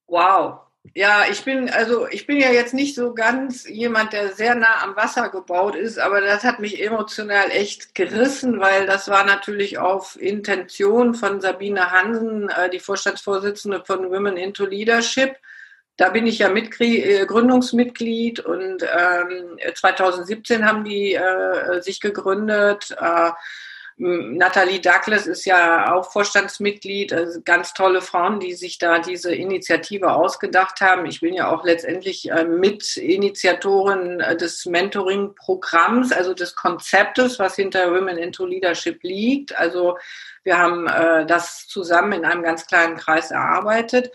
Wow. 0.06 0.60
Ja, 0.94 1.24
ich 1.30 1.44
bin, 1.44 1.68
also 1.68 2.08
ich 2.08 2.26
bin 2.26 2.38
ja 2.38 2.50
jetzt 2.50 2.72
nicht 2.72 2.94
so 2.94 3.12
ganz 3.12 3.68
jemand, 3.68 4.14
der 4.14 4.32
sehr 4.32 4.54
nah 4.54 4.82
am 4.82 4.96
Wasser 4.96 5.28
gebaut 5.28 5.76
ist, 5.76 5.98
aber 5.98 6.22
das 6.22 6.42
hat 6.42 6.58
mich 6.58 6.82
emotional 6.82 7.50
echt 7.50 7.94
gerissen, 7.94 8.60
weil 8.60 8.86
das 8.86 9.08
war 9.08 9.24
natürlich 9.24 9.78
auf 9.78 10.18
Intention 10.20 11.14
von 11.14 11.42
Sabine 11.42 11.90
Hansen, 11.90 12.48
äh, 12.48 12.70
die 12.70 12.80
Vorstandsvorsitzende 12.80 13.84
von 13.84 14.10
Women 14.10 14.38
into 14.38 14.64
Leadership. 14.64 15.36
Da 16.00 16.08
bin 16.08 16.26
ich 16.26 16.38
ja 16.38 16.48
Mitglied, 16.48 17.04
äh, 17.04 17.26
Gründungsmitglied 17.26 18.40
und 18.40 18.82
ähm, 18.82 19.58
2017 19.74 20.64
haben 20.64 20.82
die 20.82 21.12
äh, 21.12 21.82
sich 21.82 22.00
gegründet. 22.00 22.96
Äh, 22.98 23.32
Nathalie 23.98 24.80
Douglas 24.80 25.26
ist 25.26 25.44
ja 25.44 25.92
auch 25.92 26.10
Vorstandsmitglied, 26.10 27.12
also 27.12 27.42
ganz 27.44 27.74
tolle 27.74 28.00
Frauen, 28.00 28.40
die 28.40 28.54
sich 28.54 28.78
da 28.78 28.98
diese 28.98 29.34
Initiative 29.34 30.14
ausgedacht 30.14 30.80
haben. 30.80 31.04
Ich 31.04 31.20
bin 31.20 31.34
ja 31.34 31.52
auch 31.52 31.64
letztendlich 31.64 32.30
äh, 32.30 32.44
Mitinitiatorin 32.44 34.20
äh, 34.20 34.36
des 34.38 34.64
Mentoring-Programms, 34.64 36.12
also 36.12 36.32
des 36.32 36.54
Konzeptes, 36.54 37.38
was 37.38 37.56
hinter 37.56 37.92
Women 37.92 38.16
into 38.16 38.46
Leadership 38.46 39.02
liegt. 39.02 39.54
Also 39.54 39.98
wir 40.44 40.56
haben 40.56 40.86
äh, 40.86 41.26
das 41.26 41.66
zusammen 41.68 42.12
in 42.12 42.24
einem 42.24 42.42
ganz 42.42 42.66
kleinen 42.66 42.96
Kreis 42.96 43.30
erarbeitet. 43.30 44.10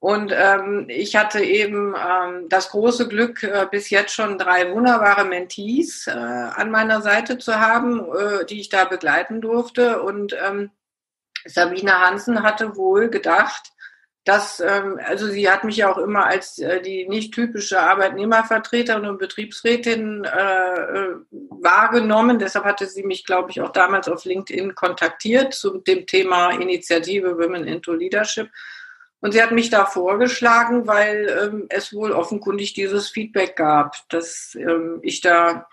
Und 0.00 0.32
ähm, 0.34 0.86
ich 0.88 1.14
hatte 1.14 1.40
eben 1.40 1.94
ähm, 1.94 2.48
das 2.48 2.70
große 2.70 3.06
Glück, 3.06 3.42
äh, 3.42 3.66
bis 3.70 3.90
jetzt 3.90 4.14
schon 4.14 4.38
drei 4.38 4.72
wunderbare 4.72 5.26
Mentees 5.26 6.06
äh, 6.06 6.12
an 6.12 6.70
meiner 6.70 7.02
Seite 7.02 7.36
zu 7.36 7.60
haben, 7.60 8.00
äh, 8.00 8.46
die 8.46 8.60
ich 8.60 8.70
da 8.70 8.86
begleiten 8.86 9.42
durfte. 9.42 10.00
Und 10.00 10.34
ähm, 10.42 10.70
Sabine 11.44 12.00
Hansen 12.00 12.42
hatte 12.42 12.76
wohl 12.76 13.10
gedacht, 13.10 13.72
dass, 14.24 14.60
ähm, 14.60 14.98
also 15.04 15.26
sie 15.26 15.50
hat 15.50 15.64
mich 15.64 15.78
ja 15.78 15.92
auch 15.92 15.98
immer 15.98 16.26
als 16.26 16.58
äh, 16.58 16.80
die 16.80 17.06
nicht 17.06 17.34
typische 17.34 17.80
Arbeitnehmervertreterin 17.80 19.06
und 19.06 19.18
Betriebsrätin 19.18 20.24
äh, 20.24 20.80
äh, 20.80 21.14
wahrgenommen. 21.30 22.38
Deshalb 22.38 22.64
hatte 22.64 22.86
sie 22.86 23.02
mich, 23.02 23.26
glaube 23.26 23.50
ich, 23.50 23.60
auch 23.60 23.72
damals 23.72 24.08
auf 24.08 24.24
LinkedIn 24.24 24.74
kontaktiert 24.74 25.52
zu 25.52 25.78
dem 25.78 26.06
Thema 26.06 26.50
Initiative 26.50 27.36
Women 27.36 27.64
into 27.64 27.92
Leadership. 27.92 28.50
Und 29.20 29.32
sie 29.32 29.42
hat 29.42 29.52
mich 29.52 29.70
da 29.70 29.84
vorgeschlagen, 29.84 30.86
weil 30.86 31.28
ähm, 31.42 31.66
es 31.68 31.92
wohl 31.92 32.12
offenkundig 32.12 32.72
dieses 32.72 33.08
Feedback 33.10 33.56
gab, 33.56 33.96
dass 34.08 34.54
ähm, 34.54 35.00
ich 35.02 35.20
da 35.20 35.68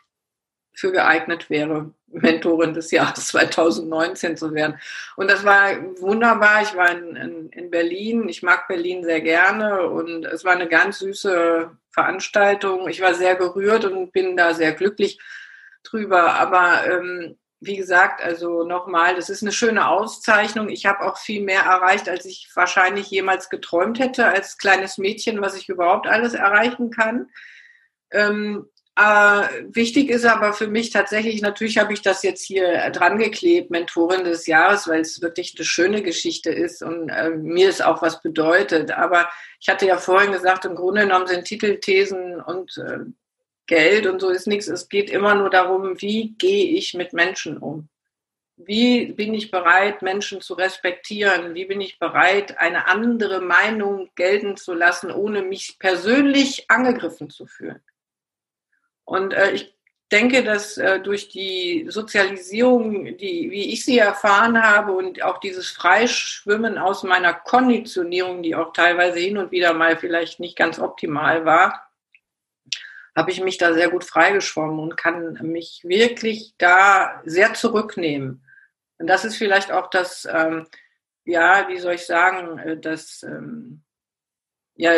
für 0.77 0.91
geeignet 0.91 1.49
wäre, 1.49 1.91
Mentorin 2.07 2.73
des 2.73 2.91
Jahres 2.91 3.27
2019 3.29 4.37
zu 4.37 4.53
werden. 4.53 4.79
Und 5.15 5.29
das 5.31 5.43
war 5.43 5.71
wunderbar. 5.99 6.61
Ich 6.61 6.75
war 6.75 6.91
in, 6.91 7.15
in, 7.15 7.49
in 7.49 7.71
Berlin. 7.71 8.29
Ich 8.29 8.43
mag 8.43 8.67
Berlin 8.67 9.03
sehr 9.03 9.21
gerne 9.21 9.89
und 9.89 10.25
es 10.25 10.45
war 10.45 10.53
eine 10.53 10.67
ganz 10.67 10.99
süße 10.99 11.71
Veranstaltung. 11.89 12.87
Ich 12.89 13.01
war 13.01 13.15
sehr 13.15 13.35
gerührt 13.35 13.85
und 13.85 14.11
bin 14.11 14.37
da 14.37 14.53
sehr 14.53 14.73
glücklich 14.73 15.19
drüber. 15.83 16.33
Aber 16.35 16.85
ähm, 16.85 17.37
wie 17.59 17.75
gesagt, 17.75 18.21
also 18.21 18.63
nochmal, 18.63 19.15
das 19.15 19.29
ist 19.29 19.41
eine 19.41 19.51
schöne 19.51 19.87
Auszeichnung. 19.87 20.69
Ich 20.69 20.85
habe 20.85 21.01
auch 21.01 21.17
viel 21.17 21.43
mehr 21.43 21.61
erreicht, 21.61 22.07
als 22.07 22.25
ich 22.25 22.49
wahrscheinlich 22.53 23.09
jemals 23.09 23.49
geträumt 23.49 23.99
hätte 23.99 24.25
als 24.27 24.57
kleines 24.57 24.97
Mädchen, 24.97 25.41
was 25.41 25.55
ich 25.55 25.67
überhaupt 25.67 26.07
alles 26.07 26.33
erreichen 26.33 26.91
kann. 26.91 27.29
Ähm, 28.11 28.69
äh, 28.95 29.65
wichtig 29.69 30.09
ist 30.09 30.25
aber 30.25 30.53
für 30.53 30.67
mich 30.67 30.91
tatsächlich, 30.91 31.41
natürlich 31.41 31.77
habe 31.77 31.93
ich 31.93 32.01
das 32.01 32.23
jetzt 32.23 32.43
hier 32.43 32.89
dran 32.91 33.19
geklebt, 33.19 33.69
Mentorin 33.69 34.23
des 34.23 34.47
Jahres, 34.47 34.87
weil 34.87 35.01
es 35.01 35.21
wirklich 35.21 35.53
eine 35.55 35.65
schöne 35.65 36.01
Geschichte 36.01 36.51
ist 36.51 36.81
und 36.81 37.09
äh, 37.09 37.29
mir 37.29 37.69
es 37.69 37.81
auch 37.81 38.01
was 38.01 38.21
bedeutet. 38.21 38.91
Aber 38.91 39.29
ich 39.59 39.69
hatte 39.69 39.85
ja 39.85 39.97
vorhin 39.97 40.31
gesagt, 40.31 40.65
im 40.65 40.75
Grunde 40.75 41.01
genommen 41.01 41.27
sind 41.27 41.45
Titelthesen 41.45 42.41
und 42.41 42.77
äh, 42.77 42.99
Geld 43.67 44.07
und 44.07 44.19
so 44.19 44.29
ist 44.29 44.47
nichts. 44.47 44.67
Es 44.67 44.89
geht 44.89 45.09
immer 45.09 45.35
nur 45.35 45.49
darum, 45.49 46.01
wie 46.01 46.35
gehe 46.37 46.77
ich 46.77 46.93
mit 46.93 47.13
Menschen 47.13 47.57
um? 47.57 47.89
Wie 48.55 49.13
bin 49.13 49.35
ich 49.35 49.51
bereit, 49.51 50.01
Menschen 50.01 50.41
zu 50.41 50.55
respektieren? 50.55 51.53
Wie 51.53 51.65
bin 51.65 51.79
ich 51.79 51.99
bereit, 51.99 52.57
eine 52.59 52.87
andere 52.87 53.39
Meinung 53.39 54.09
gelten 54.15 54.57
zu 54.57 54.73
lassen, 54.73 55.11
ohne 55.11 55.43
mich 55.43 55.77
persönlich 55.77 56.65
angegriffen 56.69 57.29
zu 57.29 57.45
fühlen? 57.45 57.83
Und 59.05 59.33
äh, 59.33 59.51
ich 59.51 59.77
denke, 60.11 60.43
dass 60.43 60.77
äh, 60.77 60.99
durch 60.99 61.29
die 61.29 61.85
Sozialisierung, 61.89 63.17
die, 63.17 63.51
wie 63.51 63.73
ich 63.73 63.85
sie 63.85 63.99
erfahren 63.99 64.61
habe 64.61 64.93
und 64.93 65.21
auch 65.21 65.39
dieses 65.39 65.69
Freischwimmen 65.69 66.77
aus 66.77 67.03
meiner 67.03 67.33
Konditionierung, 67.33 68.41
die 68.41 68.55
auch 68.55 68.73
teilweise 68.73 69.19
hin 69.19 69.37
und 69.37 69.51
wieder 69.51 69.73
mal 69.73 69.97
vielleicht 69.97 70.39
nicht 70.39 70.57
ganz 70.57 70.79
optimal 70.79 71.45
war, 71.45 71.86
habe 73.17 73.31
ich 73.31 73.41
mich 73.41 73.57
da 73.57 73.73
sehr 73.73 73.89
gut 73.89 74.03
freigeschwommen 74.03 74.79
und 74.79 74.95
kann 74.95 75.39
mich 75.41 75.81
wirklich 75.83 76.53
da 76.59 77.19
sehr 77.25 77.55
zurücknehmen. 77.55 78.45
Und 78.99 79.07
das 79.07 79.25
ist 79.25 79.37
vielleicht 79.37 79.71
auch 79.71 79.89
das, 79.89 80.27
ähm, 80.31 80.67
ja, 81.25 81.67
wie 81.67 81.79
soll 81.79 81.95
ich 81.95 82.05
sagen, 82.05 82.59
äh, 82.59 82.77
das, 82.79 83.23
ähm, 83.23 83.81
ja, 84.75 84.91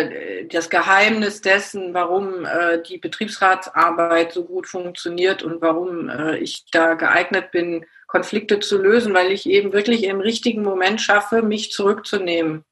das 0.50 0.70
Geheimnis 0.70 1.40
dessen, 1.40 1.94
warum 1.94 2.44
äh, 2.44 2.84
die 2.84 2.98
Betriebsratsarbeit 2.98 4.34
so 4.34 4.44
gut 4.44 4.68
funktioniert 4.68 5.42
und 5.42 5.62
warum 5.62 6.10
äh, 6.10 6.40
ich 6.40 6.66
da 6.72 6.96
geeignet 6.96 7.52
bin, 7.52 7.86
Konflikte 8.08 8.60
zu 8.60 8.82
lösen, 8.82 9.14
weil 9.14 9.32
ich 9.32 9.46
eben 9.46 9.72
wirklich 9.72 10.04
im 10.04 10.20
richtigen 10.20 10.64
Moment 10.64 11.00
schaffe, 11.00 11.42
mich 11.42 11.72
zurückzunehmen 11.72 12.66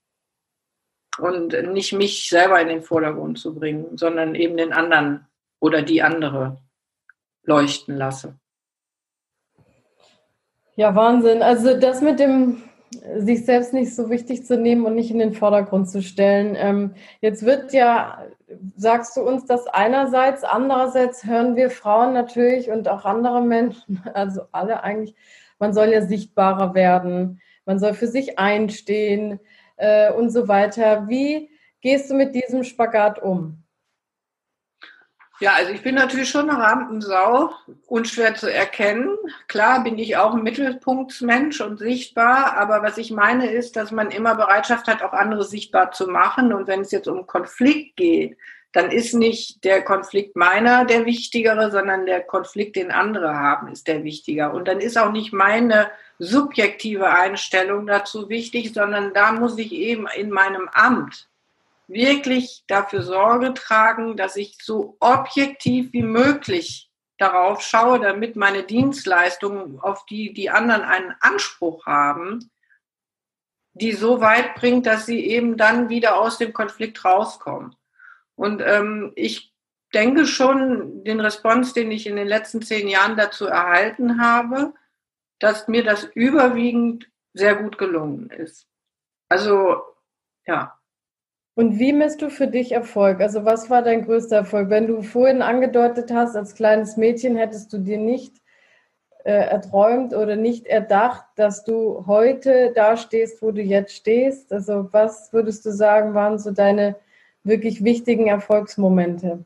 und 1.18 1.54
nicht 1.72 1.94
mich 1.94 2.28
selber 2.28 2.60
in 2.60 2.68
den 2.68 2.84
Vordergrund 2.84 3.40
zu 3.40 3.56
bringen, 3.56 3.98
sondern 3.98 4.36
eben 4.36 4.58
den 4.58 4.74
anderen 4.74 5.27
oder 5.60 5.82
die 5.82 6.02
andere 6.02 6.58
leuchten 7.44 7.96
lasse. 7.96 8.40
Ja, 10.76 10.96
Wahnsinn. 10.96 11.42
Also 11.42 11.80
das 11.80 12.02
mit 12.02 12.20
dem 12.20 12.64
sich 13.18 13.46
selbst 13.46 13.74
nicht 13.74 13.96
so 13.96 14.10
wichtig 14.10 14.46
zu 14.46 14.58
nehmen 14.58 14.86
und 14.86 14.96
nicht 14.96 15.12
in 15.12 15.20
den 15.20 15.34
Vordergrund 15.34 15.90
zu 15.90 16.02
stellen. 16.02 16.56
Ähm, 16.58 16.94
jetzt 17.22 17.44
wird 17.44 17.74
ja, 17.74 18.24
sagst 18.76 19.18
du 19.18 19.22
uns 19.22 19.46
das 19.46 19.68
einerseits, 19.68 20.44
andererseits 20.44 21.26
hören 21.26 21.56
wir 21.56 21.70
Frauen 21.70 22.14
natürlich 22.14 22.70
und 22.70 22.88
auch 22.88 23.06
andere 23.06 23.42
Menschen, 23.42 24.02
also 24.14 24.44
alle 24.52 24.84
eigentlich, 24.84 25.16
man 25.60 25.74
soll 25.74 25.88
ja 25.90 26.02
sichtbarer 26.02 26.74
werden, 26.76 27.42
man 27.66 27.80
soll 27.80 27.94
für 27.94 28.08
sich 28.08 28.40
einstehen 28.40 29.40
äh, 29.76 30.12
und 30.14 30.30
so 30.30 30.48
weiter. 30.48 31.08
Wie 31.08 31.50
gehst 31.82 32.10
du 32.10 32.16
mit 32.16 32.36
diesem 32.36 32.64
Spagat 32.64 33.22
um? 33.22 33.64
Ja, 35.40 35.54
also 35.54 35.72
ich 35.72 35.84
bin 35.84 35.94
natürlich 35.94 36.30
schon 36.30 36.50
eine 36.50 36.60
Rampensau, 36.60 37.52
unschwer 37.86 38.34
zu 38.34 38.52
erkennen. 38.52 39.16
Klar 39.48 39.84
bin 39.84 40.00
ich 40.00 40.18
auch 40.18 40.34
ein 40.34 40.42
Mittelpunktsmensch 40.42 41.62
und 41.62 41.78
sichtbar, 41.78 42.58
aber 42.58 42.82
was 42.82 42.98
ich 42.98 43.12
meine 43.12 43.52
ist, 43.52 43.76
dass 43.76 43.92
man 43.92 44.10
immer 44.10 44.34
Bereitschaft 44.34 44.88
hat, 44.88 45.04
auch 45.04 45.14
andere 45.14 45.44
sichtbar 45.44 45.92
zu 45.92 46.08
machen. 46.08 46.54
Und 46.54 46.68
wenn 46.68 46.82
es 46.82 46.92
jetzt 46.92 47.08
um 47.08 47.28
Konflikt 47.28 47.98
geht, 47.98 48.36
dann 48.72 48.90
ist 48.90 49.14
nicht 49.14 49.64
der 49.64 49.84
Konflikt 49.84 50.36
meiner 50.36 50.86
der 50.86 51.06
wichtigere, 51.06 51.70
sondern 51.70 52.08
der 52.08 52.22
Konflikt, 52.22 52.76
den 52.76 52.92
andere 52.92 53.36
haben, 53.36 53.72
ist 53.72 53.88
der 53.88 54.04
wichtiger. 54.04 54.54
Und 54.56 54.68
dann 54.68 54.80
ist 54.80 54.98
auch 54.98 55.12
nicht 55.12 55.34
meine 55.34 55.92
subjektive 56.18 57.10
Einstellung 57.10 57.86
dazu 57.86 58.28
wichtig, 58.28 58.74
sondern 58.74 59.14
da 59.14 59.32
muss 59.34 59.58
ich 59.60 59.72
eben 59.72 60.08
in 60.16 60.32
meinem 60.32 60.68
Amt 60.74 61.28
wirklich 61.88 62.64
dafür 62.68 63.02
Sorge 63.02 63.54
tragen, 63.54 64.18
dass 64.18 64.36
ich 64.36 64.58
so 64.62 64.98
objektiv 65.00 65.94
wie 65.94 66.04
möglich 66.04 66.92
darauf 67.18 67.62
schaue, 67.62 68.00
damit 68.00 68.36
meine 68.36 68.64
Dienstleistungen, 68.64 69.80
auf 69.80 70.06
die 70.06 70.34
die 70.34 70.50
anderen 70.50 70.84
einen 70.84 71.16
Anspruch 71.20 71.86
haben, 71.86 72.52
die 73.74 73.94
so 73.94 74.22
weit 74.22 74.56
bringt, 74.56 74.86
dass 74.86 75.06
sie 75.06 75.26
eben 75.26 75.58
dann 75.58 75.90
wieder 75.90 76.18
aus 76.18 76.38
dem 76.38 76.54
Konflikt 76.54 77.04
rauskommen. 77.04 77.76
Und 78.36 78.62
ähm, 78.62 79.14
ich 79.16 79.54
denke 79.94 80.26
schon, 80.26 81.04
den 81.04 81.20
Response, 81.20 81.74
den 81.74 81.92
ich 81.92 82.08
in 82.08 82.16
den 82.16 82.28
letzten 82.28 82.62
zehn 82.62 82.88
Jahren 82.88 83.18
dazu 83.18 83.46
erhalten 83.46 84.22
habe, 84.22 84.74
dass 85.40 85.68
mir 85.68 85.84
das 85.84 86.04
überwiegend 86.04 87.10
sehr 87.34 87.56
gut 87.56 87.78
gelungen 87.78 88.30
ist. 88.30 88.68
Also 89.30 89.82
ja, 90.46 90.78
und 91.58 91.80
wie 91.80 91.92
misst 91.92 92.22
du 92.22 92.30
für 92.30 92.46
dich 92.46 92.72
Erfolg? 92.72 93.20
Also 93.20 93.44
was 93.44 93.68
war 93.72 93.82
dein 93.82 94.06
größter 94.06 94.36
Erfolg? 94.36 94.70
Wenn 94.70 94.86
du 94.86 95.02
vorhin 95.02 95.42
angedeutet 95.42 96.12
hast, 96.14 96.36
als 96.36 96.54
kleines 96.54 96.98
Mädchen 96.98 97.36
hättest 97.36 97.74
du 97.74 97.80
dir 97.80 97.98
nicht 97.98 98.36
äh, 99.24 99.32
erträumt 99.32 100.14
oder 100.14 100.36
nicht 100.36 100.68
erdacht, 100.68 101.26
dass 101.36 101.64
du 101.64 102.06
heute 102.06 102.74
da 102.76 102.96
stehst, 102.96 103.42
wo 103.42 103.50
du 103.50 103.64
jetzt 103.64 103.96
stehst. 103.96 104.54
Also 104.54 104.90
was 104.92 105.34
würdest 105.34 105.66
du 105.66 105.72
sagen, 105.72 106.14
waren 106.14 106.38
so 106.38 106.52
deine 106.52 106.96
wirklich 107.44 107.84
wichtigen 107.84 108.28
Erfolgsmomente? 108.28 109.44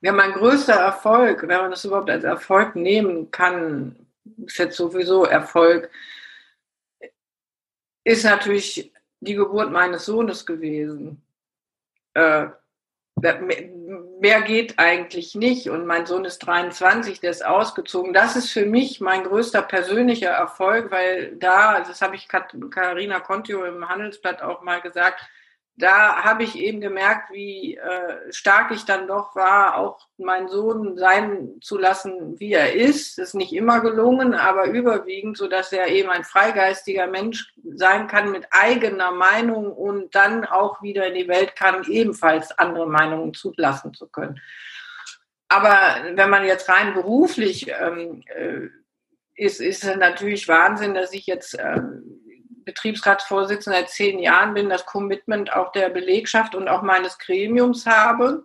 Ja, 0.00 0.10
mein 0.10 0.32
größter 0.32 0.74
Erfolg, 0.74 1.46
wenn 1.46 1.60
man 1.60 1.70
das 1.70 1.84
überhaupt 1.84 2.10
als 2.10 2.24
Erfolg 2.24 2.74
nehmen 2.74 3.30
kann, 3.30 3.94
ist 4.44 4.58
jetzt 4.58 4.76
sowieso 4.76 5.26
Erfolg, 5.26 5.90
ist 8.02 8.24
natürlich 8.24 8.92
die 9.20 9.34
Geburt 9.34 9.70
meines 9.70 10.06
Sohnes 10.06 10.46
gewesen. 10.46 11.22
Äh, 12.14 12.48
mehr 14.20 14.42
geht 14.42 14.78
eigentlich 14.78 15.34
nicht. 15.34 15.68
Und 15.68 15.86
mein 15.86 16.06
Sohn 16.06 16.24
ist 16.24 16.38
23, 16.40 17.20
der 17.20 17.30
ist 17.30 17.44
ausgezogen. 17.44 18.12
Das 18.12 18.36
ist 18.36 18.50
für 18.50 18.66
mich 18.66 19.00
mein 19.00 19.24
größter 19.24 19.62
persönlicher 19.62 20.30
Erfolg, 20.30 20.90
weil 20.90 21.36
da, 21.36 21.80
das 21.80 22.00
habe 22.02 22.16
ich 22.16 22.28
Carina 22.28 23.20
Contio 23.20 23.64
im 23.64 23.88
Handelsblatt 23.88 24.42
auch 24.42 24.62
mal 24.62 24.80
gesagt, 24.80 25.20
da 25.78 26.24
habe 26.24 26.42
ich 26.42 26.58
eben 26.58 26.80
gemerkt, 26.80 27.30
wie 27.32 27.76
äh, 27.76 28.32
stark 28.32 28.72
ich 28.72 28.84
dann 28.84 29.06
doch 29.06 29.36
war, 29.36 29.76
auch 29.76 30.08
meinen 30.18 30.48
Sohn 30.48 30.98
sein 30.98 31.54
zu 31.60 31.78
lassen, 31.78 32.38
wie 32.40 32.52
er 32.52 32.74
ist. 32.74 33.16
Das 33.18 33.28
ist 33.28 33.34
nicht 33.34 33.52
immer 33.52 33.80
gelungen, 33.80 34.34
aber 34.34 34.66
überwiegend, 34.66 35.38
so 35.38 35.46
dass 35.46 35.72
er 35.72 35.86
eben 35.86 36.10
ein 36.10 36.24
freigeistiger 36.24 37.06
Mensch 37.06 37.54
sein 37.74 38.08
kann 38.08 38.32
mit 38.32 38.46
eigener 38.50 39.12
Meinung 39.12 39.72
und 39.72 40.16
dann 40.16 40.44
auch 40.44 40.82
wieder 40.82 41.06
in 41.06 41.14
die 41.14 41.28
Welt 41.28 41.54
kann, 41.54 41.84
ebenfalls 41.84 42.50
andere 42.58 42.88
Meinungen 42.88 43.32
zulassen 43.32 43.94
zu 43.94 44.08
können. 44.08 44.40
Aber 45.48 46.02
wenn 46.14 46.28
man 46.28 46.44
jetzt 46.44 46.68
rein 46.68 46.92
beruflich 46.92 47.68
ähm, 47.68 48.22
äh, 48.26 48.68
ist, 49.36 49.60
ist 49.60 49.84
es 49.84 49.96
natürlich 49.96 50.48
Wahnsinn, 50.48 50.94
dass 50.94 51.12
ich 51.12 51.26
jetzt 51.26 51.56
ähm, 51.58 52.20
Betriebsratsvorsitzender 52.68 53.78
seit 53.78 53.88
zehn 53.88 54.18
Jahren 54.18 54.52
bin, 54.52 54.68
das 54.68 54.84
Commitment 54.84 55.52
auch 55.52 55.72
der 55.72 55.88
Belegschaft 55.88 56.54
und 56.54 56.68
auch 56.68 56.82
meines 56.82 57.18
Gremiums 57.18 57.86
habe, 57.86 58.44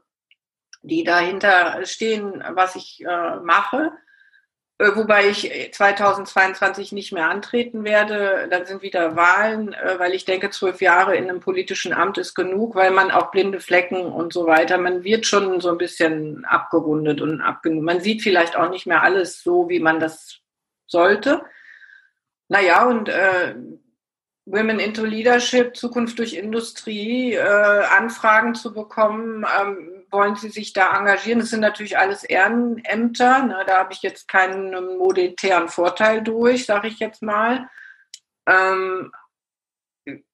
die 0.82 1.04
dahinter 1.04 1.86
stehen, 1.86 2.42
was 2.56 2.76
ich 2.76 3.04
äh, 3.06 3.36
mache. 3.42 3.92
Äh, 4.78 4.96
wobei 4.96 5.30
ich 5.30 5.52
2022 5.74 6.94
nicht 6.94 7.12
mehr 7.12 7.30
antreten 7.30 7.84
werde. 7.84 8.48
Dann 8.50 8.66
sind 8.66 8.82
wieder 8.82 9.16
Wahlen, 9.16 9.74
äh, 9.74 10.00
weil 10.00 10.14
ich 10.14 10.26
denke, 10.26 10.50
zwölf 10.50 10.82
Jahre 10.82 11.16
in 11.18 11.30
einem 11.30 11.42
politischen 11.42 11.94
Amt 11.94 12.18
ist 12.18 12.34
genug, 12.34 12.76
weil 12.76 12.92
man 12.92 13.12
auch 13.12 13.32
blinde 13.32 13.60
Flecken 13.60 14.06
und 14.06 14.32
so 14.32 14.46
weiter, 14.48 14.78
man 14.78 15.04
wird 15.04 15.26
schon 15.26 15.60
so 15.60 15.70
ein 15.70 15.78
bisschen 15.78 16.46
abgerundet 16.46 17.22
und 17.22 17.42
abgenug. 17.42 17.84
Man 17.84 18.00
sieht 18.00 18.22
vielleicht 18.22 18.56
auch 18.56 18.70
nicht 18.70 18.88
mehr 18.88 19.04
alles 19.04 19.44
so, 19.44 19.70
wie 19.70 19.80
man 19.80 20.00
das 20.00 20.40
sollte. 20.88 21.44
Naja, 22.50 22.86
und 22.86 23.10
äh, 23.10 23.56
Women 24.46 24.80
into 24.80 25.06
Leadership, 25.06 25.76
Zukunft 25.76 26.20
durch 26.20 26.34
Industrie, 26.34 27.34
äh, 27.34 27.40
Anfragen 27.42 28.56
zu 28.56 28.74
bekommen. 28.74 29.46
Ähm, 29.60 30.06
wollen 30.12 30.36
Sie 30.36 30.50
sich 30.50 30.74
da 30.74 30.98
engagieren? 30.98 31.40
Das 31.40 31.50
sind 31.50 31.62
natürlich 31.62 31.98
alles 31.98 32.24
Ehrenämter. 32.24 33.44
Ne? 33.44 33.64
Da 33.66 33.80
habe 33.80 33.94
ich 33.94 34.02
jetzt 34.02 34.28
keinen 34.28 34.98
monetären 34.98 35.70
Vorteil 35.70 36.22
durch, 36.22 36.66
sage 36.66 36.90
ich 36.90 37.00
jetzt 37.00 37.22
mal. 37.22 37.70
Ähm, 38.48 39.12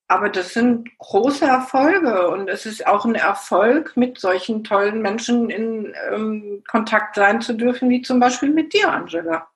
aber 0.08 0.30
das 0.30 0.54
sind 0.54 0.90
große 0.98 1.46
Erfolge 1.46 2.30
und 2.30 2.50
es 2.50 2.66
ist 2.66 2.88
auch 2.88 3.06
ein 3.06 3.14
Erfolg, 3.14 3.96
mit 3.96 4.20
solchen 4.20 4.64
tollen 4.64 5.04
Menschen 5.04 5.52
in 5.52 5.94
ähm, 6.12 6.64
Kontakt 6.68 7.16
sein 7.16 7.42
zu 7.42 7.54
dürfen, 7.54 7.92
wie 7.92 8.02
zum 8.02 8.20
Beispiel 8.20 8.50
mit 8.50 8.74
dir, 8.74 8.92
Angela. 8.92 9.48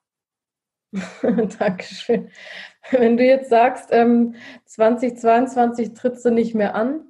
Dankeschön. 1.58 2.30
Wenn 2.90 3.16
du 3.16 3.24
jetzt 3.24 3.50
sagst, 3.50 3.88
ähm, 3.92 4.34
2022 4.66 5.94
trittst 5.94 6.24
du 6.24 6.30
nicht 6.30 6.54
mehr 6.54 6.74
an, 6.74 7.00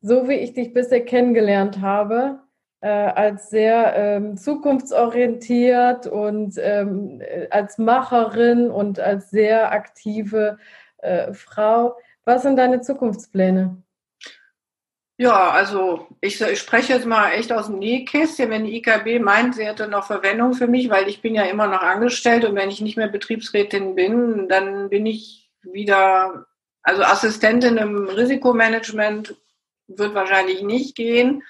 so 0.00 0.28
wie 0.28 0.34
ich 0.34 0.54
dich 0.54 0.72
bisher 0.72 1.04
kennengelernt 1.04 1.80
habe, 1.80 2.40
äh, 2.80 2.88
als 2.88 3.48
sehr 3.50 3.94
ähm, 3.96 4.36
zukunftsorientiert 4.36 6.06
und 6.06 6.56
ähm, 6.58 7.20
äh, 7.20 7.48
als 7.50 7.78
Macherin 7.78 8.70
und 8.70 9.00
als 9.00 9.30
sehr 9.30 9.72
aktive 9.72 10.58
äh, 10.98 11.32
Frau, 11.32 11.96
was 12.24 12.42
sind 12.42 12.56
deine 12.56 12.80
Zukunftspläne? 12.80 13.83
Ja, 15.16 15.50
also 15.50 16.08
ich, 16.20 16.40
ich, 16.40 16.58
spreche 16.58 16.92
jetzt 16.92 17.06
mal 17.06 17.30
echt 17.30 17.52
aus 17.52 17.66
dem 17.66 17.78
Nähkästchen, 17.78 18.50
wenn 18.50 18.64
die 18.64 18.76
IKB 18.78 19.20
meint, 19.20 19.54
sie 19.54 19.64
hätte 19.64 19.86
noch 19.86 20.06
Verwendung 20.06 20.54
für 20.54 20.66
mich, 20.66 20.90
weil 20.90 21.08
ich 21.08 21.22
bin 21.22 21.36
ja 21.36 21.44
immer 21.44 21.68
noch 21.68 21.82
angestellt 21.82 22.44
und 22.44 22.56
wenn 22.56 22.68
ich 22.68 22.80
nicht 22.80 22.96
mehr 22.96 23.06
Betriebsrätin 23.06 23.94
bin, 23.94 24.48
dann 24.48 24.90
bin 24.90 25.06
ich 25.06 25.52
wieder, 25.62 26.46
also 26.82 27.04
Assistentin 27.04 27.76
im 27.76 28.08
Risikomanagement 28.08 29.36
wird 29.86 30.14
wahrscheinlich 30.14 30.62
nicht 30.62 30.96
gehen, 30.96 31.44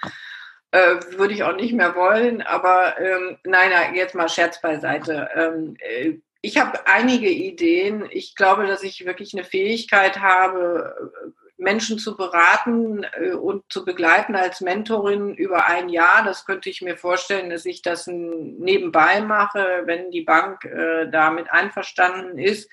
äh, 0.72 0.96
würde 1.16 1.32
ich 1.32 1.42
auch 1.44 1.56
nicht 1.56 1.72
mehr 1.72 1.94
wollen, 1.94 2.42
aber 2.42 3.00
ähm, 3.00 3.38
nein, 3.44 3.70
nein, 3.70 3.94
jetzt 3.94 4.14
mal 4.14 4.28
Scherz 4.28 4.60
beiseite. 4.60 5.30
Ähm, 5.34 5.76
äh, 5.78 6.18
ich 6.42 6.58
habe 6.58 6.86
einige 6.86 7.30
Ideen. 7.30 8.06
Ich 8.10 8.34
glaube, 8.34 8.66
dass 8.66 8.82
ich 8.82 9.06
wirklich 9.06 9.32
eine 9.32 9.44
Fähigkeit 9.44 10.20
habe, 10.20 10.94
Menschen 11.57 11.98
zu 11.98 12.16
beraten 12.16 13.05
äh, 13.14 13.32
und 13.32 13.64
zu 13.68 13.84
begleiten 13.84 14.34
als 14.36 14.61
Mentorin 14.61 15.34
über 15.34 15.66
ein 15.66 15.88
Jahr. 15.88 16.24
Das 16.24 16.44
könnte 16.44 16.70
ich 16.70 16.82
mir 16.82 16.96
vorstellen, 16.96 17.50
dass 17.50 17.64
ich 17.64 17.82
das 17.82 18.07
nebenbei 18.07 19.20
mache, 19.20 19.82
wenn 19.84 20.11
die 20.11 20.22
Bank 20.22 20.64
äh, 20.64 21.09
damit 21.11 21.50
einverstanden 21.50 22.38
ist. 22.38 22.68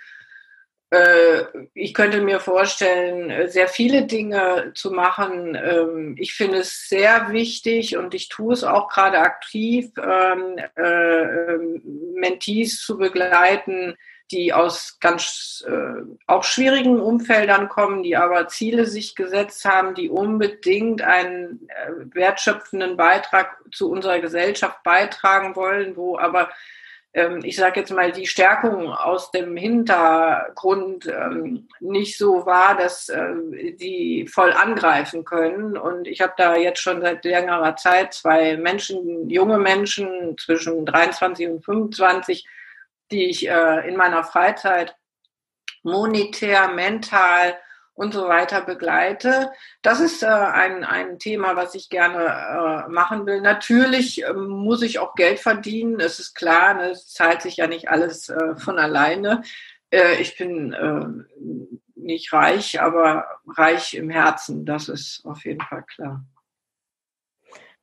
Äh, 0.92 1.46
ich 1.74 1.94
könnte 1.94 2.22
mir 2.22 2.42
vorstellen, 2.42 3.50
sehr 3.50 3.70
viele 3.70 4.06
Dinge 4.06 4.74
zu 4.76 4.92
machen. 4.92 5.56
Ähm, 5.56 6.16
ich 6.20 6.34
finde 6.34 6.60
es 6.60 6.90
sehr 6.90 7.32
wichtig 7.32 7.98
und 7.98 8.14
ich 8.14 8.28
tue 8.28 8.54
es 8.54 8.64
auch 8.64 8.90
gerade 8.90 9.20
aktiv, 9.20 9.90
ähm, 9.98 10.58
ähm, 10.76 11.82
Mentees 12.16 12.82
zu 12.82 12.98
begleiten, 12.98 13.96
die 14.32 14.54
aus 14.54 14.98
ganz 15.00 15.64
äh, 15.68 16.02
auch 16.28 16.44
schwierigen 16.44 17.00
Umfeldern 17.00 17.70
kommen, 17.70 18.04
die 18.04 18.16
aber 18.16 18.48
Ziele 18.48 18.86
sich 18.86 19.16
gesetzt 19.16 19.66
haben, 19.66 19.94
die 19.94 20.10
unbedingt 20.10 21.02
einen 21.02 21.68
äh, 21.70 22.16
wertschöpfenden 22.16 22.98
Beitrag 22.98 23.58
zu 23.72 23.92
unserer 23.92 24.20
Gesellschaft 24.20 24.82
beitragen 24.84 25.56
wollen, 25.56 25.96
wo 25.96 26.18
aber 26.18 26.50
ähm, 27.14 27.42
ich 27.44 27.58
sage 27.58 27.82
jetzt 27.82 27.92
mal, 27.92 28.12
die 28.12 28.26
Stärkung 28.26 28.88
aus 28.88 29.32
dem 29.32 29.58
Hintergrund 29.58 31.08
ähm, 31.08 31.68
nicht 31.80 32.18
so 32.18 32.46
war, 32.46 32.78
dass 32.78 33.10
äh, 33.10 33.74
die 33.74 34.28
voll 34.32 34.54
angreifen 34.54 35.26
können. 35.26 35.78
Und 35.78 36.08
ich 36.08 36.22
habe 36.22 36.34
da 36.38 36.56
jetzt 36.56 36.80
schon 36.80 37.02
seit 37.02 37.26
längerer 37.26 37.76
Zeit 37.76 38.14
zwei 38.14 38.56
Menschen, 38.56 39.30
junge 39.30 39.58
Menschen 39.58 40.38
zwischen 40.38 40.86
23 40.86 41.50
und 41.50 41.66
25, 41.66 42.48
die 43.12 43.26
ich 43.26 43.48
äh, 43.48 43.88
in 43.88 43.98
meiner 43.98 44.24
Freizeit 44.24 44.96
monetär, 45.84 46.70
mental 46.70 47.58
und 47.94 48.14
so 48.14 48.28
weiter 48.28 48.62
begleite. 48.62 49.52
Das 49.82 50.00
ist 50.00 50.24
äh, 50.24 50.28
ein, 50.28 50.84
ein 50.84 51.20
Thema, 51.20 51.56
was 51.56 51.76
ich 51.76 51.90
gerne 51.90 52.86
äh, 52.88 52.90
machen 52.90 53.26
will. 53.26 53.42
Natürlich 53.42 54.24
äh, 54.24 54.34
muss 54.34 54.82
ich 54.82 55.00
auch 55.00 55.16
Geld 55.16 55.40
verdienen. 55.40 56.00
Es 56.00 56.20
ist 56.20 56.34
klar, 56.34 56.74
ne, 56.74 56.92
es 56.92 57.08
zahlt 57.14 57.42
sich 57.42 57.58
ja 57.58 57.68
nicht 57.68 57.90
alles 57.90 58.30
äh, 58.30 58.56
von 58.56 58.80
alleine. 58.80 59.44
Äh, 59.92 60.22
ich 60.22 60.38
bin 60.38 60.74
äh, 60.74 61.06
nicht 61.96 62.34
reich, 62.34 62.82
aber 62.82 63.26
reich 63.46 63.94
im 63.94 64.10
Herzen. 64.10 64.66
Das 64.66 64.90
ist 64.90 65.24
auf 65.26 65.46
jeden 65.46 65.62
Fall 65.62 65.84
klar. 65.84 66.24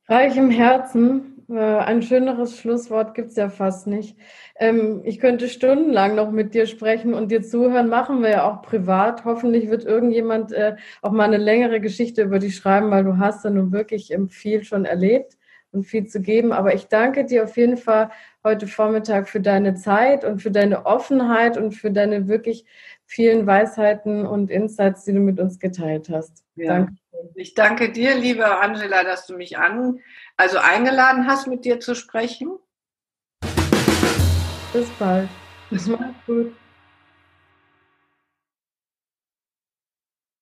Reich 0.07 0.35
im 0.35 0.49
Herzen, 0.49 1.38
ein 1.57 2.01
schöneres 2.01 2.57
Schlusswort 2.57 3.15
gibt 3.15 3.29
es 3.29 3.35
ja 3.35 3.49
fast 3.49 3.87
nicht. 3.87 4.17
Ähm, 4.55 5.01
ich 5.03 5.19
könnte 5.19 5.47
stundenlang 5.47 6.15
noch 6.15 6.31
mit 6.31 6.53
dir 6.53 6.67
sprechen 6.67 7.13
und 7.13 7.31
dir 7.31 7.41
zuhören, 7.41 7.89
machen 7.89 8.21
wir 8.21 8.29
ja 8.29 8.49
auch 8.49 8.61
privat. 8.61 9.25
Hoffentlich 9.25 9.69
wird 9.69 9.83
irgendjemand 9.83 10.51
äh, 10.51 10.75
auch 11.01 11.11
mal 11.11 11.23
eine 11.23 11.37
längere 11.37 11.79
Geschichte 11.81 12.21
über 12.23 12.39
dich 12.39 12.55
schreiben, 12.55 12.91
weil 12.91 13.03
du 13.03 13.17
hast 13.17 13.43
ja 13.45 13.49
nun 13.49 13.71
wirklich 13.71 14.15
viel 14.29 14.63
schon 14.63 14.85
erlebt 14.85 15.37
und 15.71 15.85
viel 15.85 16.05
zu 16.05 16.21
geben. 16.21 16.51
Aber 16.51 16.73
ich 16.75 16.87
danke 16.87 17.25
dir 17.25 17.43
auf 17.45 17.57
jeden 17.57 17.77
Fall 17.77 18.11
heute 18.43 18.67
Vormittag 18.67 19.27
für 19.27 19.41
deine 19.41 19.75
Zeit 19.75 20.25
und 20.25 20.41
für 20.41 20.51
deine 20.51 20.85
Offenheit 20.85 21.57
und 21.57 21.71
für 21.71 21.91
deine 21.91 22.27
wirklich 22.27 22.65
vielen 23.05 23.47
Weisheiten 23.47 24.25
und 24.25 24.51
Insights, 24.51 25.03
die 25.05 25.13
du 25.13 25.19
mit 25.19 25.39
uns 25.39 25.59
geteilt 25.59 26.09
hast. 26.09 26.43
Ja. 26.55 26.67
Danke. 26.67 26.98
Ich 27.35 27.53
danke 27.53 27.91
dir, 27.91 28.15
liebe 28.15 28.59
Angela, 28.59 29.03
dass 29.03 29.25
du 29.25 29.35
mich 29.35 29.57
an, 29.57 29.99
also 30.37 30.57
eingeladen 30.59 31.27
hast, 31.27 31.47
mit 31.47 31.65
dir 31.65 31.79
zu 31.79 31.95
sprechen. 31.95 32.59
Bis 34.71 34.89
bald. 34.99 35.29
Mach's 35.71 35.87
gut. 36.25 36.55